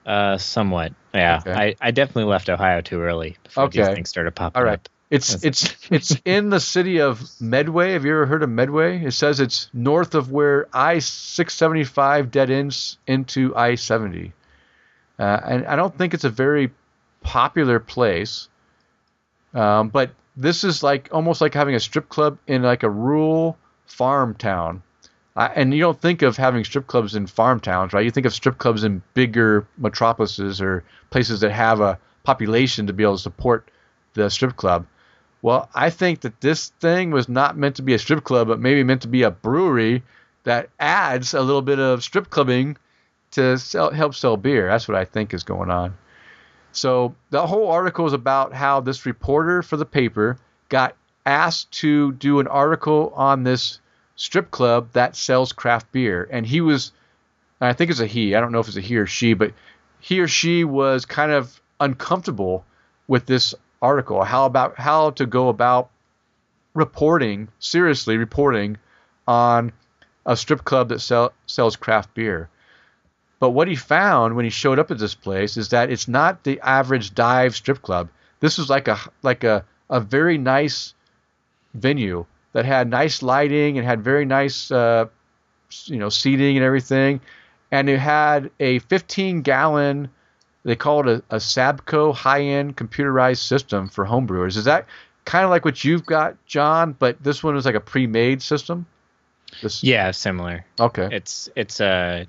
[0.05, 0.93] Uh, somewhat.
[1.15, 1.53] Yeah, Okay.
[1.53, 3.95] I, I definitely left Ohio too early before these Okay.
[3.95, 4.75] things started popping All right.
[4.75, 4.89] up.
[5.09, 7.93] It's it's it's in the city of Medway.
[7.93, 9.05] Have you ever heard of Medway?
[9.05, 14.33] It says it's north of where I six seventy five dead ends into I seventy,
[15.19, 16.73] uh, and I don't think it's a very
[17.23, 18.49] popular place.
[19.55, 23.57] Um, but this is like almost like having a strip club in like a rural
[23.87, 24.83] farm town.
[25.37, 28.05] And you don't think of having strip clubs in farm towns, right?
[28.05, 32.95] You think of strip clubs in bigger metropolises or places that have a population to
[32.95, 33.71] be able to support
[34.15, 34.87] the strip club.
[35.43, 38.61] Well, I think that this thing was not meant to be a strip club, but
[38.61, 40.03] maybe meant to be a brewery
[40.45, 42.79] that adds a little bit of strip clubbing
[43.33, 44.69] to sell, help sell beer.
[44.69, 45.95] That's what I think is going on.
[46.73, 50.39] So the whole article is about how this reporter for the paper
[50.69, 50.97] got
[51.27, 53.81] asked to do an article on this
[54.17, 56.93] strip club that sells craft beer, and he was,
[57.61, 58.35] I think it's a he.
[58.35, 59.53] I don't know if it's a he or she, but
[60.01, 62.65] he or she was kind of uncomfortable
[63.07, 64.25] with this article.
[64.25, 65.91] How about how to go about
[66.75, 68.77] reporting seriously reporting
[69.27, 69.73] on
[70.27, 72.49] a strip club that sell, sells craft beer.
[73.39, 76.45] But what he found when he showed up at this place is that it's not
[76.45, 78.09] the average dive strip club.
[78.41, 80.95] This was like a like a, a very nice
[81.75, 82.27] venue
[82.57, 85.05] that had nice lighting and had very nice uh,
[85.85, 87.21] you know seating and everything,
[87.71, 90.09] and it had a 15 gallon
[90.65, 94.57] they call it a, a Sabco high-end computerized system for homebrewers.
[94.57, 94.87] Is that
[95.27, 96.97] kind of like what you've got, John?
[96.99, 98.87] But this one was like a pre-made system.
[99.63, 100.65] This, Yeah, similar.
[100.81, 101.09] Okay.
[101.13, 102.27] It's it's a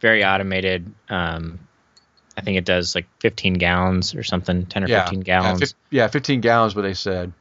[0.00, 0.92] very automated.
[1.08, 1.58] Um,
[2.36, 5.74] I think it does like 15 gallons or something, 10 or 15 gallons.
[5.88, 7.32] yeah, 15 gallons, what they said.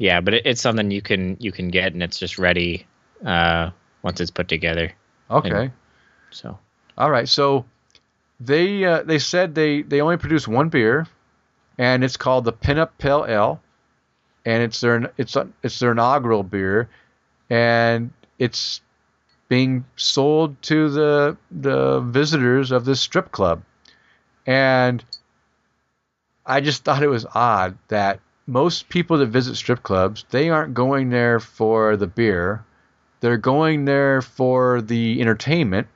[0.00, 2.86] Yeah, but it, it's something you can you can get and it's just ready
[3.24, 3.70] uh,
[4.02, 4.92] once it's put together.
[5.30, 5.50] Okay.
[5.50, 5.72] And-
[6.30, 6.58] So
[6.96, 7.28] All right.
[7.28, 7.66] So
[8.40, 11.06] they uh, they said they they only produce one beer,
[11.76, 13.60] and it's called the Pinup Pale Ale,
[14.46, 16.88] and it's their it's it's their inaugural beer,
[17.50, 18.80] and it's
[19.50, 23.62] being sold to the the visitors of this strip club,
[24.46, 25.04] and
[26.46, 28.20] I just thought it was odd that
[28.50, 32.64] most people that visit strip clubs they aren't going there for the beer,
[33.20, 35.86] they're going there for the entertainment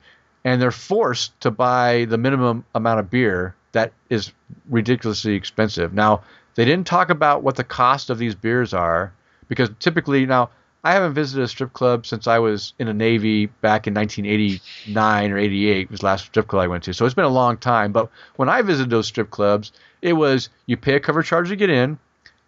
[0.45, 4.31] and they're forced to buy the minimum amount of beer that is
[4.69, 5.93] ridiculously expensive.
[5.93, 6.23] Now,
[6.55, 9.11] they didn't talk about what the cost of these beers are
[9.49, 10.49] because typically now
[10.85, 15.31] I haven't visited a strip club since I was in the Navy back in 1989
[15.31, 16.93] or 88 was the last strip club I went to.
[16.93, 20.47] So it's been a long time, but when I visited those strip clubs, it was
[20.67, 21.99] you pay a cover charge to get in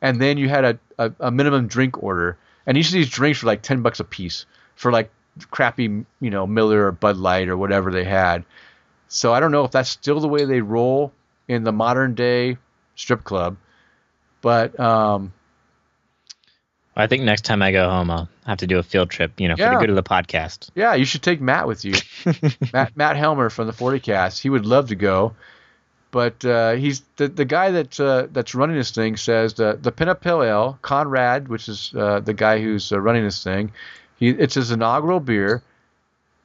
[0.02, 2.38] and then you had a, a, a minimum drink order.
[2.66, 4.46] and each of these drinks were like ten bucks a piece
[4.76, 5.10] for like
[5.52, 5.84] crappy,
[6.20, 8.44] you know, Miller or Bud Light or whatever they had.
[9.08, 11.14] So I don't know if that's still the way they roll
[11.48, 12.58] in the modern day
[12.96, 13.56] strip club,
[14.42, 15.32] but um,
[16.96, 19.48] I think next time I go home, I'll have to do a field trip, you
[19.48, 19.76] know, for Yeah.
[19.76, 20.70] the good of the podcast.
[20.76, 21.94] yeah, you should take Matt with you.
[22.74, 24.42] Matt Matt Helmer from the 40 Cast.
[24.42, 25.36] He would love to go,
[26.18, 29.92] but uh, he's the the guy that uh, that's running this thing says the the
[29.92, 33.72] Pinup Pale Ale, Conrad, which is uh, the guy who's uh, running this thing.
[34.16, 35.62] He it's his inaugural beer.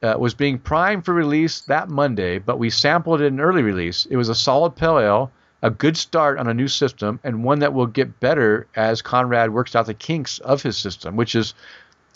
[0.03, 4.05] Uh, was being primed for release that Monday, but we sampled it in early release.
[4.05, 5.31] It was a solid pale ale,
[5.63, 9.51] a good start on a new system, and one that will get better as Conrad
[9.51, 11.55] works out the kinks of his system, which is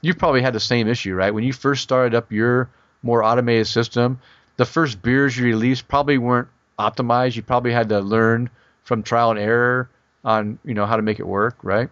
[0.04, 1.34] you've probably had the same issue, right?
[1.34, 2.70] When you first started up your
[3.02, 4.20] more automated system,
[4.58, 7.36] the first beers you released probably weren't optimized.
[7.36, 8.50] You probably had to learn
[8.84, 9.90] from trial and error
[10.24, 11.90] on, you know, how to make it work, right?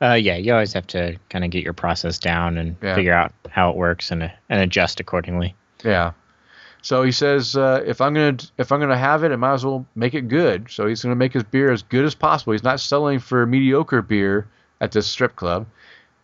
[0.00, 2.94] Uh, yeah, you always have to kind of get your process down and Yeah.
[2.94, 5.54] figure out how it works and and adjust accordingly.
[5.84, 6.12] Yeah.
[6.82, 9.64] So he says, uh, if I'm gonna if I'm gonna have it, I might as
[9.64, 10.70] well make it good.
[10.70, 12.52] So he's gonna make his beer as good as possible.
[12.52, 14.46] He's not selling for mediocre beer
[14.80, 15.66] at this strip club.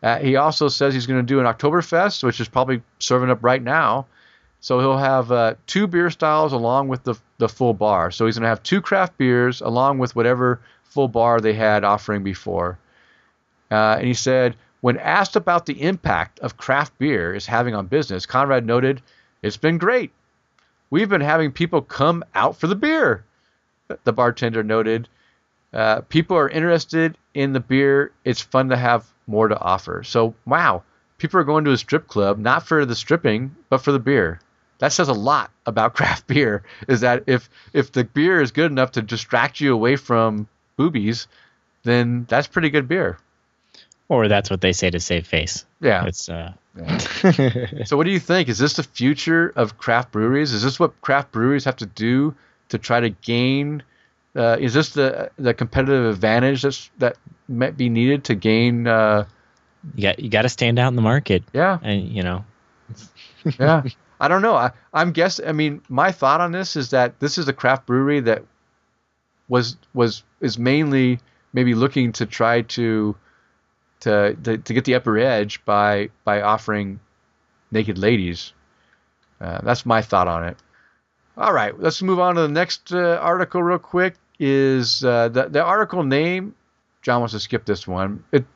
[0.02, 3.62] Uh, he also says he's gonna do an Oktoberfest, which is probably serving up right
[3.62, 4.06] now.
[4.64, 8.10] So he'll have uh, two beer styles along with the the full bar.
[8.10, 12.22] So he's gonna have two craft beers along with whatever full bar they had offering
[12.22, 12.78] before.
[13.70, 17.88] Uh, and he said, when asked about the impact of craft beer is having on
[17.88, 19.02] business, Conrad noted,
[19.42, 20.12] "It's been great.
[20.88, 23.22] We've been having people come out for the beer."
[24.04, 25.10] The bartender noted,
[25.74, 28.12] uh, "People are interested in the beer.
[28.24, 30.84] It's fun to have more to offer." So, wow,
[31.18, 34.40] people are going to a strip club not for the stripping, but for the beer.
[34.78, 36.62] That says a lot about craft beer.
[36.88, 41.26] Is that if if the beer is good enough to distract you away from boobies,
[41.84, 43.18] then that's pretty good beer.
[44.08, 45.64] Or that's what they say to save face.
[45.80, 46.04] Yeah.
[46.04, 46.52] It's uh,
[47.86, 48.48] So what do you think?
[48.48, 50.52] Is this the future of craft breweries?
[50.52, 52.34] Is this what craft breweries have to do
[52.68, 53.82] to try to gain?
[54.36, 57.16] Uh, is this the the competitive advantage that's that
[57.48, 58.86] might be needed to gain?
[58.86, 59.26] Uh,
[59.94, 62.44] you got you got to stand out in the market, yeah, and you know,
[63.58, 63.82] yeah.
[64.24, 64.54] I don't know.
[64.54, 65.38] I, I'm guess.
[65.46, 68.42] I mean, my thought on this is that this is a craft brewery that
[69.48, 71.20] was was is mainly
[71.52, 73.14] maybe looking to try to
[74.00, 77.00] to to, to get the upper edge by by offering
[77.70, 78.54] naked ladies.
[79.42, 80.56] Uh, that's my thought on it.
[81.36, 84.14] All right, let's move on to the next uh, article real quick.
[84.38, 86.54] Is uh, the the article name?
[87.02, 88.24] John wants to skip this one.
[88.32, 88.46] It,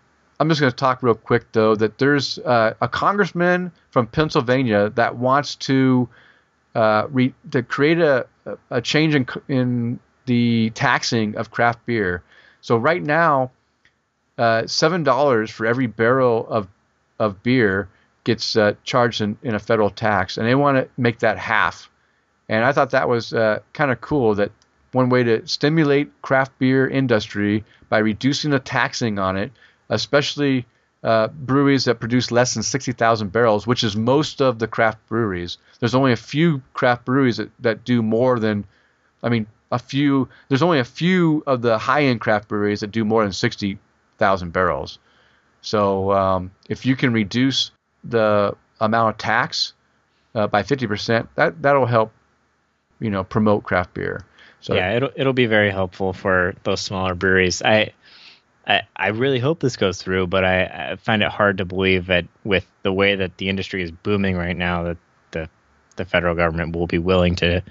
[0.40, 4.90] I'm just going to talk real quick though that there's uh, a congressman from Pennsylvania
[4.90, 6.08] that wants to
[6.74, 8.26] uh, re, to create a,
[8.70, 12.22] a change in in the taxing of craft beer.
[12.60, 13.50] So right now,
[14.36, 16.68] uh, seven dollars for every barrel of
[17.18, 17.88] of beer
[18.24, 21.90] gets uh, charged in, in a federal tax, and they want to make that half.
[22.48, 24.52] And I thought that was uh, kind of cool that
[24.92, 29.50] one way to stimulate craft beer industry by reducing the taxing on it,
[29.88, 30.66] especially
[31.02, 35.58] uh, breweries that produce less than 60,000 barrels, which is most of the craft breweries.
[35.78, 38.64] There's only a few craft breweries that, that do more than,
[39.22, 40.28] I mean, a few.
[40.48, 44.98] There's only a few of the high-end craft breweries that do more than 60,000 barrels.
[45.60, 47.70] So um, if you can reduce
[48.04, 49.74] the amount of tax
[50.34, 52.12] uh, by 50%, that that'll help,
[53.00, 54.24] you know, promote craft beer.
[54.60, 57.62] So yeah, it'll it'll be very helpful for those smaller breweries.
[57.62, 57.92] I
[58.68, 62.06] I, I really hope this goes through, but I, I find it hard to believe
[62.06, 64.96] that with the way that the industry is booming right now, that
[65.30, 65.48] the
[65.96, 67.62] the federal government will be willing to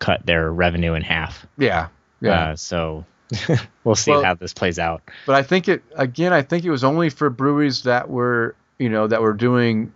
[0.00, 1.46] cut their revenue in half.
[1.56, 1.88] yeah,
[2.20, 2.50] yeah.
[2.50, 3.04] Uh, so
[3.84, 5.02] we'll see Well- how this plays out.
[5.24, 6.32] But I think it again.
[6.32, 9.92] I think it was only for breweries that were you know that were doing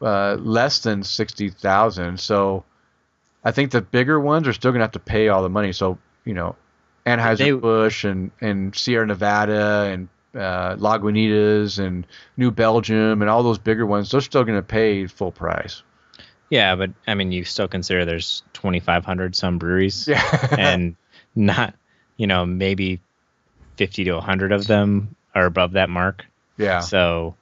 [0.00, 2.18] uh, less than sixty thousand.
[2.18, 2.64] So
[3.44, 5.72] I think the bigger ones are still gonna have to pay all the money.
[5.72, 6.56] So you know,
[7.06, 12.06] Anheuser Busch and and Sierra Nevada and uh, Lagunitas and
[12.36, 15.82] New Belgium and all those bigger ones, they're still gonna pay full price.
[16.50, 20.48] Yeah, but I mean, you still consider there's 2,500 some breweries, Yeah.
[20.58, 20.96] and
[21.34, 21.74] not
[22.16, 23.00] you know maybe
[23.76, 26.26] 50 to 100 of them are above that mark.
[26.58, 26.80] yeah.
[26.80, 27.34] So,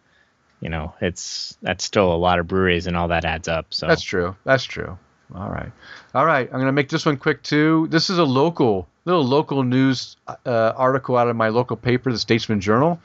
[0.60, 3.66] you know, it's that's still a lot of breweries, and all that adds up.
[3.74, 4.36] So That's true.
[4.44, 4.96] That's true.
[5.34, 5.72] All right.
[6.14, 6.46] All right.
[6.46, 7.86] I'm going to make this one quick too.
[7.90, 12.18] This is a local, little local news uh, article out of my local paper, the
[12.18, 13.00] Statesman Journal.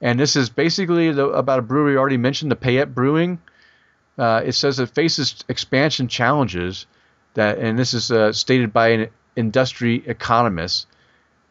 [0.00, 3.38] And this is basically the, about a brewery already mentioned, the Payette Brewing.
[4.18, 6.86] Uh, it says it faces expansion challenges,
[7.34, 10.86] that, and this is uh, stated by an industry economist.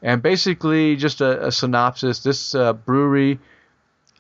[0.02, 3.40] And basically, just a, a synopsis: this uh, brewery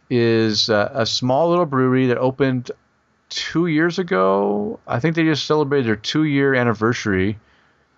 [0.10, 2.72] is uh, a small little brewery that opened
[3.30, 4.80] two years ago.
[4.88, 7.39] I think they just celebrated their two year anniversary.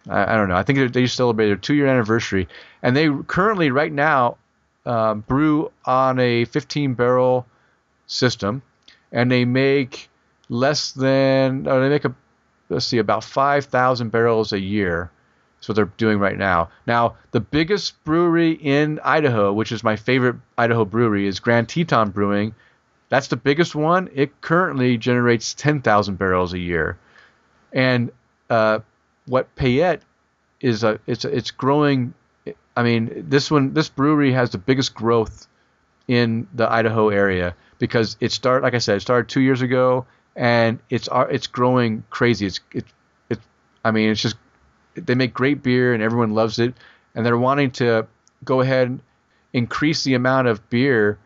[0.09, 0.55] I, I don't know.
[0.55, 2.47] I think they just celebrated their two year anniversary,
[2.81, 4.37] and they currently right now
[4.85, 7.45] um, brew on a 15 barrel
[8.07, 8.61] system,
[9.11, 10.09] and they make
[10.49, 12.13] less than oh, they make a
[12.69, 15.11] let's see about 5,000 barrels a year.
[15.57, 16.69] That's what they're doing right now.
[16.87, 22.09] Now, the biggest brewery in Idaho, which is my favorite Idaho brewery, is Grand Teton
[22.09, 22.53] Brewing.
[23.09, 24.09] That's the biggest one.
[24.13, 26.97] It currently generates 10,000 barrels a year.
[27.71, 28.11] And
[28.49, 28.79] uh,
[29.25, 30.01] what Payette
[30.59, 32.13] is, a, it's, a, it's growing.
[32.75, 35.47] I mean, this one, this brewery has the biggest growth
[36.07, 40.05] in the Idaho area because it started, like I said, it started two years ago,
[40.35, 42.47] and it's uh, it's growing crazy.
[42.47, 42.85] It's it,
[43.29, 43.39] it
[43.85, 44.35] I mean, it's just
[44.95, 46.73] they make great beer and everyone loves it,
[47.15, 48.07] and they're wanting to
[48.43, 49.01] go ahead and
[49.53, 51.17] increase the amount of beer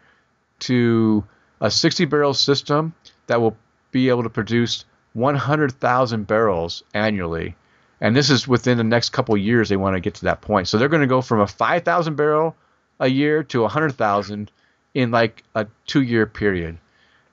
[0.60, 1.24] to
[1.62, 2.94] a 60 barrel system
[3.28, 3.58] that will
[3.92, 7.56] be able to produce 100,000 barrels annually.
[8.00, 10.68] And this is within the next couple years they want to get to that point.
[10.68, 12.56] So they're going to go from a 5,000 barrel
[13.00, 14.52] a year to 100,000
[14.94, 16.78] in like a 2 year period.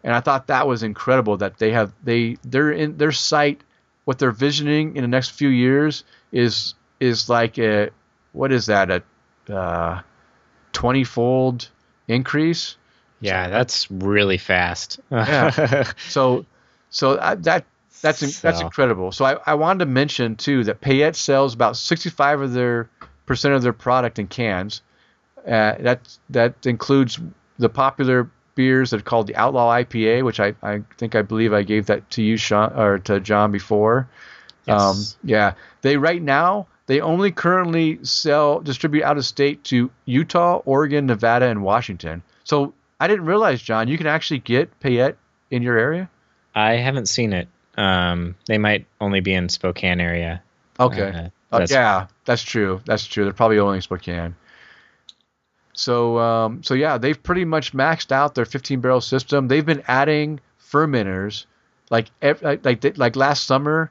[0.02, 3.62] And I thought that was incredible that they have they they're in their site
[4.04, 7.90] what they're visioning in the next few years is is like a
[8.32, 9.02] what is that a
[9.52, 10.00] uh,
[10.72, 11.68] 20 fold
[12.08, 12.76] increase
[13.20, 16.44] yeah that's really fast yeah so
[16.90, 17.64] so I, that
[18.04, 18.46] that's so.
[18.46, 22.52] that's incredible so I, I wanted to mention too that Payette sells about 65 of
[22.52, 22.88] their
[23.26, 24.82] percent of their product in cans
[25.46, 27.18] uh, that that includes
[27.58, 31.52] the popular beers that are called the Outlaw IPA, which I, I think I believe
[31.52, 34.08] I gave that to you, Sean, or to John before.
[34.66, 34.80] Yes.
[34.80, 40.62] Um, yeah, they right now they only currently sell distribute out of state to Utah,
[40.64, 42.22] Oregon, Nevada, and Washington.
[42.44, 45.16] So I didn't realize, John, you can actually get Payette
[45.50, 46.08] in your area.
[46.54, 47.48] I haven't seen it.
[47.76, 50.42] Um, they might only be in Spokane area.
[50.78, 51.30] Okay.
[51.52, 52.80] Uh, uh, yeah, that's true.
[52.84, 53.24] That's true.
[53.24, 54.34] They're probably only in Spokane.
[55.72, 59.48] So um, so yeah, they've pretty much maxed out their 15 barrel system.
[59.48, 60.40] They've been adding
[60.70, 61.46] fermenters
[61.90, 63.90] like like like, like last summer,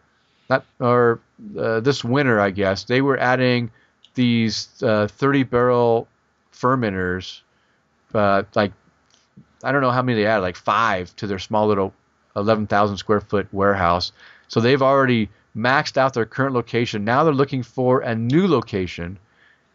[0.49, 1.19] not or
[1.57, 2.83] uh, this winter, I guess.
[2.85, 3.71] They were adding
[4.15, 6.07] these uh, 30 barrel
[6.53, 7.41] fermenters,
[8.13, 8.73] uh, like
[9.63, 11.93] I don't know how many they added, like five to their small little
[12.35, 14.11] 11,000 square foot warehouse.
[14.47, 17.05] So they've already maxed out their current location.
[17.05, 19.19] Now they're looking for a new location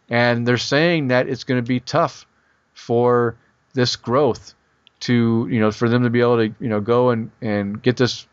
[0.09, 2.25] and they're saying that it's going to be tough
[2.73, 3.35] for
[3.73, 4.55] this growth
[5.01, 7.95] to you know for them to be able to you know go and and get
[7.95, 8.27] this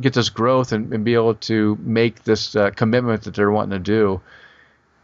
[0.00, 3.70] get this growth and, and be able to make this uh, commitment that they're wanting
[3.70, 4.20] to do.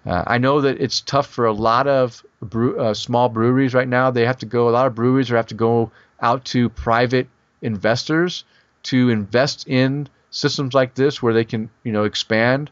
[0.07, 3.89] Uh, I know that it's tough for a lot of brew, uh, small breweries right
[3.89, 4.11] now.
[4.11, 4.69] They have to go.
[4.69, 5.91] A lot of breweries have to go
[6.21, 7.27] out to private
[7.65, 8.45] investors
[8.85, 12.71] to invest in systems like this where they can you know expand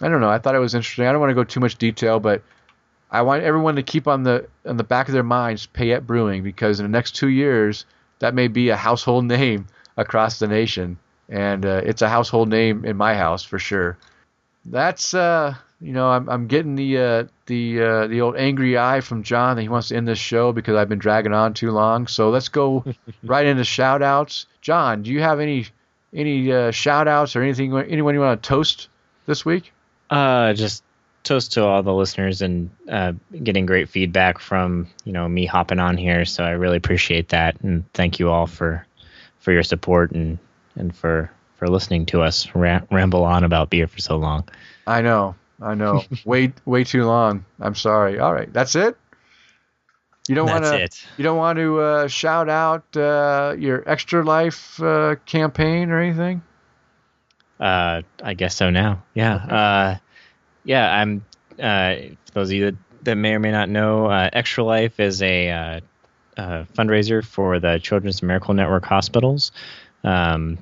[0.00, 0.30] I don't know.
[0.30, 1.06] I thought it was interesting.
[1.06, 2.42] I don't want to go too much detail, but
[3.10, 6.42] I want everyone to keep on the on the back of their minds Payette Brewing
[6.42, 7.84] because in the next two years
[8.18, 10.98] that may be a household name across the nation,
[11.28, 13.96] and uh, it's a household name in my house for sure.
[14.64, 19.00] That's uh, you know, I'm I'm getting the uh, the uh, the old angry eye
[19.00, 21.72] from John that he wants to end this show because I've been dragging on too
[21.72, 22.06] long.
[22.06, 22.84] So let's go
[23.24, 24.46] right into shout outs.
[24.60, 25.66] John, do you have any
[26.14, 28.88] any uh, shout outs or anything anyone you want to toast
[29.26, 29.72] this week?
[30.08, 30.84] Uh, just
[31.24, 35.80] toast to all the listeners and uh, getting great feedback from you know me hopping
[35.80, 36.24] on here.
[36.24, 38.86] So I really appreciate that, and thank you all for
[39.40, 40.38] for your support and
[40.76, 44.48] and for for listening to us ramble on about beer for so long.
[44.86, 47.44] I know, I know, way way too long.
[47.60, 48.18] I'm sorry.
[48.18, 48.96] All right, that's it.
[50.28, 50.88] You don't want to.
[51.16, 56.42] You don't want to uh, shout out uh, your extra life uh, campaign or anything.
[57.58, 59.02] Uh, I guess so now.
[59.14, 59.34] Yeah.
[59.34, 59.96] Uh,
[60.64, 60.92] yeah.
[60.96, 61.24] I'm.
[61.58, 65.00] Uh, for those of you that, that may or may not know, uh, Extra Life
[65.00, 65.80] is a uh,
[66.36, 69.52] uh, fundraiser for the Children's Miracle Network hospitals.
[70.04, 70.58] Um,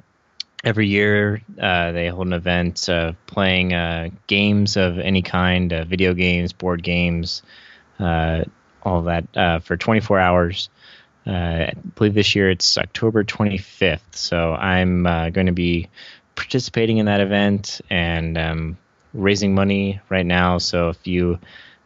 [0.65, 5.85] every year, uh, they hold an event uh, playing uh, games of any kind, uh,
[5.85, 7.43] video games, board games,
[7.99, 8.45] uh,
[8.82, 10.69] all that uh, for 24 hours.
[11.27, 14.01] I believe this year it's October 25th.
[14.12, 15.89] So I'm going to be
[16.35, 18.78] participating in that event and um,
[19.12, 20.59] raising money right now.
[20.59, 21.39] So if you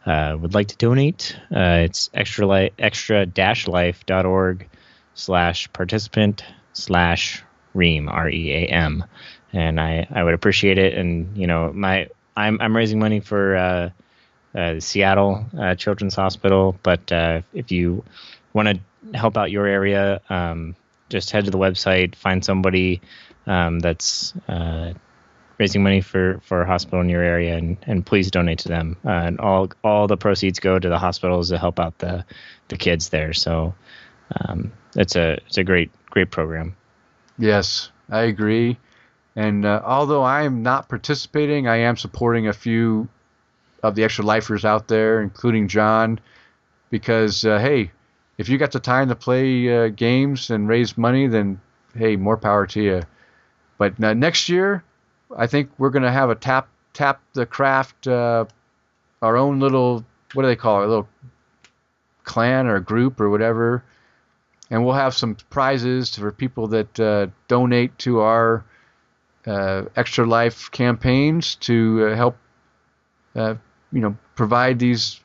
[0.07, 4.67] would like to donate, it's extra li- extra dash life.org
[5.13, 6.43] slash participant
[6.73, 7.43] slash
[7.75, 9.03] ream r e a m,
[9.53, 10.97] and I I would appreciate it.
[10.97, 13.89] And you know my I'm I'm raising money for uh,
[14.57, 18.03] uh, Seattle uh, Children's Hospital, but uh, if you
[18.53, 20.75] want to help out your area, um,
[21.09, 23.01] just head to the website, find somebody
[23.45, 24.93] um, that's uh,
[25.57, 28.97] raising money for, for a hospital in your area, and, and please donate to them.
[29.05, 32.25] Uh, and all all the proceeds go to the hospitals to help out the
[32.69, 33.33] the kids there.
[33.33, 33.75] So
[34.41, 36.75] um, it's a it's a great great program.
[37.37, 38.77] Yes, I agree.
[39.35, 43.07] And uh, although I am not participating, I am supporting a few
[43.83, 46.19] of the extra lifers out there, including John,
[46.89, 47.91] because uh, hey,
[48.37, 51.61] if you got the time to play uh, games and raise money, then
[51.95, 53.03] hey, more power to you.
[53.77, 54.83] But uh, next year,
[55.37, 58.45] I think we're gonna have a tap tap the craft, uh,
[59.21, 61.09] our own little what do they call it, a little
[62.23, 63.83] clan or group or whatever,
[64.69, 68.65] and we'll have some prizes for people that uh, donate to our
[69.45, 72.37] uh, extra life campaigns to uh, help,
[73.35, 73.55] uh,
[73.91, 75.19] you know, provide these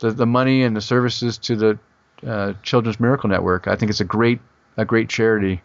[0.00, 1.78] the, the money and the services to the
[2.26, 3.68] uh, Children's Miracle Network.
[3.68, 4.40] I think it's a great
[4.76, 5.62] a great charity.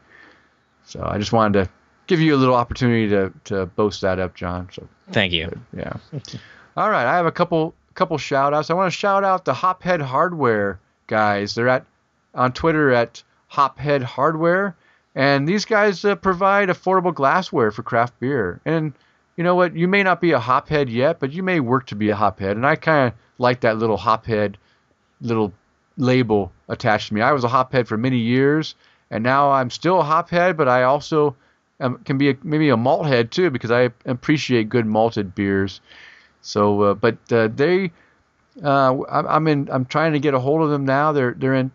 [0.86, 1.72] So I just wanted to
[2.06, 4.70] give you a little opportunity to, to boast that up, John.
[4.72, 5.52] So thank you.
[5.76, 5.94] Yeah.
[6.78, 8.70] All right, I have a couple couple shout outs.
[8.70, 11.56] I want to shout out the Hophead Hardware guys.
[11.56, 11.86] They're at
[12.34, 14.76] on Twitter at Hophead Hardware,
[15.16, 18.62] and these guys uh, provide affordable glassware for craft beer.
[18.66, 18.94] And
[19.36, 19.76] you know what?
[19.76, 22.52] You may not be a hophead yet, but you may work to be a hophead.
[22.52, 24.56] And I kind of like that little hophead
[25.22, 25.54] little
[25.98, 27.22] label attached to me.
[27.22, 28.76] I was a hophead for many years,
[29.10, 31.36] and now I'm still a hophead, but I also
[31.80, 35.82] can be a, maybe a malt head too because I appreciate good malted beers.
[36.42, 37.92] So, uh, but uh, they,
[38.64, 39.70] uh, I'm in.
[39.72, 41.12] I'm trying to get a hold of them now.
[41.12, 41.72] They're they're in.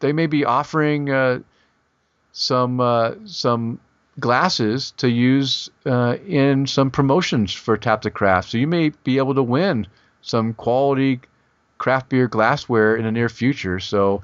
[0.00, 1.40] They may be offering uh,
[2.32, 3.80] some uh, some
[4.18, 8.50] glasses to use uh, in some promotions for Tap the Craft.
[8.50, 9.86] So you may be able to win
[10.22, 11.20] some quality
[11.78, 13.80] craft beer glassware in the near future.
[13.80, 14.22] So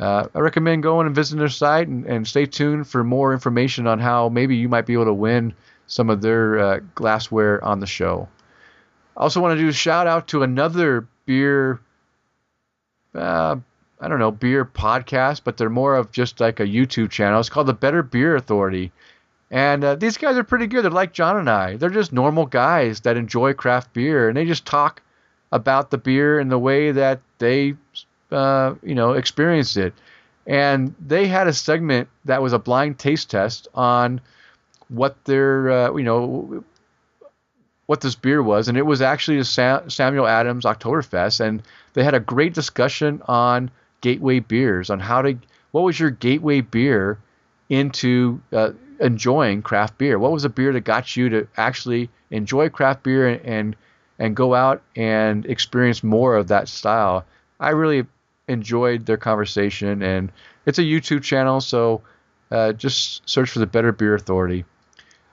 [0.00, 3.86] uh, I recommend going and visiting their site and, and, stay tuned for more information
[3.86, 5.54] on how maybe you might be able to win
[5.86, 8.28] some of their uh, glassware on the show.
[9.16, 11.80] I also want to do a shout out to another beer,
[13.14, 13.56] uh,
[14.00, 17.40] I don't know, beer podcast, but they're more of just like a YouTube channel.
[17.40, 18.92] It's called the Better Beer Authority.
[19.50, 20.82] And uh, these guys are pretty good.
[20.82, 21.76] They're like John and I.
[21.76, 25.02] They're just normal guys that enjoy craft beer, and they just talk
[25.52, 27.74] about the beer and the way that they,
[28.30, 29.94] uh, you know, experienced it.
[30.46, 34.20] And they had a segment that was a blind taste test on
[34.88, 36.64] what their, uh, you know,
[37.86, 41.62] what this beer was, and it was actually a Sam- Samuel Adams Oktoberfest, and
[41.94, 43.70] they had a great discussion on
[44.06, 45.36] gateway beers, on how to,
[45.72, 47.18] what was your gateway beer
[47.68, 48.70] into uh,
[49.00, 50.18] enjoying craft beer?
[50.18, 53.76] What was a beer that got you to actually enjoy craft beer and, and
[54.18, 57.24] and go out and experience more of that style.
[57.60, 58.06] I really
[58.48, 60.32] enjoyed their conversation, and
[60.64, 62.02] it's a YouTube channel, so
[62.50, 64.64] uh, just search for the Better Beer Authority.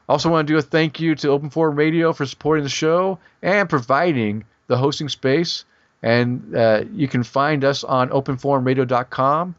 [0.10, 3.20] Also, want to do a thank you to Open Forum Radio for supporting the show
[3.42, 5.64] and providing the hosting space.
[6.04, 9.56] And uh, you can find us on openforumradio.com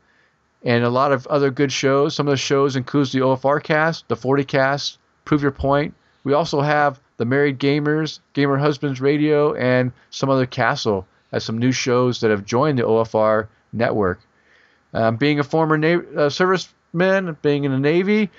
[0.63, 2.15] and a lot of other good shows.
[2.15, 5.95] Some of the shows includes the OFR cast, the 40 cast, Prove Your Point.
[6.23, 11.59] We also have the Married Gamers, Gamer Husbands Radio, and some other Castle as some
[11.59, 14.21] new shows that have joined the OFR network.
[14.93, 18.31] Um, being a former na- uh, serviceman, being in the Navy,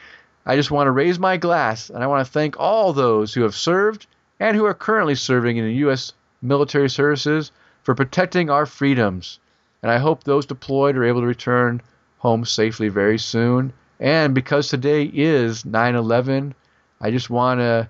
[0.46, 3.42] I just want to raise my glass and I want to thank all those who
[3.42, 4.06] have served
[4.40, 6.14] and who are currently serving in the U.S.
[6.42, 7.52] military services
[7.86, 9.40] for protecting our freedoms.
[9.82, 11.82] And I hope those deployed are able to return
[12.18, 13.72] home safely very soon.
[14.00, 16.54] And because today is 9 11,
[17.00, 17.90] I just want to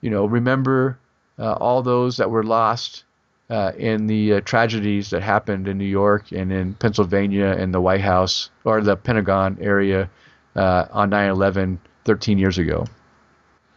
[0.00, 0.98] you know, remember
[1.38, 3.04] uh, all those that were lost
[3.48, 7.80] uh, in the uh, tragedies that happened in New York and in Pennsylvania and the
[7.80, 10.08] White House or the Pentagon area
[10.56, 12.86] uh, on 9 11 13 years ago.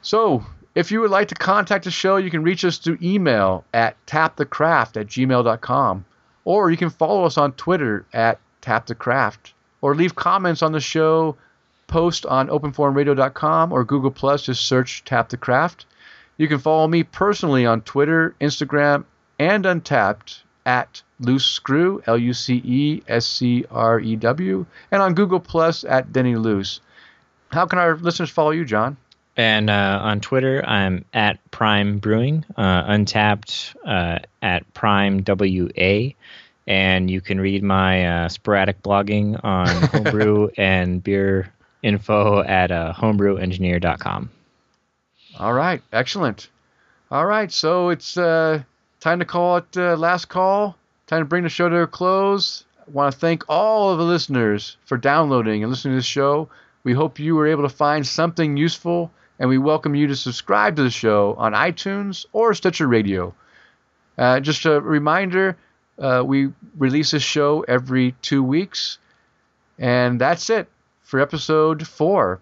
[0.02, 0.46] So,
[0.76, 3.96] if you would like to contact the show, you can reach us through email at
[4.08, 6.06] tapthecraft at gmail.com,
[6.46, 11.36] or you can follow us on Twitter at tapthecraft, or leave comments on the show
[11.88, 14.44] post on openforumradio.com or Google Plus.
[14.44, 15.86] Just search Tap the Craft.
[16.38, 19.06] You can follow me personally on Twitter, Instagram,
[19.38, 25.02] and Untappd at Loose Screw, L U C E S C R E W, and
[25.02, 26.80] on Google Plus at Denny Luce.
[27.52, 28.98] How can our listeners follow you, John?
[29.36, 36.12] And uh, on Twitter, I'm at Prime Brewing, uh, Untappd uh, at Prime WA.
[36.68, 41.52] And you can read my uh, sporadic blogging on homebrew and beer
[41.82, 44.30] info at uh, homebrewengineer.com.
[45.40, 46.50] All right, excellent.
[47.12, 48.62] All right, so it's uh,
[49.00, 50.76] time to call it uh, last call.
[51.08, 52.64] Time to bring the show to a close.
[52.88, 56.50] I want to thank all of the listeners for downloading and listening to this show.
[56.84, 59.12] We hope you were able to find something useful,
[59.44, 63.36] and we welcome you to subscribe to the show on iTunes or Stitcher Radio.
[64.18, 65.58] Uh, just a reminder
[66.00, 69.00] uh, we release this show every two weeks.
[69.78, 70.70] And that's it
[71.02, 72.40] for episode four.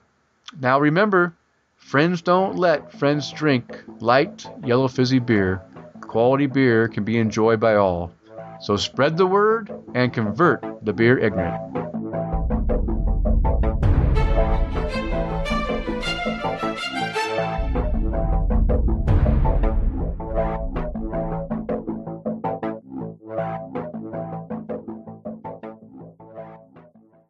[0.60, 1.34] Now remember,
[1.76, 5.60] friends don't let friends drink light, yellow fizzy beer.
[6.02, 8.12] Quality beer can be enjoyed by all.
[8.60, 13.01] So spread the word and convert the beer ignorant.